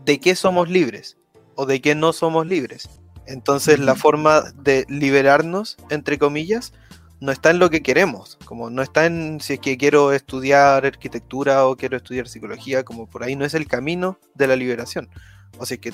de 0.05 0.21
qué 0.21 0.37
somos 0.37 0.69
libres 0.69 1.17
o 1.57 1.67
de 1.67 1.81
qué 1.81 1.95
no 1.95 2.13
somos 2.13 2.47
libres. 2.47 2.89
Entonces 3.27 3.79
la 3.79 3.95
forma 3.95 4.43
de 4.55 4.85
liberarnos, 4.89 5.77
entre 5.89 6.19
comillas, 6.19 6.73
no 7.21 7.33
está 7.33 7.51
en 7.51 7.59
lo 7.59 7.71
que 7.71 7.83
queremos, 7.83 8.39
como 8.45 8.71
no 8.71 8.83
está 8.83 9.07
en 9.07 9.41
si 9.41 9.55
es 9.55 9.61
que 9.61 9.77
quiero 9.77 10.13
estudiar 10.13 10.87
arquitectura 10.87 11.67
o 11.67 11.77
quiero 11.77 11.97
estudiar 11.97 12.29
psicología, 12.29 12.83
como 12.83 13.07
por 13.09 13.23
ahí 13.23 13.37
no 13.37 13.45
es 13.45 13.55
el 13.55 13.67
camino 13.69 14.19
de 14.35 14.47
la 14.47 14.57
liberación. 14.57 15.11
O 15.59 15.67
sea, 15.67 15.77
que, 15.77 15.93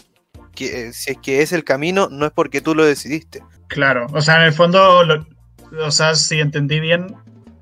que 0.56 0.92
si 0.92 1.12
es 1.12 1.18
que 1.18 1.42
es 1.42 1.52
el 1.52 1.62
camino, 1.62 2.08
no 2.10 2.26
es 2.26 2.32
porque 2.32 2.60
tú 2.60 2.74
lo 2.74 2.84
decidiste. 2.84 3.44
Claro, 3.68 4.06
o 4.12 4.20
sea, 4.20 4.36
en 4.36 4.42
el 4.42 4.52
fondo, 4.52 5.02
o 5.80 5.90
sea, 5.92 6.16
si 6.16 6.40
entendí 6.40 6.80
bien, 6.80 7.14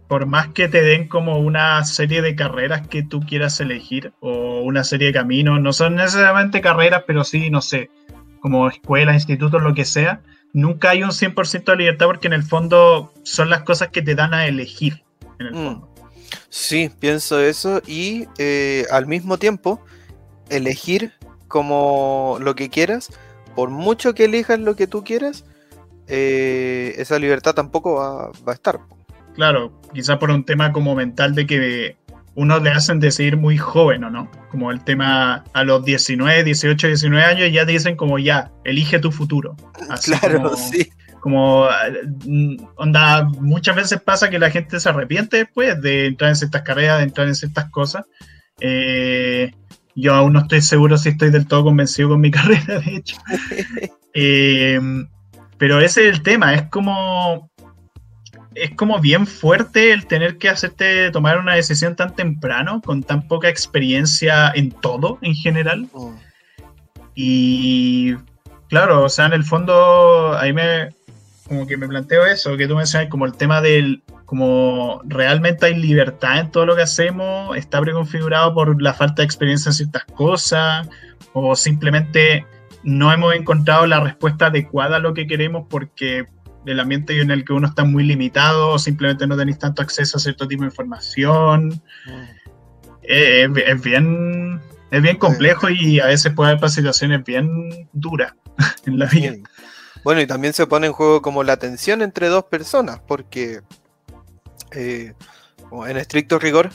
por 0.09 0.27
más 0.27 0.49
que 0.49 0.69
te 0.69 0.83
den 0.83 1.09
como 1.09 1.39
una 1.39 1.85
serie 1.85 2.23
de 2.23 2.35
carreras 2.35 2.87
que 2.89 3.03
tú 3.03 3.21
quieras 3.21 3.61
elegir 3.61 4.13
o 4.21 4.61
una 4.63 4.85
serie 4.85 5.09
de 5.09 5.13
caminos, 5.13 5.61
no 5.61 5.73
son 5.73 5.97
necesariamente 5.97 6.61
carreras, 6.61 7.05
pero 7.07 7.25
sí, 7.25 7.51
no 7.51 7.61
sé, 7.61 7.91
como 8.41 8.69
escuelas, 8.69 9.15
institutos, 9.15 9.63
lo 9.63 9.75
que 9.75 9.85
sea, 9.85 10.23
nunca 10.53 10.91
hay 10.91 11.03
un 11.03 11.11
100% 11.11 11.65
de 11.65 11.77
libertad 11.77 12.07
porque 12.07 12.29
en 12.29 12.35
el 12.35 12.43
fondo 12.43 13.13
son 13.25 13.51
las 13.51 13.63
cosas 13.63 13.89
que 13.89 14.03
te 14.03 14.15
dan 14.15 14.33
a 14.33 14.47
elegir. 14.47 15.03
En 15.39 15.47
el 15.47 15.53
mm. 15.53 15.57
fondo. 15.57 15.95
Sí, 16.49 16.91
pienso 17.01 17.41
eso 17.41 17.83
y 17.87 18.27
eh, 18.39 18.87
al 18.91 19.07
mismo 19.07 19.39
tiempo 19.39 19.85
elegir 20.51 21.13
como 21.55 22.37
lo 22.41 22.57
que 22.57 22.69
quieras, 22.69 23.11
por 23.55 23.71
mucho 23.71 24.13
que 24.13 24.25
elijas 24.25 24.59
lo 24.59 24.75
que 24.75 24.89
tú 24.89 25.05
quieras, 25.05 25.45
eh, 26.09 26.97
esa 26.99 27.17
libertad 27.21 27.55
tampoco 27.55 27.95
va, 27.95 28.33
va, 28.45 28.51
a 28.51 28.55
estar. 28.55 28.81
Claro, 29.37 29.81
quizás 29.93 30.19
por 30.19 30.33
un 30.33 30.45
tema 30.45 30.73
como 30.73 30.97
mental 30.97 31.37
de 31.37 31.47
que 31.47 31.97
uno 32.35 32.59
le 32.59 32.71
hacen 32.71 32.99
decidir 32.99 33.37
muy 33.37 33.57
joven, 33.57 34.03
¿o 34.03 34.11
no? 34.11 34.29
Como 34.51 34.73
el 34.73 34.83
tema 34.83 35.45
a 35.53 35.63
los 35.63 35.85
19, 35.85 36.43
18, 36.43 36.89
19 36.89 37.25
años 37.25 37.53
ya 37.53 37.65
te 37.65 37.71
dicen 37.71 37.95
como 37.95 38.19
ya, 38.19 38.51
elige 38.65 38.99
tu 38.99 39.13
futuro. 39.13 39.55
claro, 40.05 40.57
sí. 40.57 40.91
Como, 41.21 41.69
mm, 42.27 42.57
onda, 42.79 43.23
muchas 43.41 43.77
veces 43.77 44.01
pasa 44.01 44.29
que 44.29 44.41
la 44.41 44.51
gente 44.51 44.81
se 44.81 44.89
arrepiente 44.89 45.37
después 45.37 45.81
de 45.81 46.07
entrar 46.07 46.31
en 46.31 46.37
ciertas 46.37 46.63
carreras, 46.63 46.99
de 46.99 47.05
entrar 47.05 47.29
en 47.29 47.37
ciertas 47.37 47.71
cosas. 47.71 48.07
Eh, 48.59 49.53
yo 49.95 50.15
aún 50.15 50.33
no 50.33 50.41
estoy 50.41 50.61
seguro 50.61 50.99
si 50.99 51.11
estoy 51.11 51.31
del 51.31 51.47
todo 51.47 51.65
convencido 51.65 52.11
con 52.11 52.21
mi 52.21 52.31
carrera, 52.33 52.79
de 52.81 52.97
hecho. 52.97 53.17
Eh, 54.17 54.79
pero 55.59 55.81
ese 55.81 56.09
es 56.09 56.15
el 56.15 56.23
tema, 56.23 56.55
es 56.55 56.63
como 56.69 57.51
es 58.55 58.71
como 58.77 59.01
bien 59.01 59.27
fuerte 59.27 59.93
el 59.93 60.07
tener 60.07 60.39
que 60.39 60.49
hacerte 60.49 61.11
tomar 61.11 61.39
una 61.39 61.55
decisión 61.55 61.97
tan 61.97 62.15
temprano, 62.15 62.81
con 62.81 63.03
tan 63.03 63.27
poca 63.27 63.49
experiencia 63.49 64.51
en 64.55 64.71
todo 64.71 65.19
en 65.23 65.35
general. 65.35 65.89
Y 67.15 68.15
claro, 68.69 69.05
o 69.05 69.09
sea, 69.09 69.27
en 69.27 69.33
el 69.33 69.45
fondo, 69.45 70.37
ahí 70.39 70.53
me, 70.53 70.91
como 71.47 71.67
que 71.67 71.77
me 71.77 71.89
planteo 71.89 72.25
eso, 72.25 72.57
que 72.57 72.69
tú 72.69 72.77
mencionas 72.77 73.09
como 73.09 73.27
el 73.27 73.35
tema 73.35 73.61
del, 73.61 74.03
como 74.35 75.01
realmente 75.05 75.67
hay 75.67 75.77
libertad 75.77 76.41
en 76.41 76.51
todo 76.51 76.67
lo 76.67 76.75
que 76.75 76.83
hacemos, 76.83 77.57
está 77.57 77.81
preconfigurado 77.81 78.53
por 78.53 78.83
la 78.83 78.93
falta 78.93 79.23
de 79.23 79.27
experiencia 79.27 79.69
en 79.69 79.75
ciertas 79.75 80.05
cosas, 80.07 80.89
o 81.35 81.55
simplemente 81.55 82.45
no 82.83 83.13
hemos 83.13 83.33
encontrado 83.37 83.87
la 83.87 84.01
respuesta 84.01 84.47
adecuada 84.47 84.97
a 84.97 84.99
lo 84.99 85.15
que 85.15 85.29
queremos 85.29 85.67
porque 85.71 86.27
el 86.67 86.81
ambiente 86.81 87.21
en 87.21 87.31
el 87.31 87.45
que 87.45 87.53
uno 87.53 87.69
está 87.69 87.85
muy 87.85 88.03
limitado, 88.03 88.71
o 88.71 88.79
simplemente 88.81 89.25
no 89.29 89.37
tenéis 89.37 89.61
tanto 89.61 89.83
acceso 89.83 90.17
a 90.17 90.21
cierto 90.21 90.49
tipo 90.49 90.63
de 90.63 90.69
información. 90.71 91.69
Mm. 91.69 92.23
Eh, 93.05 93.49
es, 93.69 93.83
bien 93.83 94.61
es 94.91 95.01
bien 95.01 95.17
complejo 95.17 95.71
y 95.71 96.01
a 96.01 96.07
veces 96.07 96.33
puede 96.33 96.51
haber 96.51 96.71
situaciones 96.71 97.23
bien 97.23 97.89
duras 97.93 98.35
en 98.85 98.99
la 98.99 99.07
vida. 99.07 99.37
Bueno, 100.03 100.21
y 100.23 100.27
también 100.27 100.55
se 100.55 100.67
pone 100.67 100.89
en 100.89 100.93
juego 100.93 101.23
como 101.23 101.45
la 101.45 101.57
tensión 101.57 102.03
entre 102.03 102.27
dos 102.27 102.47
personas, 102.47 102.99
porque 103.07 103.61
eh, 104.75 105.15
en 105.87 105.97
estricto 105.97 106.39
rigor, 106.39 106.71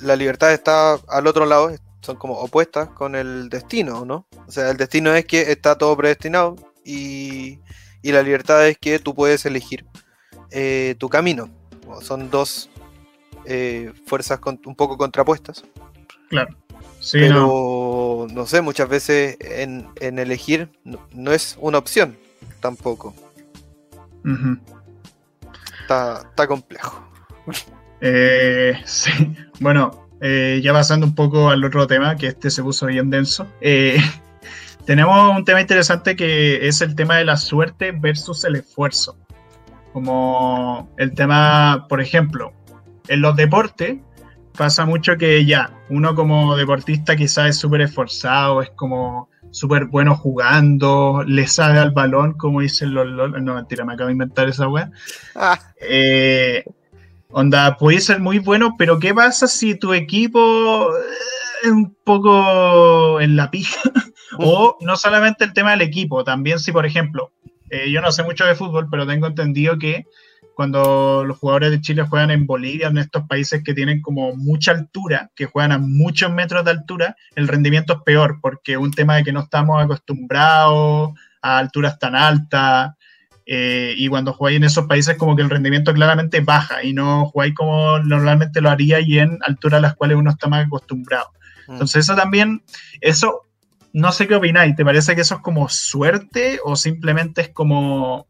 la 0.00 0.16
libertad 0.16 0.52
está 0.52 0.94
al 1.08 1.26
otro 1.26 1.46
lado, 1.46 1.74
son 2.00 2.16
como 2.16 2.34
opuestas 2.34 2.88
con 2.88 3.14
el 3.14 3.48
destino, 3.48 4.04
¿no? 4.04 4.26
O 4.46 4.50
sea, 4.50 4.70
el 4.70 4.76
destino 4.76 5.14
es 5.14 5.24
que 5.24 5.52
está 5.52 5.76
todo 5.76 5.96
predestinado 5.96 6.56
y, 6.84 7.58
la 8.02 8.22
libertad 8.22 8.66
es 8.66 8.78
que 8.78 8.98
tú 8.98 9.14
puedes 9.14 9.44
elegir 9.44 9.84
eh, 10.50 10.94
tu 10.98 11.10
camino. 11.10 11.50
Son 12.00 12.30
dos 12.30 12.70
eh, 13.44 13.92
fuerzas 14.06 14.40
un 14.64 14.74
poco 14.74 14.96
contrapuestas. 14.96 15.62
Claro. 16.30 16.56
Sí, 17.00 17.18
Pero 17.20 18.26
no. 18.30 18.46
sé, 18.46 18.60
muchas 18.60 18.88
veces 18.88 19.36
en, 19.40 19.88
elegir 20.00 20.70
no, 21.12 21.32
es 21.32 21.56
una 21.60 21.78
opción 21.78 22.16
tampoco. 22.60 23.14
está, 25.80 26.46
complejo. 26.46 27.07
Eh, 28.00 28.74
sí, 28.84 29.10
bueno, 29.60 30.08
eh, 30.20 30.60
ya 30.62 30.72
pasando 30.72 31.06
un 31.06 31.14
poco 31.14 31.50
al 31.50 31.64
otro 31.64 31.86
tema, 31.86 32.16
que 32.16 32.28
este 32.28 32.50
se 32.50 32.62
puso 32.62 32.86
bien 32.86 33.10
denso. 33.10 33.46
Eh, 33.60 33.98
tenemos 34.84 35.36
un 35.36 35.44
tema 35.44 35.60
interesante 35.60 36.16
que 36.16 36.66
es 36.66 36.80
el 36.80 36.94
tema 36.94 37.16
de 37.16 37.24
la 37.24 37.36
suerte 37.36 37.92
versus 37.92 38.44
el 38.44 38.56
esfuerzo. 38.56 39.16
Como 39.92 40.92
el 40.96 41.14
tema, 41.14 41.86
por 41.88 42.00
ejemplo, 42.00 42.52
en 43.08 43.20
los 43.20 43.36
deportes 43.36 43.96
pasa 44.56 44.84
mucho 44.84 45.16
que 45.16 45.44
ya, 45.44 45.70
uno 45.88 46.14
como 46.14 46.56
deportista 46.56 47.16
quizás 47.16 47.50
es 47.50 47.58
súper 47.58 47.80
esforzado, 47.82 48.60
es 48.60 48.70
como 48.70 49.30
súper 49.50 49.86
bueno 49.86 50.16
jugando, 50.16 51.22
le 51.26 51.46
sabe 51.46 51.78
al 51.78 51.92
balón, 51.92 52.34
como 52.34 52.60
dicen 52.60 52.92
los 52.92 53.06
LOL. 53.06 53.42
No, 53.44 53.54
mentira, 53.54 53.84
me 53.84 53.94
acabo 53.94 54.08
de 54.08 54.12
inventar 54.12 54.48
esa 54.48 54.68
weá. 54.68 54.90
Ah. 55.34 55.58
Eh, 55.80 56.64
onda, 57.30 57.76
puede 57.76 58.00
ser 58.00 58.20
muy 58.20 58.38
bueno, 58.38 58.74
pero 58.78 58.98
¿qué 58.98 59.14
pasa 59.14 59.46
si 59.46 59.74
tu 59.74 59.92
equipo 59.94 60.88
es 61.62 61.70
un 61.70 61.94
poco 62.04 63.20
en 63.20 63.36
la 63.36 63.50
pija? 63.50 63.80
o 64.38 64.76
no 64.80 64.96
solamente 64.96 65.44
el 65.44 65.52
tema 65.52 65.72
del 65.72 65.82
equipo, 65.82 66.24
también 66.24 66.58
si, 66.58 66.72
por 66.72 66.86
ejemplo, 66.86 67.32
eh, 67.70 67.90
yo 67.90 68.00
no 68.00 68.12
sé 68.12 68.22
mucho 68.22 68.44
de 68.44 68.54
fútbol, 68.54 68.88
pero 68.90 69.06
tengo 69.06 69.26
entendido 69.26 69.78
que 69.78 70.06
cuando 70.54 71.24
los 71.24 71.38
jugadores 71.38 71.70
de 71.70 71.80
Chile 71.80 72.02
juegan 72.02 72.32
en 72.32 72.46
Bolivia, 72.46 72.88
en 72.88 72.98
estos 72.98 73.28
países 73.28 73.62
que 73.62 73.74
tienen 73.74 74.02
como 74.02 74.34
mucha 74.34 74.72
altura, 74.72 75.30
que 75.36 75.46
juegan 75.46 75.70
a 75.70 75.78
muchos 75.78 76.32
metros 76.32 76.64
de 76.64 76.72
altura, 76.72 77.16
el 77.36 77.46
rendimiento 77.46 77.92
es 77.92 77.98
peor, 78.04 78.38
porque 78.42 78.72
es 78.72 78.78
un 78.78 78.90
tema 78.90 79.16
de 79.16 79.24
que 79.24 79.32
no 79.32 79.40
estamos 79.40 79.80
acostumbrados 79.80 81.12
a 81.42 81.58
alturas 81.58 81.98
tan 82.00 82.16
altas, 82.16 82.92
eh, 83.50 83.94
y 83.96 84.08
cuando 84.08 84.34
jugáis 84.34 84.58
en 84.58 84.64
esos 84.64 84.84
países 84.84 85.16
como 85.16 85.34
que 85.34 85.40
el 85.40 85.48
rendimiento 85.48 85.94
claramente 85.94 86.40
baja, 86.40 86.84
y 86.84 86.92
no 86.92 87.24
jugáis 87.30 87.54
como 87.54 87.98
normalmente 87.98 88.60
lo 88.60 88.68
haría 88.68 89.00
y 89.00 89.18
en 89.18 89.38
alturas 89.40 89.78
a 89.78 89.80
las 89.80 89.96
cuales 89.96 90.18
uno 90.18 90.30
está 90.30 90.48
más 90.48 90.66
acostumbrado. 90.66 91.30
Mm. 91.66 91.72
Entonces 91.72 92.04
eso 92.04 92.14
también, 92.14 92.62
eso, 93.00 93.46
no 93.94 94.12
sé 94.12 94.28
qué 94.28 94.34
opináis, 94.34 94.76
¿te 94.76 94.84
parece 94.84 95.14
que 95.14 95.22
eso 95.22 95.36
es 95.36 95.40
como 95.40 95.66
suerte 95.70 96.60
o 96.62 96.76
simplemente 96.76 97.40
es 97.40 97.48
como, 97.48 98.26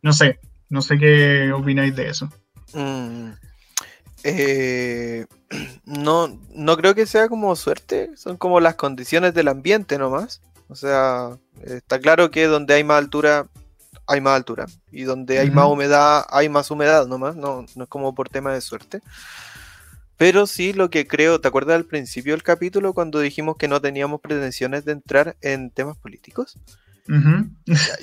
no 0.00 0.14
sé, 0.14 0.40
no 0.70 0.80
sé 0.80 0.98
qué 0.98 1.52
opináis 1.52 1.94
de 1.94 2.08
eso. 2.08 2.30
Mm, 2.72 3.32
eh, 4.24 5.26
no, 5.84 6.40
no 6.54 6.76
creo 6.78 6.94
que 6.94 7.04
sea 7.04 7.28
como 7.28 7.54
suerte, 7.54 8.16
son 8.16 8.38
como 8.38 8.60
las 8.60 8.76
condiciones 8.76 9.34
del 9.34 9.48
ambiente 9.48 9.98
nomás. 9.98 10.40
O 10.70 10.74
sea, 10.74 11.36
está 11.64 11.98
claro 11.98 12.30
que 12.30 12.46
donde 12.46 12.74
hay 12.74 12.84
más 12.84 12.98
altura, 12.98 13.46
hay 14.08 14.20
más 14.20 14.34
altura. 14.34 14.66
Y 14.90 15.02
donde 15.02 15.38
hay 15.38 15.50
más 15.50 15.66
humedad, 15.66 16.26
hay 16.30 16.48
más 16.48 16.70
humedad 16.70 17.06
nomás. 17.06 17.36
No, 17.36 17.66
no 17.76 17.84
es 17.84 17.88
como 17.88 18.14
por 18.14 18.28
tema 18.28 18.52
de 18.52 18.60
suerte. 18.60 19.00
Pero 20.16 20.48
sí 20.48 20.72
lo 20.72 20.90
que 20.90 21.06
creo, 21.06 21.40
¿te 21.40 21.46
acuerdas 21.46 21.76
al 21.76 21.84
principio 21.84 22.32
del 22.32 22.42
capítulo 22.42 22.92
cuando 22.92 23.20
dijimos 23.20 23.56
que 23.56 23.68
no 23.68 23.80
teníamos 23.80 24.20
pretensiones 24.20 24.84
de 24.84 24.92
entrar 24.92 25.36
en 25.42 25.70
temas 25.70 25.96
políticos? 25.96 26.58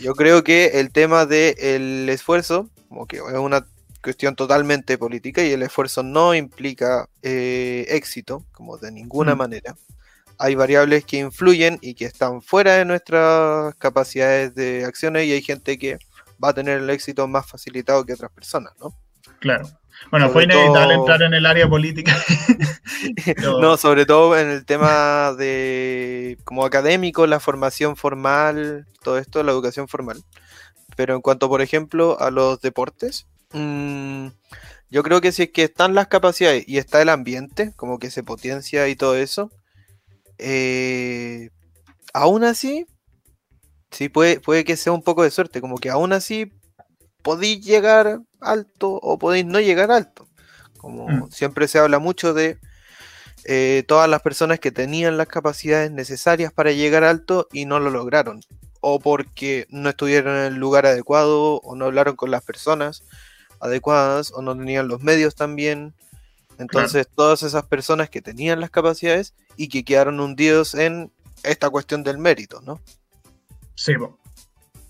Yo 0.01 0.15
creo 0.15 0.43
que 0.43 0.79
el 0.79 0.91
tema 0.91 1.25
del 1.25 2.07
esfuerzo, 2.09 2.69
como 2.87 3.05
que 3.05 3.17
es 3.17 3.37
una 3.37 3.65
cuestión 4.01 4.35
totalmente 4.35 4.97
política 4.97 5.43
y 5.43 5.51
el 5.51 5.63
esfuerzo 5.63 6.03
no 6.03 6.33
implica 6.33 7.09
eh, 7.21 7.85
éxito, 7.89 8.45
como 8.51 8.77
de 8.77 8.91
ninguna 8.91 9.35
mm. 9.35 9.37
manera. 9.37 9.75
Hay 10.37 10.55
variables 10.55 11.05
que 11.05 11.17
influyen 11.17 11.79
y 11.81 11.95
que 11.95 12.05
están 12.05 12.41
fuera 12.41 12.75
de 12.75 12.85
nuestras 12.85 13.75
capacidades 13.75 14.55
de 14.55 14.85
acciones 14.85 15.25
y 15.25 15.33
hay 15.33 15.41
gente 15.41 15.77
que 15.77 15.99
va 16.43 16.49
a 16.49 16.53
tener 16.53 16.79
el 16.79 16.89
éxito 16.89 17.27
más 17.27 17.49
facilitado 17.49 18.05
que 18.05 18.13
otras 18.13 18.31
personas, 18.31 18.73
¿no? 18.79 18.95
Claro. 19.39 19.65
Bueno, 20.11 20.29
fue 20.29 20.43
inevitable 20.43 20.93
entrar 20.93 21.21
en 21.21 21.33
el 21.33 21.45
área 21.45 21.67
política. 21.67 22.15
no, 23.61 23.77
sobre 23.77 24.05
todo 24.05 24.37
en 24.37 24.49
el 24.49 24.65
tema 24.65 25.33
de 25.33 26.37
como 26.43 26.65
académico, 26.65 27.25
la 27.27 27.39
formación 27.39 27.95
formal, 27.95 28.87
todo 29.03 29.17
esto, 29.17 29.43
la 29.43 29.51
educación 29.51 29.87
formal. 29.87 30.21
Pero 30.95 31.15
en 31.15 31.21
cuanto, 31.21 31.49
por 31.49 31.61
ejemplo, 31.61 32.19
a 32.19 32.29
los 32.29 32.61
deportes, 32.61 33.27
mm, 33.53 34.27
yo 34.89 35.03
creo 35.03 35.21
que 35.21 35.31
si 35.31 35.43
es 35.43 35.51
que 35.51 35.63
están 35.63 35.95
las 35.95 36.07
capacidades 36.07 36.63
y 36.67 36.77
está 36.77 37.01
el 37.01 37.09
ambiente, 37.09 37.73
como 37.75 37.99
que 37.99 38.11
se 38.11 38.23
potencia 38.23 38.87
y 38.87 38.95
todo 38.95 39.15
eso, 39.15 39.51
eh, 40.37 41.49
aún 42.13 42.43
así, 42.43 42.85
sí 43.91 44.09
puede, 44.09 44.39
puede 44.39 44.63
que 44.63 44.77
sea 44.77 44.93
un 44.93 45.03
poco 45.03 45.23
de 45.23 45.31
suerte, 45.31 45.61
como 45.61 45.77
que 45.77 45.89
aún 45.89 46.13
así 46.13 46.51
podéis 47.21 47.65
llegar 47.65 48.21
alto 48.39 48.91
o 48.91 49.17
podéis 49.17 49.45
no 49.45 49.59
llegar 49.59 49.91
alto. 49.91 50.27
Como 50.77 51.07
mm. 51.07 51.31
siempre 51.31 51.67
se 51.67 51.79
habla 51.79 51.99
mucho 51.99 52.33
de 52.33 52.59
eh, 53.45 53.83
todas 53.87 54.09
las 54.09 54.21
personas 54.21 54.59
que 54.59 54.71
tenían 54.71 55.17
las 55.17 55.27
capacidades 55.27 55.91
necesarias 55.91 56.53
para 56.53 56.71
llegar 56.71 57.03
alto 57.03 57.47
y 57.51 57.65
no 57.65 57.79
lo 57.79 57.89
lograron. 57.89 58.41
O 58.81 58.99
porque 58.99 59.65
no 59.69 59.89
estuvieron 59.89 60.35
en 60.35 60.53
el 60.53 60.55
lugar 60.55 60.85
adecuado, 60.85 61.59
o 61.63 61.75
no 61.75 61.85
hablaron 61.85 62.15
con 62.15 62.31
las 62.31 62.43
personas 62.43 63.03
adecuadas, 63.59 64.31
o 64.31 64.41
no 64.41 64.55
tenían 64.55 64.87
los 64.87 65.01
medios 65.01 65.35
también. 65.35 65.95
Entonces, 66.59 67.07
todas 67.13 67.43
esas 67.43 67.65
personas 67.65 68.09
que 68.09 68.21
tenían 68.21 68.59
las 68.59 68.69
capacidades 68.69 69.33
y 69.57 69.67
que 69.69 69.83
quedaron 69.83 70.19
hundidos 70.19 70.75
en 70.75 71.11
esta 71.43 71.69
cuestión 71.69 72.03
del 72.03 72.17
mérito, 72.17 72.61
¿no? 72.61 72.79
Sí, 73.75 73.93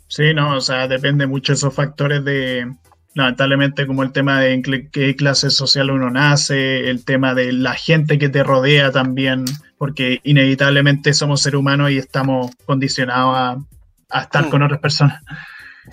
Sí, 0.08 0.34
no, 0.34 0.56
o 0.56 0.62
sea, 0.62 0.88
depende 0.88 1.26
mucho 1.26 1.52
de 1.52 1.58
esos 1.58 1.74
factores 1.74 2.24
de, 2.24 2.72
lamentablemente, 3.16 3.88
como 3.88 4.04
el 4.04 4.12
tema 4.12 4.40
de 4.40 4.54
en 4.54 4.62
qué 4.92 5.16
clase 5.16 5.50
social 5.50 5.90
uno 5.90 6.12
nace, 6.12 6.90
el 6.90 7.04
tema 7.04 7.34
de 7.34 7.54
la 7.54 7.74
gente 7.74 8.20
que 8.20 8.30
te 8.30 8.44
rodea 8.44 8.92
también, 8.92 9.46
porque 9.78 10.20
inevitablemente 10.24 11.14
somos 11.14 11.42
seres 11.42 11.60
humanos 11.60 11.92
y 11.92 11.98
estamos 11.98 12.52
condicionados 12.66 13.66
a, 14.10 14.22
estar 14.22 14.46
mm. 14.46 14.50
con 14.50 14.64
otras 14.64 14.80
personas. 14.80 15.24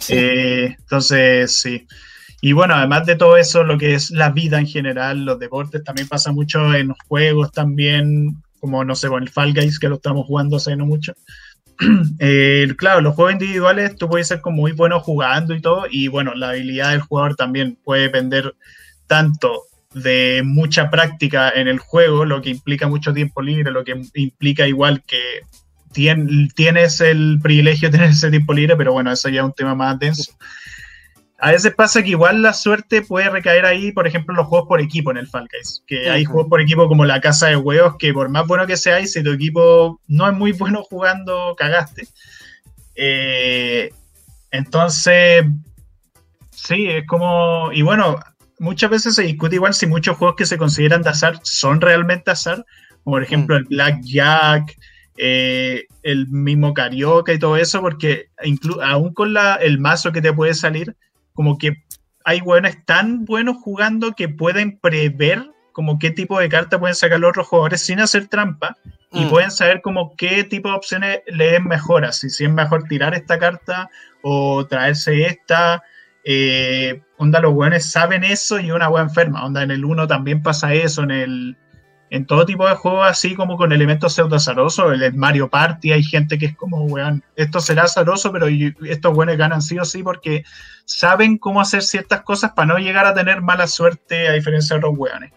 Eh, 0.08 0.74
entonces, 0.78 1.54
sí. 1.54 1.86
Y 2.44 2.54
bueno, 2.54 2.74
además 2.74 3.06
de 3.06 3.14
todo 3.14 3.36
eso, 3.36 3.62
lo 3.62 3.78
que 3.78 3.94
es 3.94 4.10
la 4.10 4.30
vida 4.30 4.58
en 4.58 4.66
general, 4.66 5.24
los 5.24 5.38
deportes, 5.38 5.84
también 5.84 6.08
pasa 6.08 6.32
mucho 6.32 6.74
en 6.74 6.88
los 6.88 6.98
juegos 7.06 7.52
también, 7.52 8.42
como 8.58 8.84
no 8.84 8.96
sé, 8.96 9.06
con 9.06 9.22
el 9.22 9.30
Fall 9.30 9.54
Guys, 9.54 9.78
que 9.78 9.88
lo 9.88 9.94
estamos 9.94 10.26
jugando 10.26 10.56
hace 10.56 10.74
no 10.74 10.84
mucho. 10.84 11.14
Eh, 12.18 12.66
claro, 12.76 13.00
los 13.00 13.14
juegos 13.14 13.34
individuales 13.34 13.96
tú 13.96 14.08
puedes 14.08 14.28
ser 14.28 14.40
como 14.40 14.58
muy 14.58 14.72
bueno 14.72 15.00
jugando 15.00 15.54
y 15.54 15.60
todo, 15.60 15.84
y 15.88 16.08
bueno, 16.08 16.34
la 16.34 16.50
habilidad 16.50 16.90
del 16.90 17.00
jugador 17.00 17.36
también 17.36 17.78
puede 17.82 18.02
depender 18.02 18.54
tanto 19.06 19.62
de 19.94 20.42
mucha 20.44 20.90
práctica 20.90 21.50
en 21.50 21.68
el 21.68 21.78
juego, 21.78 22.24
lo 22.24 22.42
que 22.42 22.50
implica 22.50 22.88
mucho 22.88 23.12
tiempo 23.12 23.40
libre, 23.40 23.70
lo 23.70 23.84
que 23.84 24.00
implica 24.14 24.66
igual 24.66 25.02
que 25.06 25.42
tienes 25.92 27.00
el 27.00 27.38
privilegio 27.40 27.88
de 27.88 27.98
tener 27.98 28.10
ese 28.10 28.30
tiempo 28.30 28.52
libre, 28.52 28.76
pero 28.76 28.92
bueno, 28.92 29.12
eso 29.12 29.28
ya 29.28 29.42
es 29.42 29.46
un 29.46 29.52
tema 29.52 29.76
más 29.76 29.98
denso. 29.98 30.32
A 31.44 31.50
veces 31.50 31.74
pasa 31.74 32.04
que 32.04 32.10
igual 32.10 32.40
la 32.40 32.52
suerte 32.52 33.02
puede 33.02 33.28
recaer 33.28 33.66
ahí, 33.66 33.90
por 33.90 34.06
ejemplo, 34.06 34.32
en 34.32 34.36
los 34.36 34.46
juegos 34.46 34.68
por 34.68 34.80
equipo 34.80 35.10
en 35.10 35.16
el 35.16 35.26
Fall 35.26 35.48
Guys. 35.52 35.82
Que 35.88 36.08
hay 36.08 36.24
juegos 36.24 36.48
por 36.48 36.60
equipo 36.60 36.86
como 36.86 37.04
la 37.04 37.20
casa 37.20 37.48
de 37.48 37.56
huevos, 37.56 37.96
que 37.98 38.12
por 38.12 38.28
más 38.28 38.46
bueno 38.46 38.64
que 38.64 38.76
seáis, 38.76 39.12
si 39.12 39.24
tu 39.24 39.32
equipo 39.32 40.00
no 40.06 40.28
es 40.28 40.34
muy 40.34 40.52
bueno 40.52 40.84
jugando, 40.84 41.56
cagaste. 41.58 42.06
Eh, 42.94 43.90
entonces, 44.52 45.44
sí, 46.52 46.86
es 46.86 47.04
como, 47.08 47.72
y 47.72 47.82
bueno, 47.82 48.20
muchas 48.60 48.90
veces 48.90 49.16
se 49.16 49.24
discute 49.24 49.56
igual 49.56 49.74
si 49.74 49.88
muchos 49.88 50.16
juegos 50.16 50.36
que 50.36 50.46
se 50.46 50.58
consideran 50.58 51.02
de 51.02 51.10
azar 51.10 51.40
son 51.42 51.80
realmente 51.80 52.30
azar, 52.30 52.64
como 53.02 53.16
por 53.16 53.24
ejemplo 53.24 53.56
mm. 53.56 53.58
el 53.58 53.64
Blackjack, 53.64 54.76
eh, 55.16 55.86
el 56.04 56.28
mismo 56.28 56.72
Carioca 56.72 57.32
y 57.32 57.40
todo 57.40 57.56
eso, 57.56 57.80
porque 57.80 58.28
aún 58.80 59.12
con 59.12 59.32
la, 59.32 59.56
el 59.56 59.80
mazo 59.80 60.12
que 60.12 60.22
te 60.22 60.32
puede 60.32 60.54
salir, 60.54 60.94
como 61.34 61.58
que 61.58 61.82
hay 62.24 62.40
buenos 62.40 62.74
tan 62.84 63.24
buenos 63.24 63.56
jugando 63.56 64.12
que 64.12 64.28
pueden 64.28 64.78
prever 64.78 65.50
como 65.72 65.98
qué 65.98 66.10
tipo 66.10 66.38
de 66.38 66.48
carta 66.48 66.78
pueden 66.78 66.94
sacar 66.94 67.18
los 67.20 67.30
otros 67.30 67.48
jugadores 67.48 67.80
sin 67.80 68.00
hacer 68.00 68.28
trampa 68.28 68.76
y 69.10 69.24
mm. 69.24 69.30
pueden 69.30 69.50
saber 69.50 69.80
como 69.80 70.14
qué 70.16 70.44
tipo 70.44 70.68
de 70.68 70.74
opciones 70.74 71.20
le 71.26 71.56
es 71.56 71.62
mejor, 71.62 72.04
así 72.04 72.30
si 72.30 72.44
es 72.44 72.50
mejor 72.50 72.84
tirar 72.84 73.14
esta 73.14 73.38
carta 73.38 73.90
o 74.22 74.66
traerse 74.66 75.26
esta. 75.26 75.82
Eh, 76.24 77.02
onda, 77.16 77.40
los 77.40 77.52
buenos 77.52 77.84
saben 77.84 78.22
eso 78.22 78.60
y 78.60 78.70
una 78.70 78.88
buena 78.88 79.08
enferma. 79.08 79.44
Onda, 79.44 79.62
en 79.62 79.70
el 79.70 79.84
1 79.84 80.06
también 80.06 80.42
pasa 80.42 80.72
eso, 80.72 81.02
en 81.02 81.10
el 81.10 81.56
en 82.12 82.26
todo 82.26 82.44
tipo 82.44 82.68
de 82.68 82.74
juegos 82.74 83.06
así 83.08 83.34
como 83.34 83.56
con 83.56 83.72
elementos 83.72 84.12
pseudo 84.12 84.36
azarosos, 84.36 84.92
el 84.92 85.14
Mario 85.14 85.48
Party 85.48 85.92
hay 85.92 86.02
gente 86.02 86.38
que 86.38 86.44
es 86.44 86.54
como, 86.54 86.82
weón, 86.84 87.24
esto 87.36 87.58
será 87.58 87.84
azaroso, 87.84 88.30
pero 88.30 88.48
estos 88.48 89.14
buenos 89.14 89.38
ganan 89.38 89.62
sí 89.62 89.78
o 89.78 89.84
sí 89.86 90.02
porque 90.02 90.44
saben 90.84 91.38
cómo 91.38 91.62
hacer 91.62 91.82
ciertas 91.82 92.20
cosas 92.20 92.52
para 92.52 92.66
no 92.66 92.76
llegar 92.76 93.06
a 93.06 93.14
tener 93.14 93.40
mala 93.40 93.66
suerte 93.66 94.28
a 94.28 94.32
diferencia 94.32 94.76
de 94.76 94.82
los 94.82 94.92
weones. 94.94 95.32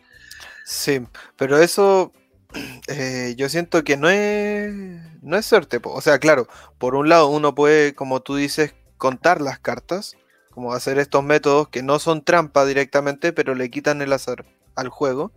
Sí, 0.66 1.00
pero 1.38 1.58
eso 1.60 2.12
eh, 2.90 3.36
yo 3.38 3.48
siento 3.48 3.86
que 3.86 3.96
no 3.96 4.10
es, 4.10 4.74
no 5.22 5.38
es 5.38 5.46
suerte. 5.46 5.80
O 5.82 6.02
sea, 6.02 6.20
claro, 6.20 6.50
por 6.78 6.96
un 6.96 7.08
lado 7.08 7.30
uno 7.30 7.56
puede, 7.56 7.96
como 7.96 8.22
tú 8.22 8.36
dices, 8.36 8.76
contar 8.98 9.40
las 9.40 9.60
cartas, 9.60 10.18
como 10.52 10.74
hacer 10.74 11.00
estos 11.00 11.24
métodos 11.24 11.70
que 11.70 11.84
no 11.84 12.00
son 12.00 12.22
trampa 12.22 12.66
directamente, 12.66 13.32
pero 13.32 13.56
le 13.56 13.70
quitan 13.70 14.02
el 14.02 14.12
azar 14.12 14.44
al 14.76 14.90
juego. 14.90 15.32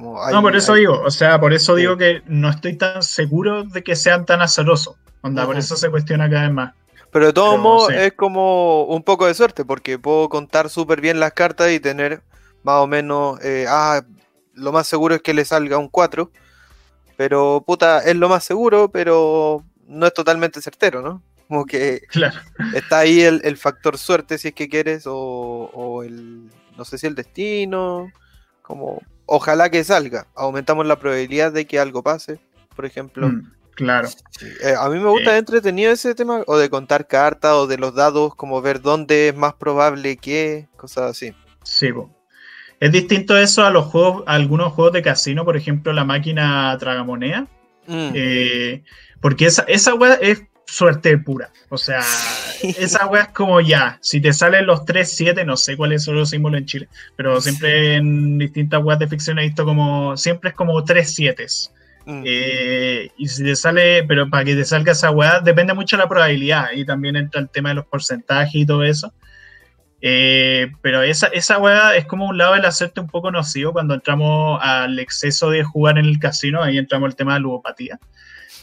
No, 0.00 0.42
por 0.42 0.56
eso 0.56 0.74
digo, 0.74 1.00
o 1.00 1.10
sea, 1.10 1.38
por 1.38 1.52
eso 1.52 1.74
digo 1.74 1.96
que 1.96 2.22
no 2.26 2.50
estoy 2.50 2.76
tan 2.76 3.02
seguro 3.02 3.64
de 3.64 3.82
que 3.82 3.96
sean 3.96 4.24
tan 4.24 4.40
azarosos. 4.40 4.96
Onda, 5.22 5.44
por 5.44 5.58
eso 5.58 5.76
se 5.76 5.90
cuestiona 5.90 6.30
cada 6.30 6.42
vez 6.44 6.52
más. 6.52 6.74
Pero 7.12 7.26
de 7.26 7.32
todos 7.32 7.58
modos 7.60 7.92
es 7.92 8.12
como 8.12 8.84
un 8.84 9.02
poco 9.02 9.26
de 9.26 9.34
suerte, 9.34 9.64
porque 9.64 9.98
puedo 9.98 10.28
contar 10.28 10.70
súper 10.70 11.00
bien 11.00 11.20
las 11.20 11.32
cartas 11.32 11.70
y 11.70 11.80
tener 11.80 12.22
más 12.62 12.76
o 12.76 12.86
menos, 12.86 13.42
eh, 13.44 13.66
ah, 13.68 14.02
lo 14.54 14.72
más 14.72 14.86
seguro 14.86 15.14
es 15.14 15.22
que 15.22 15.34
le 15.34 15.44
salga 15.44 15.78
un 15.78 15.88
4. 15.88 16.30
Pero, 17.16 17.62
puta, 17.66 18.02
es 18.04 18.16
lo 18.16 18.28
más 18.28 18.44
seguro, 18.44 18.90
pero 18.90 19.64
no 19.86 20.06
es 20.06 20.14
totalmente 20.14 20.62
certero, 20.62 21.02
¿no? 21.02 21.22
Como 21.48 21.66
que 21.66 22.02
está 22.74 23.00
ahí 23.00 23.20
el, 23.20 23.56
factor 23.56 23.98
suerte, 23.98 24.38
si 24.38 24.48
es 24.48 24.54
que 24.54 24.68
quieres, 24.68 25.04
o, 25.06 26.02
el, 26.04 26.50
no 26.76 26.84
sé 26.84 26.96
si 26.96 27.06
el 27.06 27.14
destino, 27.14 28.10
como, 28.62 29.02
ojalá 29.30 29.70
que 29.70 29.84
salga. 29.84 30.26
Aumentamos 30.34 30.84
la 30.86 30.98
probabilidad 30.98 31.52
de 31.52 31.64
que 31.64 31.78
algo 31.78 32.02
pase, 32.02 32.40
por 32.74 32.84
ejemplo. 32.84 33.28
Mm, 33.28 33.52
claro. 33.76 34.08
Eh, 34.62 34.74
a 34.76 34.88
mí 34.88 34.98
me 34.98 35.08
gusta 35.08 35.36
eh. 35.36 35.38
entretenido 35.38 35.92
ese 35.92 36.16
tema, 36.16 36.42
o 36.46 36.58
de 36.58 36.68
contar 36.68 37.06
cartas, 37.06 37.52
o 37.52 37.66
de 37.68 37.78
los 37.78 37.94
dados, 37.94 38.34
como 38.34 38.60
ver 38.60 38.82
dónde 38.82 39.28
es 39.28 39.36
más 39.36 39.54
probable 39.54 40.16
que, 40.16 40.68
cosas 40.76 41.12
así. 41.12 41.32
Sí, 41.62 41.90
es 42.80 42.92
distinto 42.92 43.38
eso 43.38 43.64
a 43.64 43.70
los 43.70 43.84
juegos, 43.84 44.24
algunos 44.26 44.72
juegos 44.72 44.94
de 44.94 45.02
casino, 45.02 45.44
por 45.44 45.56
ejemplo, 45.56 45.92
la 45.92 46.04
máquina 46.04 46.76
tragamonea. 46.78 47.46
Mm. 47.86 48.10
Eh, 48.14 48.82
porque 49.20 49.46
esa, 49.46 49.62
esa 49.68 49.94
wea 49.94 50.14
es 50.14 50.42
suerte 50.70 51.16
pura. 51.18 51.50
O 51.68 51.78
sea, 51.78 52.00
esa 52.62 53.06
wea 53.06 53.22
es 53.22 53.28
como 53.28 53.60
ya. 53.60 53.98
Si 54.00 54.20
te 54.20 54.32
salen 54.32 54.66
los 54.66 54.84
3, 54.84 55.10
7, 55.10 55.44
no 55.44 55.56
sé 55.56 55.76
cuáles 55.76 56.04
son 56.04 56.16
los 56.16 56.30
símbolos 56.30 56.60
en 56.60 56.66
Chile, 56.66 56.88
pero 57.16 57.40
siempre 57.40 57.96
en 57.96 58.38
distintas 58.38 58.82
weas 58.82 58.98
de 58.98 59.08
ficción 59.08 59.38
he 59.38 59.42
visto 59.42 59.64
como. 59.64 60.16
Siempre 60.16 60.50
es 60.50 60.56
como 60.56 60.82
3, 60.84 61.14
7. 61.14 61.46
Mm. 62.06 62.22
Eh, 62.24 63.10
y 63.16 63.28
si 63.28 63.44
te 63.44 63.56
sale, 63.56 64.04
pero 64.04 64.28
para 64.30 64.44
que 64.44 64.54
te 64.54 64.64
salga 64.64 64.92
esa 64.92 65.10
weá, 65.10 65.40
depende 65.40 65.74
mucho 65.74 65.96
de 65.96 66.02
la 66.02 66.08
probabilidad. 66.08 66.68
Y 66.74 66.84
también 66.84 67.16
entra 67.16 67.40
el 67.40 67.48
tema 67.48 67.70
de 67.70 67.76
los 67.76 67.86
porcentajes 67.86 68.54
y 68.54 68.66
todo 68.66 68.84
eso. 68.84 69.12
Eh, 70.02 70.72
pero 70.80 71.02
esa, 71.02 71.26
esa 71.28 71.58
weá 71.58 71.94
es 71.94 72.06
como 72.06 72.26
un 72.26 72.38
lado 72.38 72.54
del 72.54 72.64
hacerte 72.64 73.00
un 73.00 73.06
poco 73.06 73.30
nocivo 73.30 73.72
cuando 73.72 73.94
entramos 73.94 74.58
al 74.62 74.98
exceso 74.98 75.50
de 75.50 75.62
jugar 75.62 75.98
en 75.98 76.06
el 76.06 76.18
casino, 76.18 76.62
ahí 76.62 76.78
entramos 76.78 77.08
al 77.08 77.16
tema 77.16 77.34
de 77.34 77.40
la 77.40 77.42
ludopatía, 77.42 77.98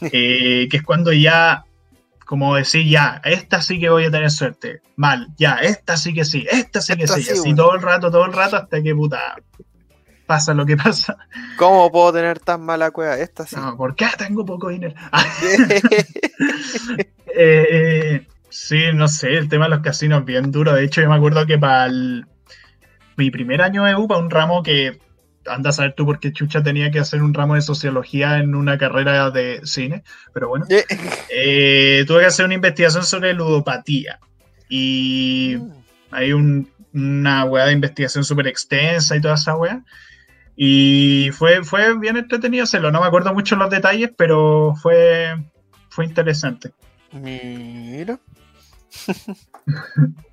eh, 0.00 0.66
que 0.68 0.76
es 0.76 0.82
cuando 0.82 1.12
ya, 1.12 1.64
como 2.28 2.56
decir, 2.56 2.86
ya, 2.86 3.22
esta 3.24 3.62
sí 3.62 3.80
que 3.80 3.88
voy 3.88 4.04
a 4.04 4.10
tener 4.10 4.30
suerte, 4.30 4.82
mal, 4.96 5.28
ya, 5.38 5.54
esta 5.54 5.96
sí 5.96 6.12
que 6.12 6.26
sí, 6.26 6.46
esta 6.50 6.82
sí 6.82 6.94
que 6.94 7.08
sí, 7.08 7.30
así 7.30 7.54
todo 7.54 7.74
el 7.74 7.80
rato, 7.80 8.10
todo 8.10 8.26
el 8.26 8.34
rato, 8.34 8.56
hasta 8.56 8.82
que 8.82 8.94
puta, 8.94 9.36
pasa 10.26 10.52
lo 10.52 10.66
que 10.66 10.76
pasa. 10.76 11.16
¿Cómo 11.56 11.90
puedo 11.90 12.12
tener 12.12 12.38
tan 12.38 12.62
mala 12.62 12.90
cueva? 12.90 13.16
Esta 13.16 13.46
sí. 13.46 13.56
No, 13.56 13.76
¿por 13.78 13.96
qué 13.96 14.06
tengo 14.18 14.44
poco 14.44 14.68
dinero? 14.68 14.94
eh, 17.34 18.26
Sí, 18.50 18.84
no 18.94 19.08
sé, 19.08 19.36
el 19.36 19.48
tema 19.48 19.66
de 19.66 19.70
los 19.70 19.80
casinos 19.80 20.20
es 20.20 20.26
bien 20.26 20.50
duro. 20.50 20.72
De 20.72 20.84
hecho, 20.84 21.00
yo 21.00 21.08
me 21.08 21.16
acuerdo 21.16 21.46
que 21.46 21.58
para 21.58 21.90
mi 23.16 23.30
primer 23.30 23.62
año 23.62 23.84
de 23.84 23.94
U, 23.94 24.08
para 24.08 24.20
un 24.20 24.30
ramo 24.30 24.62
que 24.62 24.98
anda 25.50 25.70
a 25.70 25.72
saber 25.72 25.94
tú 25.94 26.04
por 26.06 26.20
qué 26.20 26.32
Chucha 26.32 26.62
tenía 26.62 26.90
que 26.90 26.98
hacer 26.98 27.22
un 27.22 27.34
ramo 27.34 27.54
de 27.54 27.62
sociología 27.62 28.38
en 28.38 28.54
una 28.54 28.78
carrera 28.78 29.30
de 29.30 29.60
cine, 29.64 30.02
pero 30.32 30.48
bueno, 30.48 30.66
eh. 30.70 32.04
Tuve 32.06 32.20
que 32.20 32.26
hacer 32.26 32.46
una 32.46 32.54
investigación 32.54 33.04
sobre 33.04 33.34
ludopatía. 33.34 34.18
Y 34.68 35.56
mm. 35.58 35.70
hay 36.10 36.32
una 36.32 37.44
weá 37.44 37.66
de 37.66 37.72
investigación 37.72 38.24
súper 38.24 38.46
extensa 38.46 39.16
y 39.16 39.20
toda 39.20 39.34
esa 39.34 39.56
weá. 39.56 39.82
Y 40.56 41.30
fue, 41.32 41.62
fue 41.62 41.96
bien 41.98 42.16
entretenido 42.16 42.64
hacerlo. 42.64 42.90
No 42.90 43.00
me 43.00 43.06
acuerdo 43.06 43.32
mucho 43.32 43.54
los 43.54 43.70
detalles, 43.70 44.10
pero 44.16 44.74
fue, 44.82 45.36
fue 45.88 46.04
interesante. 46.04 46.72
Mira. 47.12 48.18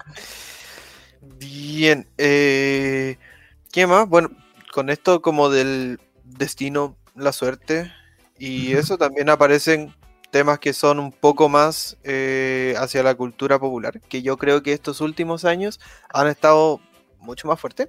Bien. 1.39 2.07
Eh, 2.17 3.17
¿Qué 3.71 3.85
más? 3.85 4.07
Bueno, 4.07 4.31
con 4.75 4.89
esto 4.89 5.21
como 5.21 5.49
del 5.49 6.01
destino, 6.25 6.97
la 7.15 7.31
suerte 7.31 7.93
y 8.37 8.73
eso 8.73 8.97
también 8.97 9.29
aparecen 9.29 9.95
temas 10.31 10.59
que 10.59 10.73
son 10.73 10.99
un 10.99 11.13
poco 11.13 11.47
más 11.47 11.95
eh, 12.03 12.75
hacia 12.77 13.01
la 13.01 13.15
cultura 13.15 13.57
popular, 13.57 14.01
que 14.01 14.21
yo 14.21 14.35
creo 14.35 14.63
que 14.63 14.73
estos 14.73 14.99
últimos 14.99 15.45
años 15.45 15.79
han 16.13 16.27
estado 16.27 16.81
mucho 17.19 17.47
más 17.47 17.57
fuertes, 17.57 17.87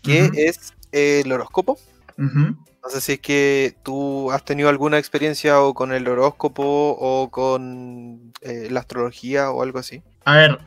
que 0.00 0.30
es 0.36 0.74
el 0.92 1.32
horóscopo. 1.32 1.76
No 2.16 2.88
sé 2.88 3.00
si 3.00 3.12
es 3.14 3.18
que 3.18 3.74
tú 3.82 4.30
has 4.30 4.44
tenido 4.44 4.68
alguna 4.68 4.98
experiencia 4.98 5.60
o 5.60 5.74
con 5.74 5.92
el 5.92 6.06
horóscopo 6.06 6.62
o 7.00 7.32
con 7.32 8.32
eh, 8.42 8.68
la 8.70 8.78
astrología 8.78 9.50
o 9.50 9.60
algo 9.60 9.80
así. 9.80 10.04
A 10.24 10.36
ver, 10.36 10.60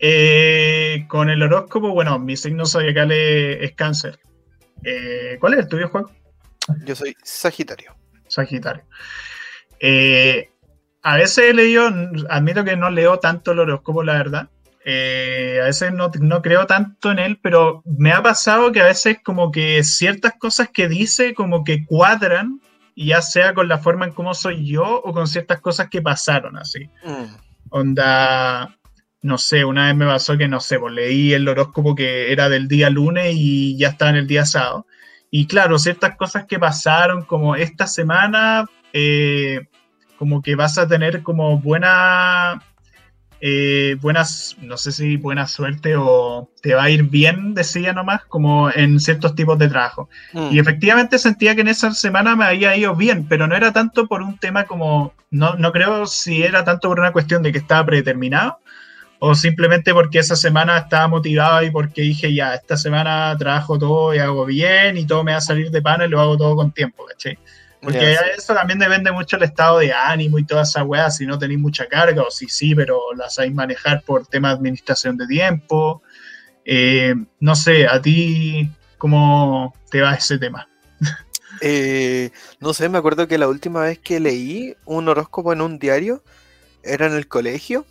eh, 0.00 1.06
con 1.08 1.30
el 1.30 1.42
horóscopo, 1.42 1.94
bueno, 1.94 2.18
mi 2.18 2.36
signo 2.36 2.66
zodiacal 2.66 3.10
es, 3.10 3.72
cáncer. 3.72 4.18
Eh, 4.84 5.36
¿Cuál 5.40 5.54
es 5.54 5.60
el 5.60 5.68
tuyo, 5.68 5.88
Juan? 5.88 6.06
Yo 6.84 6.94
soy 6.94 7.16
Sagitario. 7.22 7.94
Sagitario. 8.28 8.84
a 11.02 11.16
veces 11.16 11.38
he 11.38 11.54
leído, 11.54 11.90
admito 12.28 12.64
que 12.64 12.76
no 12.76 12.90
leo 12.90 13.18
tanto 13.18 13.52
el 13.52 13.60
horóscopo, 13.60 14.02
la 14.02 14.14
verdad. 14.14 14.48
Eh, 14.84 15.58
a 15.60 15.66
veces 15.66 15.92
no, 15.92 16.10
creo 16.42 16.66
tanto 16.66 17.10
en 17.10 17.18
él, 17.18 17.38
pero 17.42 17.82
me 17.84 18.12
ha 18.12 18.22
pasado 18.22 18.72
que 18.72 18.80
a 18.80 18.86
veces 18.86 19.18
como 19.22 19.50
que 19.50 19.84
ciertas 19.84 20.34
cosas 20.38 20.70
que 20.72 20.88
dice 20.88 21.34
como 21.34 21.64
que 21.64 21.84
cuadran, 21.84 22.60
ya 22.96 23.20
sea 23.22 23.54
con 23.54 23.68
la 23.68 23.78
forma 23.78 24.06
en 24.06 24.12
cómo 24.12 24.34
soy 24.34 24.66
yo 24.66 25.00
o 25.02 25.12
con 25.12 25.26
ciertas 25.26 25.60
cosas 25.60 25.88
que 25.90 26.02
pasaron 26.02 26.56
así. 26.56 26.88
Mm. 27.04 27.24
Onda, 27.70 28.76
no 29.22 29.38
sé, 29.38 29.64
una 29.64 29.86
vez 29.86 29.96
me 29.96 30.06
pasó 30.06 30.36
que, 30.38 30.48
no 30.48 30.60
sé, 30.60 30.78
pues 30.78 30.94
leí 30.94 31.32
el 31.32 31.48
horóscopo 31.48 31.94
que 31.94 32.32
era 32.32 32.48
del 32.48 32.68
día 32.68 32.90
lunes 32.90 33.34
y 33.36 33.76
ya 33.76 33.88
estaba 33.88 34.10
en 34.10 34.16
el 34.16 34.26
día 34.26 34.46
sábado. 34.46 34.86
Y 35.30 35.46
claro, 35.46 35.78
ciertas 35.78 36.16
cosas 36.16 36.46
que 36.46 36.58
pasaron 36.58 37.24
como 37.24 37.54
esta 37.54 37.86
semana, 37.86 38.66
eh, 38.92 39.66
como 40.18 40.42
que 40.42 40.54
vas 40.54 40.78
a 40.78 40.88
tener 40.88 41.22
como 41.22 41.58
buena 41.58 42.60
eh, 43.42 43.96
buenas, 44.02 44.56
no 44.60 44.76
sé 44.76 44.92
si 44.92 45.16
buena 45.16 45.46
suerte 45.46 45.96
o 45.96 46.50
te 46.60 46.74
va 46.74 46.84
a 46.84 46.90
ir 46.90 47.04
bien, 47.04 47.54
decía 47.54 47.94
nomás, 47.94 48.24
como 48.26 48.70
en 48.70 49.00
ciertos 49.00 49.34
tipos 49.34 49.58
de 49.58 49.68
trabajo. 49.68 50.10
Mm. 50.34 50.48
Y 50.52 50.58
efectivamente 50.58 51.18
sentía 51.18 51.54
que 51.54 51.62
en 51.62 51.68
esa 51.68 51.92
semana 51.94 52.36
me 52.36 52.44
había 52.44 52.76
ido 52.76 52.94
bien, 52.94 53.26
pero 53.26 53.46
no 53.46 53.56
era 53.56 53.72
tanto 53.72 54.06
por 54.06 54.20
un 54.20 54.36
tema 54.36 54.64
como, 54.64 55.14
no, 55.30 55.54
no 55.54 55.72
creo 55.72 56.06
si 56.06 56.42
era 56.42 56.64
tanto 56.64 56.88
por 56.88 57.00
una 57.00 57.12
cuestión 57.12 57.42
de 57.42 57.52
que 57.52 57.58
estaba 57.58 57.86
predeterminado 57.86 58.58
o 59.20 59.34
simplemente 59.34 59.92
porque 59.92 60.18
esa 60.18 60.34
semana 60.34 60.78
estaba 60.78 61.06
motivado 61.06 61.62
y 61.62 61.70
porque 61.70 62.00
dije, 62.00 62.34
ya, 62.34 62.54
esta 62.54 62.76
semana 62.76 63.36
trabajo 63.38 63.78
todo 63.78 64.14
y 64.14 64.18
hago 64.18 64.46
bien 64.46 64.96
y 64.96 65.06
todo 65.06 65.22
me 65.22 65.32
va 65.32 65.38
a 65.38 65.42
salir 65.42 65.70
de 65.70 65.82
pana 65.82 66.06
y 66.06 66.08
lo 66.08 66.20
hago 66.20 66.38
todo 66.38 66.56
con 66.56 66.72
tiempo, 66.72 67.04
¿cachai? 67.04 67.38
Porque 67.82 68.16
eso 68.36 68.54
también 68.54 68.78
depende 68.78 69.12
mucho 69.12 69.36
del 69.36 69.48
estado 69.48 69.78
de 69.78 69.92
ánimo 69.92 70.38
y 70.38 70.44
toda 70.44 70.62
esa 70.62 70.84
weá, 70.84 71.10
si 71.10 71.26
no 71.26 71.38
tenéis 71.38 71.60
mucha 71.60 71.86
carga 71.86 72.22
o 72.22 72.30
si 72.30 72.46
sí, 72.48 72.74
pero 72.74 72.98
la 73.16 73.30
sabéis 73.30 73.54
manejar 73.54 74.02
por 74.02 74.26
tema 74.26 74.48
de 74.48 74.54
administración 74.54 75.16
de 75.16 75.26
tiempo. 75.26 76.02
Eh, 76.64 77.14
no 77.40 77.54
sé, 77.54 77.86
a 77.86 78.00
ti, 78.00 78.70
¿cómo 78.98 79.74
te 79.90 80.00
va 80.00 80.14
ese 80.14 80.38
tema? 80.38 80.66
Eh, 81.62 82.30
no 82.58 82.72
sé, 82.72 82.88
me 82.88 82.96
acuerdo 82.96 83.28
que 83.28 83.36
la 83.36 83.48
última 83.48 83.82
vez 83.82 83.98
que 83.98 84.18
leí 84.18 84.76
un 84.86 85.08
horóscopo 85.08 85.52
en 85.52 85.60
un 85.60 85.78
diario 85.78 86.22
era 86.82 87.06
en 87.06 87.14
el 87.14 87.28
colegio, 87.28 87.84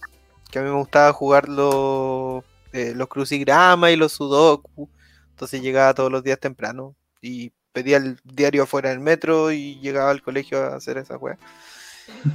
que 0.49 0.59
a 0.59 0.61
mí 0.61 0.69
me 0.69 0.75
gustaba 0.75 1.13
jugar 1.13 1.47
los, 1.47 2.43
eh, 2.73 2.93
los 2.95 3.07
crucigramas 3.07 3.91
y 3.91 3.95
los 3.95 4.13
sudoku, 4.13 4.89
entonces 5.31 5.61
llegaba 5.61 5.93
todos 5.93 6.11
los 6.11 6.23
días 6.23 6.39
temprano 6.39 6.95
y 7.21 7.51
pedía 7.71 7.97
el 7.97 8.19
diario 8.23 8.63
afuera 8.63 8.89
del 8.89 8.99
metro 8.99 9.51
y 9.51 9.79
llegaba 9.79 10.11
al 10.11 10.21
colegio 10.21 10.61
a 10.61 10.75
hacer 10.75 10.97
esa 10.97 11.17
weá. 11.17 11.37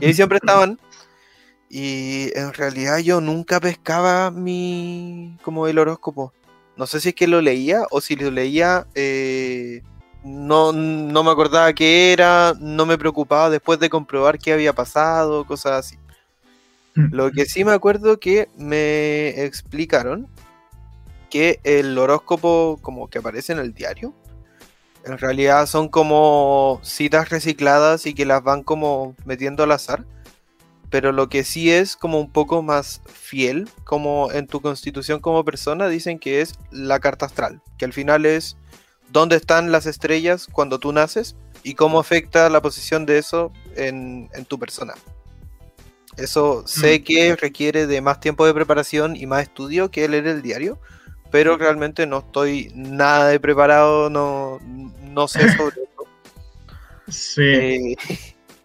Y 0.01 0.07
ahí 0.07 0.15
siempre 0.15 0.39
estaban. 0.39 0.79
Y 1.69 2.31
en 2.39 2.53
realidad 2.53 2.99
yo 2.99 3.21
nunca 3.21 3.61
pescaba 3.61 4.31
mi. 4.31 5.37
como 5.43 5.67
el 5.67 5.79
horóscopo. 5.79 6.33
No 6.77 6.87
sé 6.87 7.01
si 7.01 7.11
es 7.11 7.15
que 7.15 7.27
lo 7.27 7.41
leía 7.41 7.83
o 7.91 8.01
si 8.01 8.17
lo 8.17 8.31
leía. 8.31 8.87
Eh, 8.95 9.83
no, 10.23 10.73
no 10.73 11.23
me 11.23 11.31
acordaba 11.31 11.73
qué 11.73 12.13
era, 12.13 12.55
no 12.59 12.87
me 12.87 12.97
preocupaba 12.97 13.51
después 13.51 13.79
de 13.79 13.91
comprobar 13.91 14.39
qué 14.39 14.53
había 14.53 14.73
pasado, 14.73 15.45
cosas 15.47 15.87
así. 15.87 15.99
Lo 16.95 17.31
que 17.33 17.45
sí 17.47 17.65
me 17.65 17.73
acuerdo 17.73 18.21
que 18.21 18.49
me 18.57 19.45
explicaron 19.45 20.29
que 21.29 21.59
el 21.65 21.99
horóscopo 21.99 22.79
como 22.81 23.09
que 23.09 23.19
aparece 23.19 23.53
en 23.53 23.59
el 23.59 23.75
diario 23.75 24.15
en 25.05 25.19
realidad 25.19 25.67
son 25.67 25.89
como 25.89 26.81
citas 26.83 27.29
recicladas 27.29 28.07
y 28.07 28.15
que 28.15 28.25
las 28.25 28.43
van 28.43 28.63
como 28.63 29.15
metiendo 29.25 29.63
al 29.63 29.73
azar. 29.73 30.05
Pero 30.91 31.13
lo 31.13 31.29
que 31.29 31.45
sí 31.45 31.71
es 31.71 31.97
como 31.97 32.21
un 32.21 32.31
poco 32.31 32.63
más 32.63 33.03
fiel, 33.07 33.69
como 33.85 34.31
en 34.33 34.47
tu 34.47 34.61
constitución 34.61 35.21
como 35.21 35.45
persona, 35.45 35.89
dicen 35.89 36.19
que 36.19 36.41
es 36.41 36.55
la 36.71 37.01
carta 37.01 37.27
astral, 37.27 37.61
que 37.79 37.85
al 37.85 37.93
final 37.93 38.27
es 38.27 38.57
dónde 39.11 39.37
están 39.37 39.73
las 39.73 39.87
estrellas 39.87 40.47
cuando 40.51 40.79
tú 40.79 40.93
naces 40.93 41.37
y 41.63 41.75
cómo 41.75 41.99
afecta 41.99 42.49
la 42.49 42.63
posición 42.63 43.07
de 43.07 43.19
eso 43.19 43.53
en, 43.77 44.29
tu 44.47 44.59
persona. 44.59 44.95
Eso 46.17 46.65
sé 46.67 47.01
mm. 47.01 47.05
que 47.05 47.37
requiere 47.37 47.87
de 47.87 48.01
más 48.01 48.21
tiempo 48.21 48.47
de 48.47 48.55
preparación 48.55 49.17
y 49.17 49.27
más 49.27 49.43
estudio 49.43 49.91
que 49.91 50.09
leer 50.09 50.27
el 50.27 50.43
diario, 50.43 50.79
pero 51.31 51.57
realmente 51.57 52.07
no 52.07 52.19
estoy 52.19 52.71
nada 52.75 53.29
de 53.29 53.41
preparado, 53.41 54.11
no, 54.11 54.61
no 55.03 55.29
sé 55.29 55.41
sobre 55.57 55.77
eso. 55.83 56.09
Sí. 57.09 57.43
Eh, 57.43 57.97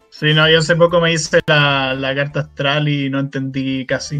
sí, 0.10 0.34
no, 0.34 0.50
yo 0.50 0.60
hace 0.60 0.76
poco 0.78 1.02
me 1.02 1.12
hice 1.12 1.40
la, 1.48 2.14
carta 2.16 2.42
astral 2.42 2.88
y 2.88 3.10
no 3.10 3.20
entendí 3.20 3.86
casi 3.86 4.20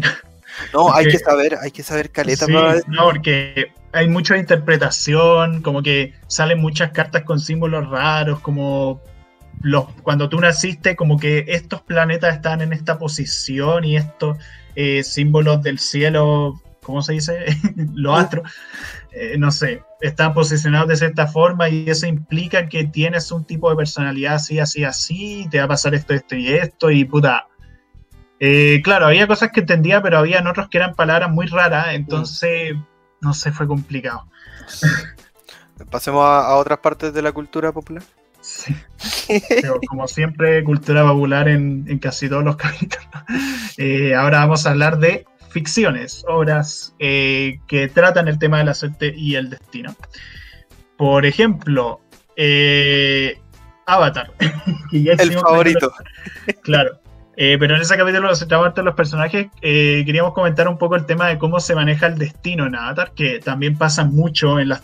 No, 0.72 0.92
hay 0.92 1.06
que 1.06 1.18
saber, 1.18 1.56
hay 1.62 1.70
que 1.70 1.82
saber 1.82 2.10
caleta. 2.10 2.46
Sí, 2.46 2.52
no, 2.88 3.04
porque 3.04 3.72
hay 3.92 4.08
mucha 4.08 4.36
interpretación, 4.36 5.62
como 5.62 5.82
que 5.82 6.14
salen 6.26 6.60
muchas 6.60 6.90
cartas 6.90 7.22
con 7.22 7.38
símbolos 7.40 7.88
raros, 7.88 8.40
como 8.40 9.00
los, 9.60 9.86
cuando 10.02 10.28
tú 10.28 10.40
naciste, 10.40 10.96
como 10.96 11.18
que 11.18 11.44
estos 11.48 11.82
planetas 11.82 12.34
están 12.34 12.60
en 12.60 12.72
esta 12.72 12.98
posición 12.98 13.84
y 13.84 13.96
estos 13.96 14.38
eh, 14.74 15.02
símbolos 15.02 15.62
del 15.62 15.78
cielo 15.78 16.60
¿cómo 16.90 17.02
se 17.02 17.14
dice? 17.14 17.44
Los 17.94 18.18
astros, 18.18 18.50
eh, 19.12 19.36
no 19.38 19.50
sé, 19.50 19.82
están 20.00 20.34
posicionados 20.34 20.88
de 20.88 20.96
cierta 20.96 21.26
forma 21.26 21.68
y 21.68 21.88
eso 21.88 22.06
implica 22.06 22.68
que 22.68 22.84
tienes 22.84 23.30
un 23.30 23.44
tipo 23.44 23.70
de 23.70 23.76
personalidad 23.76 24.34
así, 24.34 24.58
así, 24.58 24.84
así, 24.84 25.46
te 25.50 25.58
va 25.58 25.64
a 25.64 25.68
pasar 25.68 25.94
esto, 25.94 26.14
esto 26.14 26.34
y 26.34 26.48
esto, 26.48 26.90
y 26.90 27.04
puta. 27.04 27.46
Eh, 28.40 28.80
claro, 28.82 29.06
había 29.06 29.26
cosas 29.26 29.50
que 29.52 29.60
entendía, 29.60 30.02
pero 30.02 30.18
había 30.18 30.42
otros 30.48 30.68
que 30.68 30.78
eran 30.78 30.94
palabras 30.94 31.30
muy 31.30 31.46
raras, 31.46 31.88
entonces, 31.90 32.74
no 33.20 33.34
sé, 33.34 33.52
fue 33.52 33.66
complicado. 33.66 34.26
Pasemos 35.90 36.24
a, 36.24 36.54
otras 36.56 36.78
partes 36.78 37.12
de 37.14 37.22
la 37.22 37.32
cultura 37.32 37.72
popular. 37.72 38.02
Sí. 38.60 38.74
como 39.88 40.06
siempre, 40.06 40.62
cultura 40.64 41.06
popular 41.06 41.48
en, 41.48 41.98
casi 41.98 42.28
todos 42.28 42.44
los 42.44 42.56
capítulos. 42.56 43.08
Eh, 43.76 44.14
ahora 44.14 44.40
vamos 44.40 44.66
a 44.66 44.70
hablar 44.70 44.98
de 44.98 45.24
ficciones, 45.50 46.24
obras 46.28 46.94
eh, 46.98 47.58
que 47.66 47.88
tratan 47.88 48.28
el 48.28 48.38
tema 48.38 48.58
de 48.58 48.64
la 48.64 48.74
suerte 48.74 49.12
y 49.16 49.34
el 49.34 49.50
destino. 49.50 49.94
Por 50.96 51.26
ejemplo, 51.26 52.00
eh, 52.36 53.38
Avatar. 53.86 54.32
el 54.92 55.32
favorito. 55.32 55.92
claro. 56.62 57.00
Eh, 57.36 57.56
pero 57.58 57.74
en 57.74 57.80
ese 57.80 57.96
capítulo 57.96 58.34
se 58.34 58.44
tratan 58.44 58.84
los 58.84 58.94
personajes. 58.94 59.46
queríamos 59.60 60.34
comentar 60.34 60.68
un 60.68 60.76
poco 60.76 60.96
el 60.96 61.06
tema 61.06 61.28
de 61.28 61.38
cómo 61.38 61.58
se 61.58 61.74
maneja 61.74 62.06
el 62.06 62.18
destino 62.18 62.66
en 62.66 62.74
Avatar, 62.74 63.12
que 63.14 63.38
también 63.38 63.78
pasa 63.78 64.04
mucho 64.04 64.60
en 64.60 64.68
las 64.68 64.82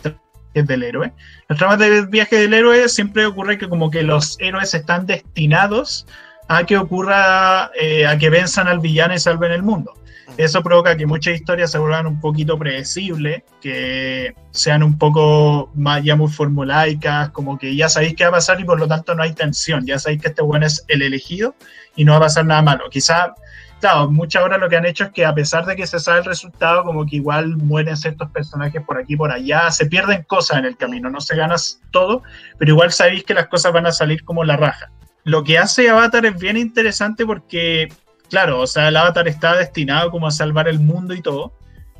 tramas 0.63 0.67
del 0.67 0.83
héroe. 0.83 1.13
Las 1.47 1.57
tramas 1.57 1.79
del 1.79 2.07
viaje 2.07 2.37
del 2.37 2.53
héroe 2.53 2.89
siempre 2.89 3.25
ocurre 3.25 3.57
que 3.57 3.69
como 3.69 3.89
que 3.89 4.03
los 4.03 4.37
héroes 4.39 4.73
están 4.73 5.05
destinados 5.05 6.05
a 6.47 6.63
que 6.63 6.77
ocurra, 6.77 7.65
a 7.65 8.17
que 8.19 8.29
venzan 8.29 8.67
al 8.67 8.79
villano 8.79 9.13
y 9.13 9.19
salven 9.19 9.51
el 9.51 9.63
mundo. 9.63 9.93
Eso 10.37 10.61
provoca 10.61 10.95
que 10.95 11.05
muchas 11.05 11.35
historias 11.35 11.71
se 11.71 11.79
vuelvan 11.79 12.05
un 12.05 12.19
poquito 12.19 12.59
predecibles, 12.59 13.43
que 13.61 14.35
sean 14.51 14.83
un 14.83 14.97
poco 14.97 15.71
más 15.73 16.03
ya 16.03 16.15
muy 16.15 16.29
formulaicas, 16.29 17.29
como 17.29 17.57
que 17.57 17.75
ya 17.75 17.89
sabéis 17.89 18.13
qué 18.15 18.25
va 18.25 18.29
a 18.29 18.33
pasar 18.33 18.59
y 18.59 18.65
por 18.65 18.79
lo 18.79 18.87
tanto 18.87 19.15
no 19.15 19.23
hay 19.23 19.33
tensión, 19.33 19.85
ya 19.85 19.97
sabéis 19.97 20.21
que 20.21 20.27
este 20.27 20.41
bueno 20.43 20.67
es 20.67 20.83
el 20.89 21.01
elegido 21.01 21.55
y 21.95 22.05
no 22.05 22.11
va 22.11 22.17
a 22.17 22.21
pasar 22.21 22.45
nada 22.45 22.61
malo. 22.61 22.89
Quizá, 22.89 23.33
claro, 23.79 24.09
muchas 24.09 24.43
horas 24.43 24.59
lo 24.59 24.69
que 24.69 24.77
han 24.77 24.85
hecho 24.85 25.05
es 25.05 25.11
que 25.11 25.25
a 25.25 25.33
pesar 25.33 25.65
de 25.65 25.75
que 25.75 25.87
se 25.87 25.99
sabe 25.99 26.19
el 26.19 26.25
resultado, 26.25 26.83
como 26.83 27.05
que 27.05 27.17
igual 27.17 27.57
mueren 27.57 27.97
ciertos 27.97 28.29
personajes 28.31 28.81
por 28.83 28.97
aquí 28.97 29.15
por 29.15 29.31
allá, 29.31 29.69
se 29.71 29.85
pierden 29.85 30.23
cosas 30.23 30.59
en 30.59 30.65
el 30.65 30.77
camino, 30.77 31.09
no 31.09 31.21
se 31.21 31.35
gana 31.35 31.55
todo, 31.91 32.23
pero 32.57 32.71
igual 32.71 32.91
sabéis 32.91 33.23
que 33.23 33.33
las 33.33 33.47
cosas 33.47 33.73
van 33.73 33.85
a 33.85 33.91
salir 33.91 34.23
como 34.23 34.43
la 34.43 34.57
raja. 34.57 34.91
Lo 35.23 35.43
que 35.43 35.57
hace 35.57 35.89
Avatar 35.89 36.25
es 36.25 36.39
bien 36.39 36.57
interesante 36.57 37.25
porque 37.25 37.89
claro, 38.29 38.59
o 38.61 38.67
sea, 38.67 38.87
el 38.89 38.95
avatar 38.95 39.27
está 39.27 39.55
destinado 39.55 40.11
como 40.11 40.27
a 40.27 40.31
salvar 40.31 40.67
el 40.67 40.79
mundo 40.79 41.13
y 41.13 41.21
todo, 41.21 41.53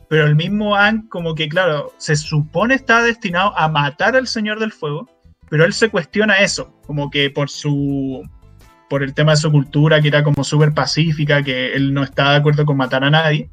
pero 0.09 0.25
el 0.25 0.35
mismo 0.35 0.75
Ang 0.75 1.07
como 1.09 1.35
que, 1.35 1.49
claro, 1.49 1.93
se 1.97 2.15
supone 2.15 2.75
está 2.75 3.01
destinado 3.01 3.57
a 3.57 3.67
matar 3.67 4.15
al 4.15 4.27
Señor 4.27 4.59
del 4.59 4.71
Fuego, 4.71 5.09
pero 5.49 5.65
él 5.65 5.73
se 5.73 5.89
cuestiona 5.89 6.39
eso, 6.39 6.73
como 6.85 7.09
que 7.09 7.29
por 7.29 7.49
su 7.49 8.23
por 8.89 9.03
el 9.03 9.13
tema 9.13 9.31
de 9.31 9.37
su 9.37 9.51
cultura, 9.51 10.01
que 10.01 10.07
era 10.07 10.23
como 10.23 10.43
súper 10.43 10.73
pacífica, 10.73 11.43
que 11.43 11.73
él 11.73 11.93
no 11.93 12.03
estaba 12.03 12.31
de 12.31 12.37
acuerdo 12.37 12.65
con 12.65 12.77
matar 12.77 13.03
a 13.03 13.09
nadie. 13.09 13.49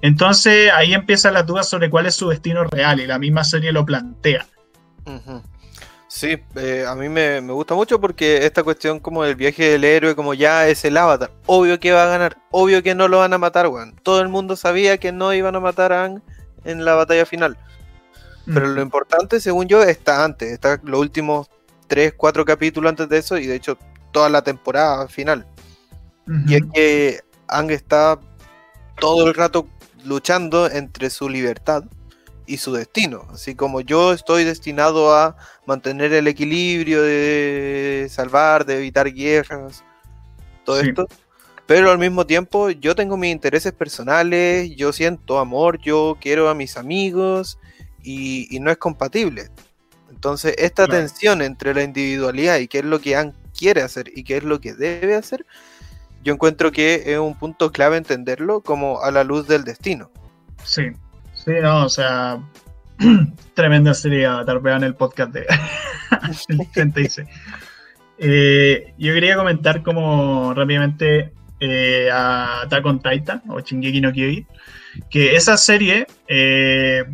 Entonces 0.00 0.70
ahí 0.72 0.94
empieza 0.94 1.30
la 1.30 1.42
duda 1.42 1.62
sobre 1.62 1.90
cuál 1.90 2.06
es 2.06 2.14
su 2.14 2.28
destino 2.28 2.64
real 2.64 3.00
y 3.00 3.06
la 3.06 3.18
misma 3.18 3.44
serie 3.44 3.72
lo 3.72 3.84
plantea. 3.84 4.46
Sí, 6.06 6.38
eh, 6.56 6.84
a 6.86 6.94
mí 6.94 7.08
me, 7.08 7.40
gusta 7.40 7.74
mucho 7.74 8.00
porque 8.00 8.46
esta 8.46 8.62
cuestión 8.62 9.00
como 9.00 9.24
del 9.24 9.34
viaje 9.34 9.70
del 9.70 9.84
héroe, 9.84 10.14
como 10.14 10.34
ya 10.34 10.68
es 10.68 10.84
el 10.84 10.96
avatar, 10.96 11.30
obvio 11.46 11.80
que 11.80 11.92
va 11.92 12.04
a 12.04 12.06
ganar, 12.06 12.38
obvio 12.50 12.82
que 12.82 12.94
no 12.94 13.08
lo 13.08 13.18
van 13.18 13.32
a 13.32 13.38
matar, 13.38 13.68
weón. 13.68 13.94
Todo 14.02 14.20
el 14.20 14.28
mundo 14.28 14.56
sabía 14.56 14.98
que 14.98 15.12
no 15.12 15.34
iban 15.34 15.56
a 15.56 15.60
matar 15.60 15.92
a 15.92 16.04
Ang 16.04 16.22
en 16.64 16.84
la 16.84 16.94
batalla 16.94 17.26
final. 17.26 17.58
Pero 18.46 18.66
lo 18.66 18.80
importante, 18.80 19.40
según 19.40 19.68
yo, 19.68 19.82
está 19.82 20.24
antes, 20.24 20.50
está 20.50 20.80
los 20.82 20.98
últimos 20.98 21.50
3, 21.88 22.14
4 22.16 22.46
capítulos 22.46 22.88
antes 22.88 23.06
de 23.10 23.18
eso 23.18 23.36
y 23.36 23.46
de 23.46 23.56
hecho 23.56 23.76
toda 24.12 24.28
la 24.28 24.42
temporada 24.42 25.08
final. 25.08 25.46
Y 26.46 26.56
es 26.56 26.62
que 26.74 27.20
Ang 27.46 27.70
está 27.70 28.20
todo 28.98 29.26
el 29.26 29.34
rato 29.34 29.66
luchando 30.04 30.70
entre 30.70 31.08
su 31.10 31.28
libertad 31.28 31.84
y 32.46 32.56
su 32.56 32.72
destino. 32.72 33.26
Así 33.32 33.54
como 33.54 33.80
yo 33.80 34.12
estoy 34.12 34.44
destinado 34.44 35.14
a 35.14 35.36
mantener 35.66 36.12
el 36.12 36.26
equilibrio, 36.26 37.02
de 37.02 38.08
salvar, 38.10 38.64
de 38.64 38.78
evitar 38.78 39.12
guerras, 39.12 39.84
todo 40.64 40.80
esto. 40.80 41.06
Pero 41.66 41.90
al 41.90 41.98
mismo 41.98 42.26
tiempo 42.26 42.70
yo 42.70 42.94
tengo 42.94 43.18
mis 43.18 43.30
intereses 43.30 43.72
personales, 43.72 44.74
yo 44.74 44.92
siento 44.92 45.38
amor, 45.38 45.78
yo 45.78 46.16
quiero 46.18 46.48
a 46.48 46.54
mis 46.54 46.78
amigos 46.78 47.58
y, 48.02 48.58
no 48.60 48.70
es 48.70 48.78
compatible. 48.78 49.50
Entonces 50.10 50.54
esta 50.56 50.86
tensión 50.86 51.42
entre 51.42 51.74
la 51.74 51.82
individualidad 51.82 52.58
y 52.58 52.68
qué 52.68 52.78
es 52.78 52.84
lo 52.86 53.00
que 53.00 53.16
Anne 53.16 53.34
quiere 53.58 53.82
hacer 53.82 54.10
y 54.14 54.24
qué 54.24 54.38
es 54.38 54.44
lo 54.44 54.60
que 54.60 54.74
debe 54.74 55.14
hacer, 55.14 55.44
yo 56.22 56.32
encuentro 56.32 56.72
que 56.72 57.02
es 57.06 57.18
un 57.18 57.38
punto 57.38 57.72
clave 57.72 57.96
entenderlo 57.96 58.60
como 58.60 59.02
a 59.02 59.10
la 59.10 59.24
luz 59.24 59.48
del 59.48 59.64
destino. 59.64 60.10
Sí, 60.64 60.92
Sí, 61.48 61.52
no, 61.62 61.86
o 61.86 61.88
sea, 61.88 62.40
tremenda 63.54 63.94
serie 63.94 64.26
Avatar, 64.26 64.60
en 64.76 64.84
el 64.84 64.94
podcast 64.94 65.32
de 65.32 65.46
el 66.48 66.70
36. 66.72 67.26
Eh, 68.18 68.92
yo 68.98 69.14
quería 69.14 69.36
comentar 69.36 69.82
como 69.82 70.52
rápidamente 70.52 71.32
eh, 71.60 72.10
a 72.12 72.62
Attack 72.62 72.84
on 72.84 73.00
Titan 73.00 73.42
o 73.48 73.60
Shingeki 73.60 74.00
no 74.00 74.12
Kyojin, 74.12 74.46
que 75.08 75.36
esa 75.36 75.56
serie, 75.56 76.06
eh, 76.26 77.04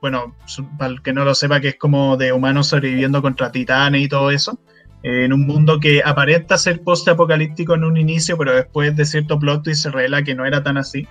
bueno, 0.00 0.36
para 0.76 0.90
el 0.90 1.02
que 1.02 1.12
no 1.12 1.24
lo 1.24 1.34
sepa, 1.34 1.60
que 1.60 1.68
es 1.68 1.76
como 1.76 2.16
de 2.16 2.32
humanos 2.32 2.66
sobreviviendo 2.66 3.22
contra 3.22 3.52
titanes 3.52 4.02
y 4.02 4.08
todo 4.08 4.32
eso, 4.32 4.58
en 5.02 5.32
un 5.32 5.46
mundo 5.46 5.80
que 5.80 6.02
aparenta 6.04 6.56
ser 6.56 6.82
post-apocalíptico 6.82 7.74
en 7.74 7.84
un 7.84 7.96
inicio, 7.96 8.38
pero 8.38 8.54
después 8.54 8.94
de 8.94 9.04
cierto 9.04 9.38
plot 9.38 9.64
twist 9.64 9.82
se 9.82 9.90
revela 9.90 10.22
que 10.22 10.34
no 10.34 10.46
era 10.46 10.62
tan 10.62 10.76
así. 10.76 11.08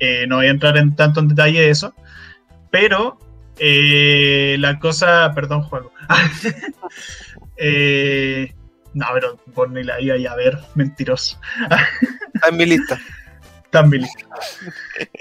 Eh, 0.00 0.26
no 0.26 0.36
voy 0.36 0.46
a 0.46 0.50
entrar 0.50 0.76
en 0.76 0.94
tanto 0.96 1.20
en 1.20 1.28
detalle 1.28 1.60
de 1.60 1.70
eso, 1.70 1.94
pero 2.70 3.18
eh, 3.58 4.56
la 4.58 4.78
cosa, 4.78 5.30
perdón, 5.34 5.62
juego. 5.62 5.92
eh, 7.56 8.52
no, 8.94 9.06
pero 9.14 9.36
por 9.54 9.70
ni 9.70 9.82
la 9.82 10.00
iba 10.00 10.30
a 10.30 10.36
ver, 10.36 10.58
mentiroso. 10.74 11.38
En 12.48 12.56
mi 12.56 12.66
lista. 12.66 13.00
En 13.72 13.88
mi 13.88 13.98
lista. 13.98 14.26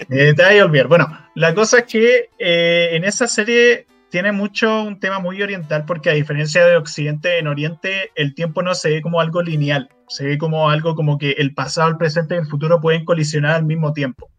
Eh, 0.09 0.33
te 0.33 0.43
voy 0.43 0.57
a 0.57 0.65
olvidar. 0.65 0.87
Bueno, 0.87 1.19
la 1.35 1.53
cosa 1.53 1.79
es 1.79 1.85
que 1.85 2.29
en 2.39 3.03
esa 3.03 3.27
serie 3.27 3.85
tiene 4.11 4.33
mucho 4.33 4.83
un 4.83 4.99
tema 4.99 5.19
muy 5.19 5.41
oriental 5.41 5.85
porque 5.85 6.09
a 6.09 6.13
diferencia 6.13 6.65
de 6.65 6.75
Occidente, 6.75 7.39
en 7.39 7.47
Oriente 7.47 8.11
el 8.15 8.35
tiempo 8.35 8.61
no 8.61 8.75
se 8.75 8.89
ve 8.89 9.01
como 9.01 9.21
algo 9.21 9.41
lineal, 9.41 9.89
se 10.09 10.25
ve 10.25 10.37
como 10.37 10.69
algo 10.69 10.95
como 10.95 11.17
que 11.17 11.31
el 11.31 11.53
pasado, 11.53 11.89
el 11.89 11.97
presente 11.97 12.35
y 12.35 12.39
el 12.39 12.45
futuro 12.45 12.81
pueden 12.81 13.05
colisionar 13.05 13.55
al 13.55 13.65
mismo 13.65 13.93
tiempo. 13.93 14.29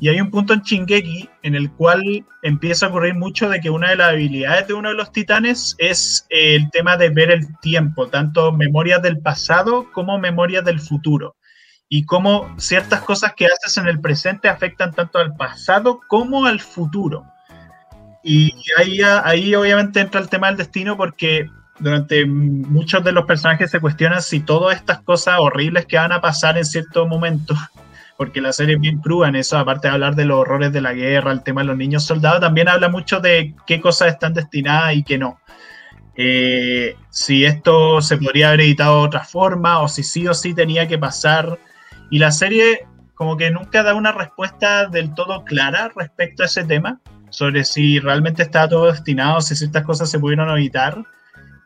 Y 0.00 0.08
hay 0.08 0.20
un 0.20 0.30
punto 0.30 0.54
en 0.54 0.62
Shingeki 0.62 1.28
en 1.42 1.54
el 1.54 1.70
cual 1.72 2.24
empieza 2.42 2.86
a 2.86 2.88
ocurrir 2.88 3.14
mucho 3.14 3.50
de 3.50 3.60
que 3.60 3.68
una 3.68 3.90
de 3.90 3.96
las 3.96 4.10
habilidades 4.10 4.68
de 4.68 4.74
uno 4.74 4.88
de 4.88 4.94
los 4.94 5.12
titanes 5.12 5.74
es 5.78 6.26
el 6.30 6.70
tema 6.70 6.96
de 6.96 7.10
ver 7.10 7.30
el 7.30 7.46
tiempo, 7.60 8.08
tanto 8.08 8.52
memorias 8.52 9.02
del 9.02 9.20
pasado 9.20 9.90
como 9.92 10.18
memorias 10.18 10.64
del 10.64 10.80
futuro. 10.80 11.36
Y 11.90 12.06
cómo 12.06 12.54
ciertas 12.56 13.02
cosas 13.02 13.34
que 13.36 13.46
haces 13.46 13.76
en 13.76 13.88
el 13.88 14.00
presente 14.00 14.48
afectan 14.48 14.92
tanto 14.94 15.18
al 15.18 15.34
pasado 15.34 16.00
como 16.08 16.46
al 16.46 16.60
futuro. 16.60 17.26
Y 18.22 18.52
ahí, 18.76 19.00
ahí 19.02 19.54
obviamente 19.54 20.00
entra 20.00 20.20
el 20.20 20.28
tema 20.28 20.48
del 20.48 20.58
destino 20.58 20.96
porque 20.96 21.48
durante 21.78 22.26
muchos 22.26 23.02
de 23.02 23.12
los 23.12 23.24
personajes 23.24 23.70
se 23.70 23.80
cuestionan 23.80 24.20
si 24.20 24.40
todas 24.40 24.76
estas 24.76 25.00
cosas 25.00 25.36
horribles 25.38 25.86
que 25.86 25.96
van 25.96 26.12
a 26.12 26.20
pasar 26.20 26.58
en 26.58 26.64
cierto 26.64 27.06
momento, 27.06 27.54
porque 28.18 28.40
la 28.40 28.52
serie 28.52 28.74
es 28.74 28.80
bien 28.80 28.98
cruda 28.98 29.28
en 29.28 29.36
eso, 29.36 29.56
aparte 29.56 29.88
de 29.88 29.94
hablar 29.94 30.14
de 30.14 30.26
los 30.26 30.38
horrores 30.38 30.72
de 30.72 30.82
la 30.82 30.92
guerra, 30.92 31.32
el 31.32 31.42
tema 31.42 31.62
de 31.62 31.68
los 31.68 31.76
niños 31.76 32.04
soldados, 32.04 32.40
también 32.40 32.68
habla 32.68 32.90
mucho 32.90 33.20
de 33.20 33.54
qué 33.66 33.80
cosas 33.80 34.08
están 34.08 34.34
destinadas 34.34 34.94
y 34.94 35.02
qué 35.02 35.18
no. 35.18 35.40
Eh, 36.16 36.96
si 37.08 37.46
esto 37.46 38.02
se 38.02 38.18
podría 38.18 38.48
haber 38.48 38.60
editado 38.60 39.00
de 39.00 39.06
otra 39.06 39.24
forma 39.24 39.80
o 39.80 39.88
si 39.88 40.02
sí 40.02 40.28
o 40.28 40.34
sí 40.34 40.52
tenía 40.52 40.86
que 40.86 40.98
pasar. 40.98 41.58
Y 42.10 42.18
la 42.18 42.30
serie 42.30 42.86
como 43.14 43.38
que 43.38 43.50
nunca 43.50 43.82
da 43.82 43.94
una 43.94 44.12
respuesta 44.12 44.86
del 44.86 45.14
todo 45.14 45.44
clara 45.44 45.90
respecto 45.96 46.42
a 46.42 46.46
ese 46.46 46.64
tema 46.64 47.00
sobre 47.30 47.64
si 47.64 47.98
realmente 47.98 48.42
está 48.42 48.68
todo 48.68 48.92
destinado, 48.92 49.40
si 49.40 49.56
ciertas 49.56 49.84
cosas 49.84 50.10
se 50.10 50.18
pudieron 50.18 50.50
evitar. 50.50 51.02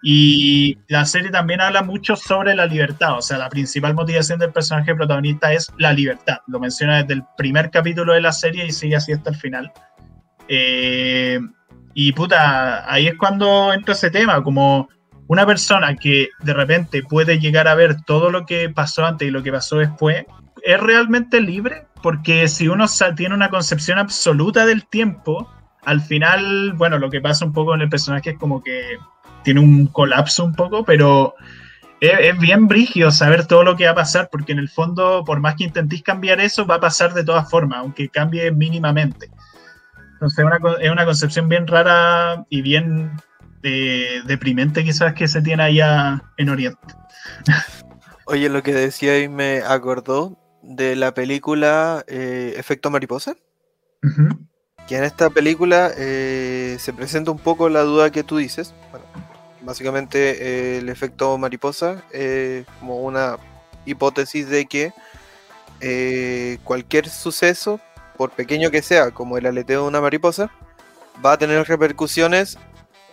Y 0.07 0.77
la 0.89 1.07
serie 1.07 1.31
también 1.31 1.63
habla 1.63 1.83
mucho 1.83 2.15
sobre 2.15 2.55
la 2.55 2.67
libertad, 2.67 3.17
o 3.17 3.23
sea, 3.23 3.39
la 3.39 3.49
principal 3.49 3.95
motivación 3.95 4.39
del 4.39 4.53
personaje 4.53 4.95
protagonista 4.95 5.53
es 5.53 5.73
la 5.79 5.95
libertad. 5.95 6.39
Lo 6.47 6.61
menciona 6.61 6.99
desde 6.99 7.15
el 7.15 7.23
primer 7.39 7.71
capítulo 7.71 8.13
de 8.13 8.21
la 8.21 8.33
serie 8.33 8.67
y 8.67 8.73
sigue 8.73 8.97
así 8.97 9.13
hasta 9.13 9.31
el 9.31 9.37
final. 9.37 9.73
Eh, 10.49 11.41
y 11.95 12.13
puta, 12.13 12.93
ahí 12.93 13.07
es 13.07 13.15
cuando 13.17 13.73
entra 13.73 13.95
ese 13.95 14.11
tema, 14.11 14.43
como 14.43 14.89
una 15.27 15.47
persona 15.47 15.97
que 15.97 16.29
de 16.43 16.53
repente 16.53 17.03
puede 17.03 17.39
llegar 17.39 17.67
a 17.67 17.75
ver 17.75 18.03
todo 18.03 18.31
lo 18.31 18.45
que 18.45 18.69
pasó 18.69 19.07
antes 19.07 19.29
y 19.29 19.31
lo 19.31 19.43
que 19.43 19.53
pasó 19.53 19.77
después, 19.77 20.25
¿es 20.65 20.81
realmente 20.81 21.41
libre? 21.41 21.87
Porque 22.03 22.49
si 22.49 22.69
uno 22.69 22.87
tiene 23.17 23.35
una 23.35 23.51
concepción 23.51 23.99
absoluta 23.99 24.67
del 24.67 24.87
tiempo, 24.87 25.49
al 25.85 26.01
final, 26.01 26.73
bueno, 26.73 26.99
lo 26.99 27.11
que 27.11 27.21
pasa 27.21 27.45
un 27.45 27.53
poco 27.53 27.75
en 27.75 27.83
el 27.83 27.89
personaje 27.89 28.31
es 28.31 28.39
como 28.39 28.63
que 28.63 28.99
tiene 29.43 29.61
un 29.61 29.87
colapso 29.87 30.45
un 30.45 30.55
poco, 30.55 30.85
pero 30.85 31.35
es, 32.01 32.39
bien 32.39 32.67
brigio 32.67 33.11
saber 33.11 33.47
todo 33.47 33.63
lo 33.63 33.77
que 33.77 33.85
va 33.85 33.93
a 33.93 33.97
pasar, 33.97 34.29
porque 34.31 34.53
en 34.53 34.59
el 34.59 34.69
fondo, 34.69 35.23
por 35.25 35.41
más 35.41 35.55
que 35.57 35.65
intentéis 35.65 36.03
cambiar 36.03 36.41
eso, 36.41 36.67
va 36.67 36.77
a 36.77 36.81
pasar 36.81 37.13
de 37.13 37.25
todas 37.25 37.49
formas, 37.49 37.81
aunque 37.81 38.09
cambie 38.09 38.51
mínimamente. 38.51 39.31
Entonces 40.15 40.45
es 40.81 40.91
una 40.91 41.05
concepción 41.05 41.49
bien 41.49 41.67
rara 41.67 42.45
y 42.49 42.63
bien 42.63 43.13
eh, 43.63 44.23
deprimente 44.27 44.83
quizás 44.83 45.13
que 45.13 45.29
se 45.29 45.43
tiene 45.43 45.63
allá 45.63 46.23
en 46.39 46.49
Oriente. 46.49 46.95
Oye, 48.27 48.49
lo 48.49 48.63
que 48.63 48.73
decía 48.73 49.21
y 49.21 49.29
me 49.29 49.59
acordó 49.59 50.39
de 50.67 50.97
la 50.97 51.13
película 51.15 52.05
eh, 52.07 52.55
Efecto 52.57 52.91
Mariposa. 52.91 53.37
Que 54.87 54.99
en 54.99 55.05
esta 55.05 55.31
película 55.31 55.91
eh, 55.97 56.77
se 56.79 56.93
presenta 56.93 57.31
un 57.31 57.39
poco 57.39 57.71
la 57.71 57.83
duda 57.83 58.11
que 58.11 58.23
tú 58.23 58.37
dices. 58.37 58.75
Bueno, 58.91 59.07
básicamente 59.63 60.43
eh, 60.43 60.79
el 60.79 60.91
efecto 60.91 61.39
mariposa 61.39 62.03
es 62.13 62.67
como 62.81 63.01
una 63.01 63.39
hipótesis 63.87 64.49
de 64.49 64.67
que 64.67 64.93
cualquier 66.65 67.09
suceso, 67.09 67.81
por 68.19 68.31
pequeño 68.31 68.71
que 68.71 68.83
sea, 68.83 69.11
como 69.11 69.39
el 69.39 69.47
aleteo 69.47 69.83
de 69.83 69.89
una 69.89 70.03
mariposa, 70.03 70.51
va 71.25 71.33
a 71.33 71.39
tener 71.39 71.67
repercusiones 71.67 72.59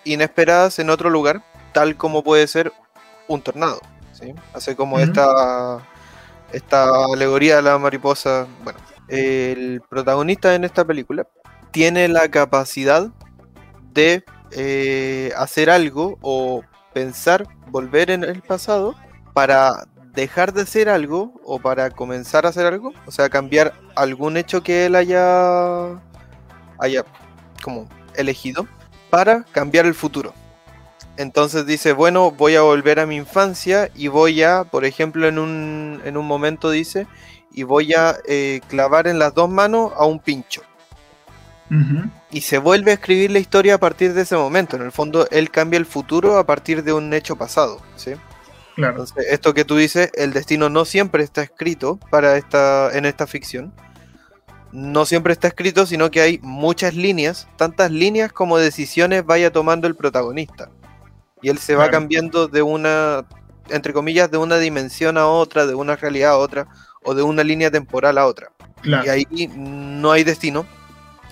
inesperadas 0.04 0.80
en 0.80 0.90
otro 0.90 1.10
lugar, 1.10 1.42
tal 1.74 1.96
como 1.96 2.24
puede 2.24 2.48
ser 2.48 2.74
un 3.30 3.42
tornado. 3.42 3.80
¿sí? 4.12 4.34
Hace 4.54 4.76
como 4.76 5.00
esta 5.00 5.82
esta 6.54 7.06
alegoría 7.06 7.58
de 7.58 7.62
la 7.62 7.78
mariposa, 7.78 8.48
bueno, 8.64 8.80
el 9.08 9.82
protagonista 9.90 10.56
en 10.56 10.64
esta 10.64 10.86
película 10.86 11.28
tiene 11.72 12.08
la 12.08 12.30
capacidad 12.30 13.10
de 13.94 14.24
eh, 14.52 15.32
hacer 15.38 15.70
algo 15.70 16.18
o 16.22 16.64
pensar, 16.94 17.46
volver 17.68 18.12
en 18.12 18.24
el 18.24 18.42
pasado 18.42 18.96
para 19.34 19.88
dejar 20.14 20.54
de 20.54 20.64
hacer 20.64 20.90
algo 20.90 21.34
o 21.46 21.60
para 21.60 21.90
comenzar 21.90 22.46
a 22.46 22.50
hacer 22.50 22.66
algo, 22.66 22.92
o 23.06 23.12
sea, 23.12 23.30
cambiar 23.30 23.74
algún 23.96 24.38
hecho 24.38 24.62
que 24.62 24.86
él 24.86 24.96
haya 24.96 26.02
haya 26.80 27.06
como 27.64 27.88
elegido 28.16 28.68
para 29.10 29.44
cambiar 29.52 29.86
el 29.86 29.94
futuro. 29.94 30.34
Entonces 31.22 31.68
dice, 31.68 31.94
bueno, 31.94 32.32
voy 32.32 32.56
a 32.56 32.62
volver 32.62 33.00
a 33.00 33.06
mi 33.06 33.16
infancia 33.16 33.92
y 33.94 34.08
voy 34.08 34.42
a, 34.42 34.64
por 34.64 34.86
ejemplo, 34.86 35.28
en 35.28 35.38
un, 35.38 36.02
en 36.04 36.18
un 36.18 36.26
momento 36.26 36.72
dice, 36.72 37.06
y 37.54 37.62
voy 37.62 37.94
a 37.94 38.18
eh, 38.28 38.60
clavar 38.68 39.06
en 39.06 39.20
las 39.20 39.36
dos 39.36 39.48
manos 39.48 39.92
a 39.96 40.06
un 40.06 40.20
pincho. 40.20 40.64
Y 42.32 42.42
se 42.42 42.58
vuelve 42.58 42.92
a 42.92 42.96
escribir 42.96 43.32
la 43.32 43.40
historia 43.40 43.76
a 43.76 43.78
partir 43.78 44.14
de 44.14 44.24
ese 44.24 44.36
momento. 44.36 44.76
En 44.76 44.82
el 44.82 44.92
fondo, 44.92 45.26
él 45.32 45.52
cambia 45.52 45.78
el 45.78 45.86
futuro 45.86 46.38
a 46.38 46.46
partir 46.46 46.84
de 46.84 46.92
un 46.92 47.14
hecho 47.14 47.38
pasado. 47.38 47.80
¿sí? 47.96 48.12
Claro. 48.76 48.94
Entonces, 48.94 49.28
esto 49.30 49.54
que 49.54 49.64
tú 49.64 49.78
dices, 49.78 50.12
el 50.16 50.34
destino 50.34 50.70
no 50.70 50.84
siempre 50.84 51.24
está 51.24 51.44
escrito 51.44 51.98
para 52.10 52.36
esta, 52.36 52.90
en 52.98 53.06
esta 53.06 53.26
ficción. 53.26 53.72
No 54.74 55.06
siempre 55.06 55.32
está 55.32 55.48
escrito, 55.48 55.86
sino 55.86 56.12
que 56.12 56.20
hay 56.20 56.40
muchas 56.42 56.94
líneas, 56.94 57.48
tantas 57.58 57.92
líneas 57.92 58.34
como 58.34 58.58
decisiones 58.58 59.26
vaya 59.26 59.52
tomando 59.52 59.88
el 59.88 59.96
protagonista. 59.96 60.70
Y 61.42 61.50
él 61.50 61.58
se 61.58 61.76
va 61.76 61.90
cambiando 61.90 62.48
de 62.48 62.62
una, 62.62 63.26
entre 63.70 63.94
comillas, 63.94 64.30
de 64.30 64.38
una 64.38 64.58
dimensión 64.58 65.18
a 65.18 65.28
otra, 65.28 65.66
de 65.66 65.76
una 65.76 65.96
realidad 65.96 66.32
a 66.32 66.38
otra, 66.38 66.68
o 67.04 67.14
de 67.16 67.24
una 67.24 67.44
línea 67.44 67.72
temporal 67.72 68.18
a 68.18 68.28
otra. 68.28 68.52
Y 68.84 69.10
ahí 69.10 69.26
no 69.56 70.12
hay 70.12 70.24
destino. 70.24 70.66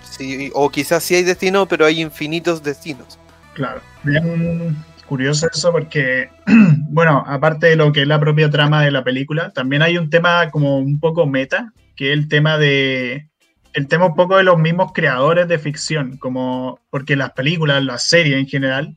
Sí, 0.02 0.50
o 0.54 0.68
quizás 0.70 1.04
sí 1.04 1.14
hay 1.14 1.22
destino, 1.22 1.66
pero 1.66 1.86
hay 1.86 2.00
infinitos 2.00 2.62
destinos. 2.62 3.18
Claro, 3.54 3.80
bien 4.02 4.76
curioso 5.10 5.48
eso 5.52 5.72
porque, 5.72 6.30
bueno, 6.88 7.24
aparte 7.26 7.66
de 7.66 7.76
lo 7.76 7.90
que 7.90 8.02
es 8.02 8.06
la 8.06 8.20
propia 8.20 8.48
trama 8.48 8.84
de 8.84 8.92
la 8.92 9.02
película, 9.02 9.50
también 9.50 9.82
hay 9.82 9.98
un 9.98 10.08
tema 10.08 10.50
como 10.50 10.78
un 10.78 11.00
poco 11.00 11.26
meta, 11.26 11.72
que 11.96 12.12
es 12.12 12.18
el 12.18 12.28
tema 12.28 12.58
de, 12.58 13.28
el 13.72 13.88
tema 13.88 14.06
un 14.06 14.14
poco 14.14 14.36
de 14.36 14.44
los 14.44 14.56
mismos 14.56 14.92
creadores 14.92 15.48
de 15.48 15.58
ficción, 15.58 16.16
como 16.16 16.78
porque 16.90 17.16
las 17.16 17.32
películas, 17.32 17.82
las 17.84 18.08
series 18.08 18.38
en 18.38 18.46
general, 18.46 18.96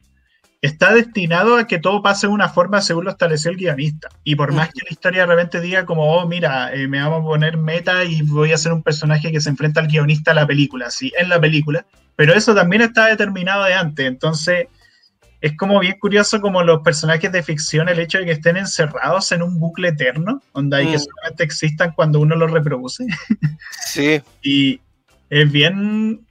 está 0.64 0.94
destinado 0.94 1.58
a 1.58 1.68
que 1.68 1.78
todo 1.78 2.02
pase 2.02 2.26
de 2.26 2.32
una 2.32 2.48
forma 2.48 2.82
según 2.82 3.04
lo 3.04 3.12
estableció 3.12 3.52
el 3.52 3.58
guionista. 3.58 4.08
Y 4.24 4.38
por 4.38 4.54
más 4.54 4.70
que 4.70 4.80
la 4.86 4.92
historia 4.92 5.22
de 5.24 5.28
repente 5.28 5.60
diga 5.60 5.86
como, 5.86 6.04
oh, 6.04 6.26
mira, 6.26 6.74
eh, 6.74 6.88
me 6.88 7.02
vamos 7.02 7.20
a 7.20 7.26
poner 7.26 7.58
meta 7.58 8.06
y 8.06 8.22
voy 8.22 8.54
a 8.54 8.58
ser 8.58 8.72
un 8.72 8.82
personaje 8.82 9.30
que 9.30 9.42
se 9.42 9.50
enfrenta 9.50 9.82
al 9.82 9.88
guionista 9.88 10.32
a 10.32 10.36
la 10.36 10.48
película, 10.48 10.90
sí, 10.90 11.12
en 11.20 11.28
la 11.28 11.40
película, 11.40 11.86
pero 12.16 12.34
eso 12.34 12.56
también 12.56 12.82
está 12.82 13.08
determinado 13.08 13.66
de 13.66 13.74
antes. 13.74 14.06
Entonces, 14.06 14.68
es 15.42 15.58
como 15.58 15.82
bien 15.82 16.00
curioso 16.00 16.40
como 16.40 16.64
los 16.64 16.82
personajes 16.82 17.30
de 17.30 17.44
ficción, 17.44 17.90
el 17.90 18.00
hecho 18.00 18.20
de 18.20 18.26
que 18.26 18.32
estén 18.32 18.56
encerrados 18.56 19.34
en 19.34 19.44
un 19.44 19.60
bucle 19.60 19.90
eterno, 19.90 20.42
donde 20.54 20.78
hay 20.78 20.86
que 20.88 20.96
mm. 20.96 21.02
solamente 21.02 21.44
existan 21.44 21.92
cuando 21.92 22.22
uno 22.22 22.38
los 22.38 22.50
reproduce. 22.50 23.06
Sí. 23.86 24.22
y 24.42 24.80
es 25.30 25.52
bien 25.52 26.26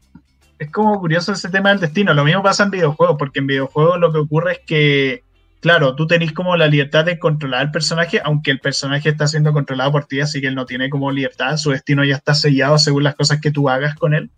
es 0.62 0.70
como 0.70 0.98
curioso 1.00 1.32
ese 1.32 1.48
tema 1.48 1.70
del 1.70 1.80
destino. 1.80 2.14
Lo 2.14 2.24
mismo 2.24 2.42
pasa 2.42 2.64
en 2.64 2.70
videojuegos, 2.70 3.16
porque 3.18 3.40
en 3.40 3.46
videojuegos 3.46 3.98
lo 3.98 4.12
que 4.12 4.18
ocurre 4.18 4.52
es 4.52 4.60
que, 4.66 5.24
claro, 5.60 5.94
tú 5.94 6.06
tenés 6.06 6.32
como 6.32 6.56
la 6.56 6.66
libertad 6.66 7.04
de 7.04 7.18
controlar 7.18 7.60
al 7.60 7.70
personaje, 7.70 8.20
aunque 8.24 8.50
el 8.50 8.60
personaje 8.60 9.08
está 9.08 9.26
siendo 9.26 9.52
controlado 9.52 9.92
por 9.92 10.04
ti, 10.06 10.20
así 10.20 10.40
que 10.40 10.48
él 10.48 10.54
no 10.54 10.66
tiene 10.66 10.90
como 10.90 11.10
libertad, 11.10 11.56
su 11.56 11.70
destino 11.70 12.04
ya 12.04 12.16
está 12.16 12.34
sellado 12.34 12.78
según 12.78 13.04
las 13.04 13.14
cosas 13.14 13.40
que 13.40 13.50
tú 13.50 13.68
hagas 13.68 13.94
con 13.94 14.14
él. 14.14 14.30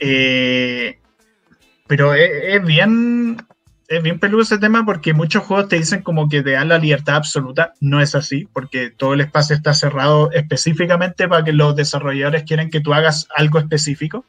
Eh, 0.00 0.98
pero 1.86 2.14
es, 2.14 2.64
bien 2.64 3.38
es 3.88 4.02
bien 4.02 4.18
peludo 4.18 4.42
ese 4.42 4.58
tema 4.58 4.84
porque 4.84 5.14
muchos 5.14 5.42
juegos 5.44 5.68
te 5.68 5.76
dicen 5.76 6.02
como 6.02 6.28
que 6.28 6.42
te 6.42 6.52
dan 6.52 6.68
la 6.68 6.78
libertad 6.78 7.16
absoluta. 7.16 7.72
No 7.80 8.00
es 8.00 8.14
así, 8.14 8.46
porque 8.52 8.90
todo 8.90 9.14
el 9.14 9.22
espacio 9.22 9.56
está 9.56 9.72
cerrado 9.72 10.30
específicamente 10.32 11.26
para 11.26 11.42
que 11.42 11.52
los 11.52 11.74
desarrolladores 11.74 12.44
quieren 12.44 12.70
que 12.70 12.80
tú 12.80 12.92
hagas 12.92 13.26
algo 13.34 13.58
específico. 13.58 14.26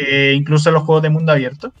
Eh, 0.00 0.34
incluso 0.36 0.70
los 0.70 0.82
juegos 0.82 1.02
de 1.02 1.10
mundo 1.10 1.32
abierto. 1.32 1.72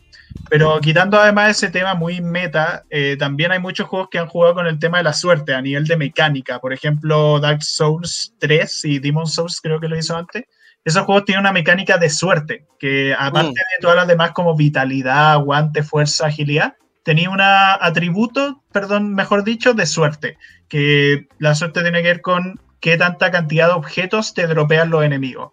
Pero 0.48 0.80
quitando 0.80 1.18
además 1.18 1.50
ese 1.50 1.70
tema 1.70 1.94
muy 1.94 2.20
meta, 2.20 2.84
eh, 2.90 3.16
también 3.18 3.52
hay 3.52 3.58
muchos 3.58 3.86
juegos 3.86 4.08
que 4.10 4.18
han 4.18 4.26
jugado 4.26 4.54
con 4.54 4.66
el 4.66 4.78
tema 4.78 4.98
de 4.98 5.04
la 5.04 5.12
suerte 5.12 5.54
a 5.54 5.60
nivel 5.60 5.86
de 5.86 5.96
mecánica. 5.96 6.58
Por 6.58 6.72
ejemplo, 6.72 7.38
Dark 7.38 7.62
Souls 7.62 8.34
3 8.38 8.84
y 8.86 8.98
Demon 8.98 9.26
Souls 9.26 9.60
creo 9.60 9.80
que 9.80 9.88
lo 9.88 9.98
hizo 9.98 10.16
antes. 10.16 10.44
Esos 10.84 11.04
juegos 11.04 11.24
tienen 11.24 11.40
una 11.40 11.52
mecánica 11.52 11.96
de 11.96 12.10
suerte, 12.10 12.66
que 12.78 13.14
aparte 13.16 13.50
mm. 13.50 13.54
de 13.54 13.80
todas 13.80 13.96
las 13.96 14.08
demás 14.08 14.32
como 14.32 14.56
vitalidad, 14.56 15.32
aguante, 15.32 15.82
fuerza, 15.82 16.26
agilidad, 16.26 16.74
tenía 17.04 17.30
un 17.30 17.40
atributo, 17.40 18.62
perdón, 18.72 19.14
mejor 19.14 19.44
dicho, 19.44 19.74
de 19.74 19.86
suerte, 19.86 20.38
que 20.68 21.28
la 21.38 21.54
suerte 21.54 21.82
tiene 21.82 22.02
que 22.02 22.08
ver 22.08 22.20
con 22.20 22.60
qué 22.80 22.96
tanta 22.96 23.30
cantidad 23.30 23.68
de 23.68 23.74
objetos 23.74 24.34
te 24.34 24.46
dropean 24.46 24.90
los 24.90 25.04
enemigos. 25.04 25.52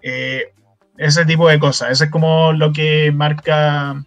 Eh, 0.00 0.52
ese 0.96 1.24
tipo 1.24 1.48
de 1.48 1.58
cosas, 1.58 1.90
eso 1.90 2.04
es 2.04 2.10
como 2.10 2.52
lo 2.52 2.72
que 2.72 3.12
marca 3.12 4.04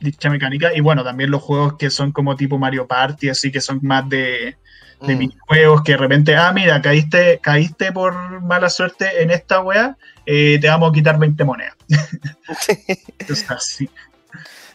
dicha 0.00 0.30
mecánica. 0.30 0.72
Y 0.74 0.80
bueno, 0.80 1.02
también 1.02 1.30
los 1.30 1.42
juegos 1.42 1.76
que 1.76 1.90
son 1.90 2.12
como 2.12 2.36
tipo 2.36 2.58
Mario 2.58 2.86
Party, 2.86 3.30
así 3.30 3.50
que 3.50 3.60
son 3.60 3.80
más 3.82 4.08
de, 4.08 4.56
de 5.00 5.14
mm. 5.14 5.18
minijuegos 5.18 5.82
que 5.82 5.92
de 5.92 5.98
repente, 5.98 6.36
ah, 6.36 6.52
mira, 6.52 6.80
caíste, 6.80 7.40
caíste 7.42 7.92
por 7.92 8.42
mala 8.42 8.70
suerte 8.70 9.22
en 9.22 9.30
esta 9.30 9.60
wea, 9.60 9.96
eh, 10.26 10.58
te 10.60 10.68
vamos 10.68 10.90
a 10.90 10.94
quitar 10.94 11.18
20 11.18 11.44
monedas. 11.44 11.76
es 13.18 13.50
así. 13.50 13.90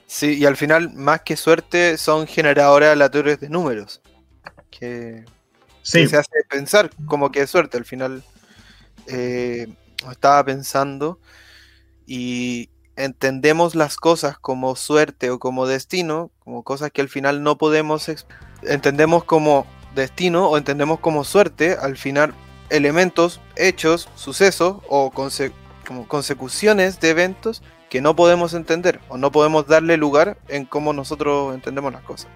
Sí, 0.06 0.40
y 0.40 0.46
al 0.46 0.58
final, 0.58 0.92
más 0.94 1.22
que 1.22 1.38
suerte, 1.38 1.98
son 1.98 2.26
generadores 2.26 2.90
aleatorios 2.90 3.40
de 3.40 3.50
números. 3.50 4.02
Que, 4.72 5.24
se 5.84 6.04
hace 6.04 6.30
pensar 6.50 6.90
como 7.06 7.32
que 7.32 7.42
es 7.42 7.50
suerte. 7.50 7.78
Al 7.78 7.86
final, 7.86 8.24
eh, 9.08 9.68
estaba 10.12 10.44
pensando 10.44 11.20
y 12.06 12.70
entendemos 12.96 13.76
las 13.76 13.98
cosas 13.98 14.38
como 14.38 14.76
suerte 14.76 15.30
o 15.32 15.40
como 15.40 15.68
destino, 15.68 16.32
como 16.40 16.64
cosas 16.64 16.92
que 16.92 17.02
al 17.02 17.10
final 17.10 17.44
no 17.44 17.58
podemos. 17.58 18.10
Entendemos 18.64 19.24
como 19.24 19.66
destino 19.96 20.50
o 20.50 20.58
entendemos 20.58 21.00
como 21.00 21.24
suerte, 21.24 21.78
al 21.80 21.98
final, 21.98 22.34
elementos, 22.70 23.40
hechos, 23.56 24.10
sucesos 24.16 24.78
o 24.88 25.12
como 25.12 26.08
consecuciones 26.08 27.00
de 27.00 27.10
eventos 27.10 27.64
que 27.90 28.02
no 28.02 28.16
podemos 28.16 28.54
entender 28.54 29.00
o 29.10 29.18
no 29.18 29.32
podemos 29.32 29.66
darle 29.66 29.98
lugar 29.98 30.38
en 30.48 30.66
cómo 30.66 30.94
nosotros 30.94 31.56
entendemos 31.56 31.92
las 31.92 32.04
cosas. 32.04 32.30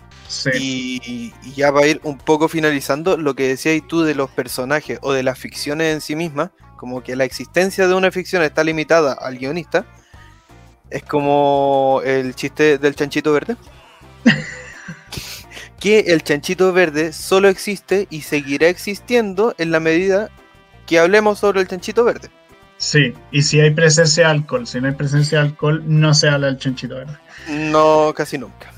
Y, 0.60 1.32
ya 1.56 1.70
va 1.70 1.82
a 1.82 1.88
ir 1.88 2.02
un 2.04 2.18
poco 2.18 2.48
finalizando 2.48 3.18
lo 3.18 3.36
que 3.36 3.48
decías 3.48 3.80
tú 3.88 4.02
de 4.02 4.16
los 4.16 4.32
personajes 4.32 4.98
o 5.02 5.14
de 5.14 5.22
las 5.22 5.38
ficciones 5.38 5.94
en 5.94 6.02
sí 6.02 6.16
mismas, 6.16 6.50
como 6.84 7.02
que 7.02 7.16
la 7.16 7.24
existencia 7.24 7.88
de 7.88 7.94
una 7.94 8.12
ficción 8.12 8.44
está 8.44 8.62
limitada 8.62 9.14
al 9.14 9.38
guionista, 9.38 9.86
es 10.90 11.02
como 11.02 12.02
el 12.04 12.36
chiste 12.36 12.78
del 12.78 12.94
chanchito 12.94 13.32
verde. 13.32 13.56
que 15.80 16.00
el 16.00 16.24
chanchito 16.24 16.74
verde 16.74 17.14
solo 17.14 17.48
existe 17.48 18.06
y 18.10 18.24
seguirá 18.24 18.68
existiendo 18.68 19.56
en 19.58 19.72
la 19.72 19.80
medida 19.80 20.30
que 20.86 21.00
hablemos 21.00 21.40
sobre 21.40 21.62
el 21.62 21.70
chanchito 21.70 22.04
verde. 22.04 22.30
Sí, 22.76 23.14
y 23.32 23.44
si 23.44 23.62
hay 23.62 23.72
presencia 23.72 24.26
de 24.26 24.32
alcohol, 24.32 24.68
si 24.68 24.82
no 24.82 24.90
hay 24.90 24.94
presencia 24.94 25.40
de 25.40 25.46
alcohol, 25.46 25.82
no 25.88 26.14
se 26.14 26.28
habla 26.28 26.48
del 26.48 26.58
chanchito, 26.58 26.96
¿verdad? 26.96 27.18
No, 27.48 28.14
casi 28.14 28.38
nunca. 28.38 28.74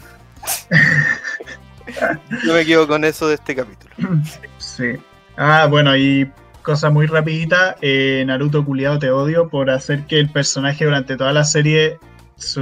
Yo 2.45 2.53
me 2.53 2.67
quedo 2.67 2.87
con 2.87 3.03
eso 3.03 3.27
de 3.27 3.33
este 3.33 3.55
capítulo. 3.55 3.95
Sí. 4.59 4.93
Ah, 5.37 5.65
bueno, 5.65 5.97
y 5.97 6.31
cosa 6.65 6.89
muy 6.89 7.05
rapidita, 7.05 7.77
eh, 7.81 8.23
Naruto 8.25 8.65
culiado 8.65 8.99
te 8.99 9.11
odio 9.11 9.47
por 9.47 9.69
hacer 9.69 10.05
que 10.07 10.19
el 10.19 10.29
personaje 10.29 10.83
durante 10.83 11.15
toda 11.15 11.31
la 11.31 11.45
serie 11.45 11.99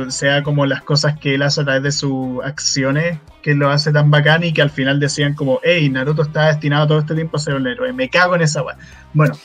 sea 0.09 0.43
como 0.43 0.67
las 0.67 0.83
cosas 0.83 1.17
que 1.17 1.33
él 1.33 1.41
hace 1.41 1.61
a 1.61 1.63
través 1.63 1.81
de 1.81 1.91
sus 1.91 2.43
acciones 2.43 3.17
que 3.41 3.55
lo 3.55 3.71
hace 3.71 3.91
tan 3.91 4.11
bacán 4.11 4.43
y 4.43 4.53
que 4.53 4.61
al 4.61 4.69
final 4.69 4.99
decían 4.99 5.33
como, 5.33 5.59
hey, 5.63 5.89
Naruto 5.89 6.21
está 6.21 6.47
destinado 6.47 6.87
todo 6.87 6.99
este 6.99 7.15
tiempo 7.15 7.37
a 7.37 7.39
ser 7.39 7.55
un 7.55 7.65
héroe, 7.65 7.91
me 7.91 8.09
cago 8.09 8.35
en 8.35 8.41
esa 8.41 8.61
weá. 8.61 8.77
Bueno, 9.13 9.35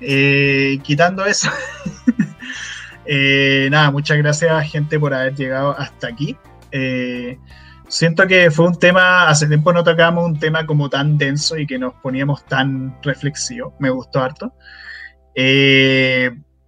eh, 0.00 0.78
quitando 0.82 1.26
eso, 1.26 1.50
eh, 3.04 3.68
nada, 3.70 3.90
muchas 3.90 4.16
gracias 4.16 4.70
gente 4.70 4.98
por 4.98 5.12
haber 5.12 5.34
llegado 5.34 5.78
hasta 5.78 6.06
aquí. 6.08 6.36
Siento 7.88 8.26
que 8.26 8.50
fue 8.50 8.66
un 8.66 8.78
tema, 8.78 9.28
hace 9.28 9.46
tiempo 9.46 9.72
no 9.72 9.84
tocábamos 9.84 10.24
un 10.26 10.38
tema 10.38 10.66
como 10.66 10.88
tan 10.88 11.18
denso 11.18 11.56
y 11.58 11.66
que 11.66 11.78
nos 11.78 11.94
poníamos 11.94 12.44
tan 12.46 12.96
reflexivos, 13.02 13.74
me 13.78 13.90
gustó 13.90 14.20
harto. 14.22 14.52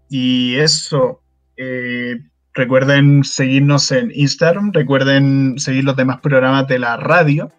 y 0.09 0.57
eso, 0.57 1.23
recuerden 2.55 3.25
seguirnos 3.25 3.93
en 3.93 4.11
Instagram, 4.15 4.73
recuerden 4.73 5.59
seguir 5.59 5.85
los 5.85 5.97
demás 5.97 6.21
programas 6.21 6.67
de 6.69 6.79
la 6.79 6.97
radio. 6.97 7.53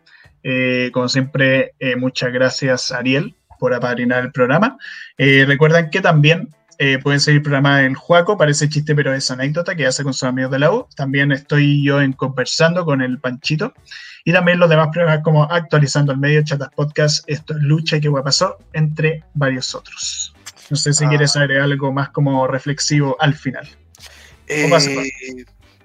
como 0.94 1.08
siempre, 1.10 1.74
muchas 1.98 2.32
gracias 2.32 2.92
Ariel 2.92 3.36
por 3.60 3.74
apadrinar 3.74 4.24
el 4.24 4.32
programa. 4.32 4.78
Eh, 5.18 5.46
recuerden 5.48 5.90
que 5.90 6.02
también 6.02 6.50
eh, 6.80 7.00
pueden 7.00 7.20
seguir 7.20 7.38
el 7.38 7.44
programa 7.44 7.80
del 7.80 7.96
Juaco, 7.96 8.38
parece 8.38 8.70
chiste 8.70 8.94
pero 8.94 9.14
es 9.14 9.32
anécdota 9.32 9.76
que 9.76 9.88
hace 9.88 10.04
con 10.04 10.14
sus 10.14 10.24
amigos 10.24 10.52
de 10.52 10.60
la 10.60 10.72
U. 10.72 10.88
También 10.96 11.32
estoy 11.32 11.84
yo 11.84 12.02
en 12.02 12.14
conversando 12.14 12.86
con 12.86 13.02
el 13.02 13.20
Panchito. 13.20 13.74
Y 14.26 14.34
también 14.34 14.60
los 14.60 14.70
demás 14.70 14.90
programas 14.92 15.24
como 15.24 15.44
Actualizando 15.44 16.12
el 16.12 16.20
Medio, 16.20 16.44
Chatas 16.44 16.70
Podcast, 16.76 17.24
Esto 17.28 17.56
es 17.56 17.64
Lucha 17.64 17.98
y 17.98 18.02
qué 18.02 18.12
pasó, 18.12 18.58
entre 18.74 19.24
varios 19.34 19.74
otros. 19.74 20.36
No 20.70 20.76
sé 20.76 20.94
si 20.94 21.06
ah. 21.06 21.10
quieres 21.10 21.36
agregar 21.36 21.64
algo 21.64 21.92
más 21.94 22.10
como 22.10 22.46
reflexivo 22.46 23.16
al 23.20 23.34
final. 23.34 23.68
Eh, 24.48 24.70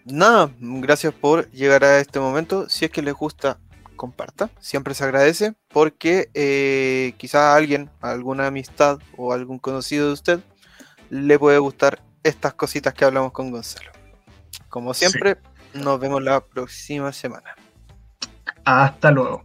nada, 0.05 0.51
gracias 0.59 1.15
por 1.15 1.51
llegar 1.53 1.85
a 1.85 2.01
este 2.01 2.19
momento. 2.19 2.69
Si 2.69 2.85
es 2.85 2.91
que 2.91 3.01
les 3.01 3.15
gusta 3.15 3.59
comparta, 3.97 4.51
siempre 4.61 4.95
se 4.95 5.05
agradece 5.05 5.55
porque 5.69 6.29
eh, 6.35 7.15
quizá 7.17 7.55
alguien, 7.55 7.89
alguna 8.01 8.49
amistad 8.49 8.99
o 9.17 9.33
algún 9.33 9.59
conocido 9.59 10.09
de 10.09 10.13
usted 10.13 10.41
le 11.13 11.39
puede 11.39 11.59
gustar 11.59 12.01
estas 12.23 12.55
cositas 12.55 12.95
que 12.95 13.05
hablamos 13.05 13.33
con 13.33 13.51
Gonzalo. 13.51 13.91
Como 14.71 14.95
siempre, 14.95 15.37
nos 15.75 16.01
vemos 16.01 16.23
la 16.23 16.41
próxima 16.41 17.13
semana. 17.13 17.55
Hasta 18.65 19.11
luego. 19.11 19.45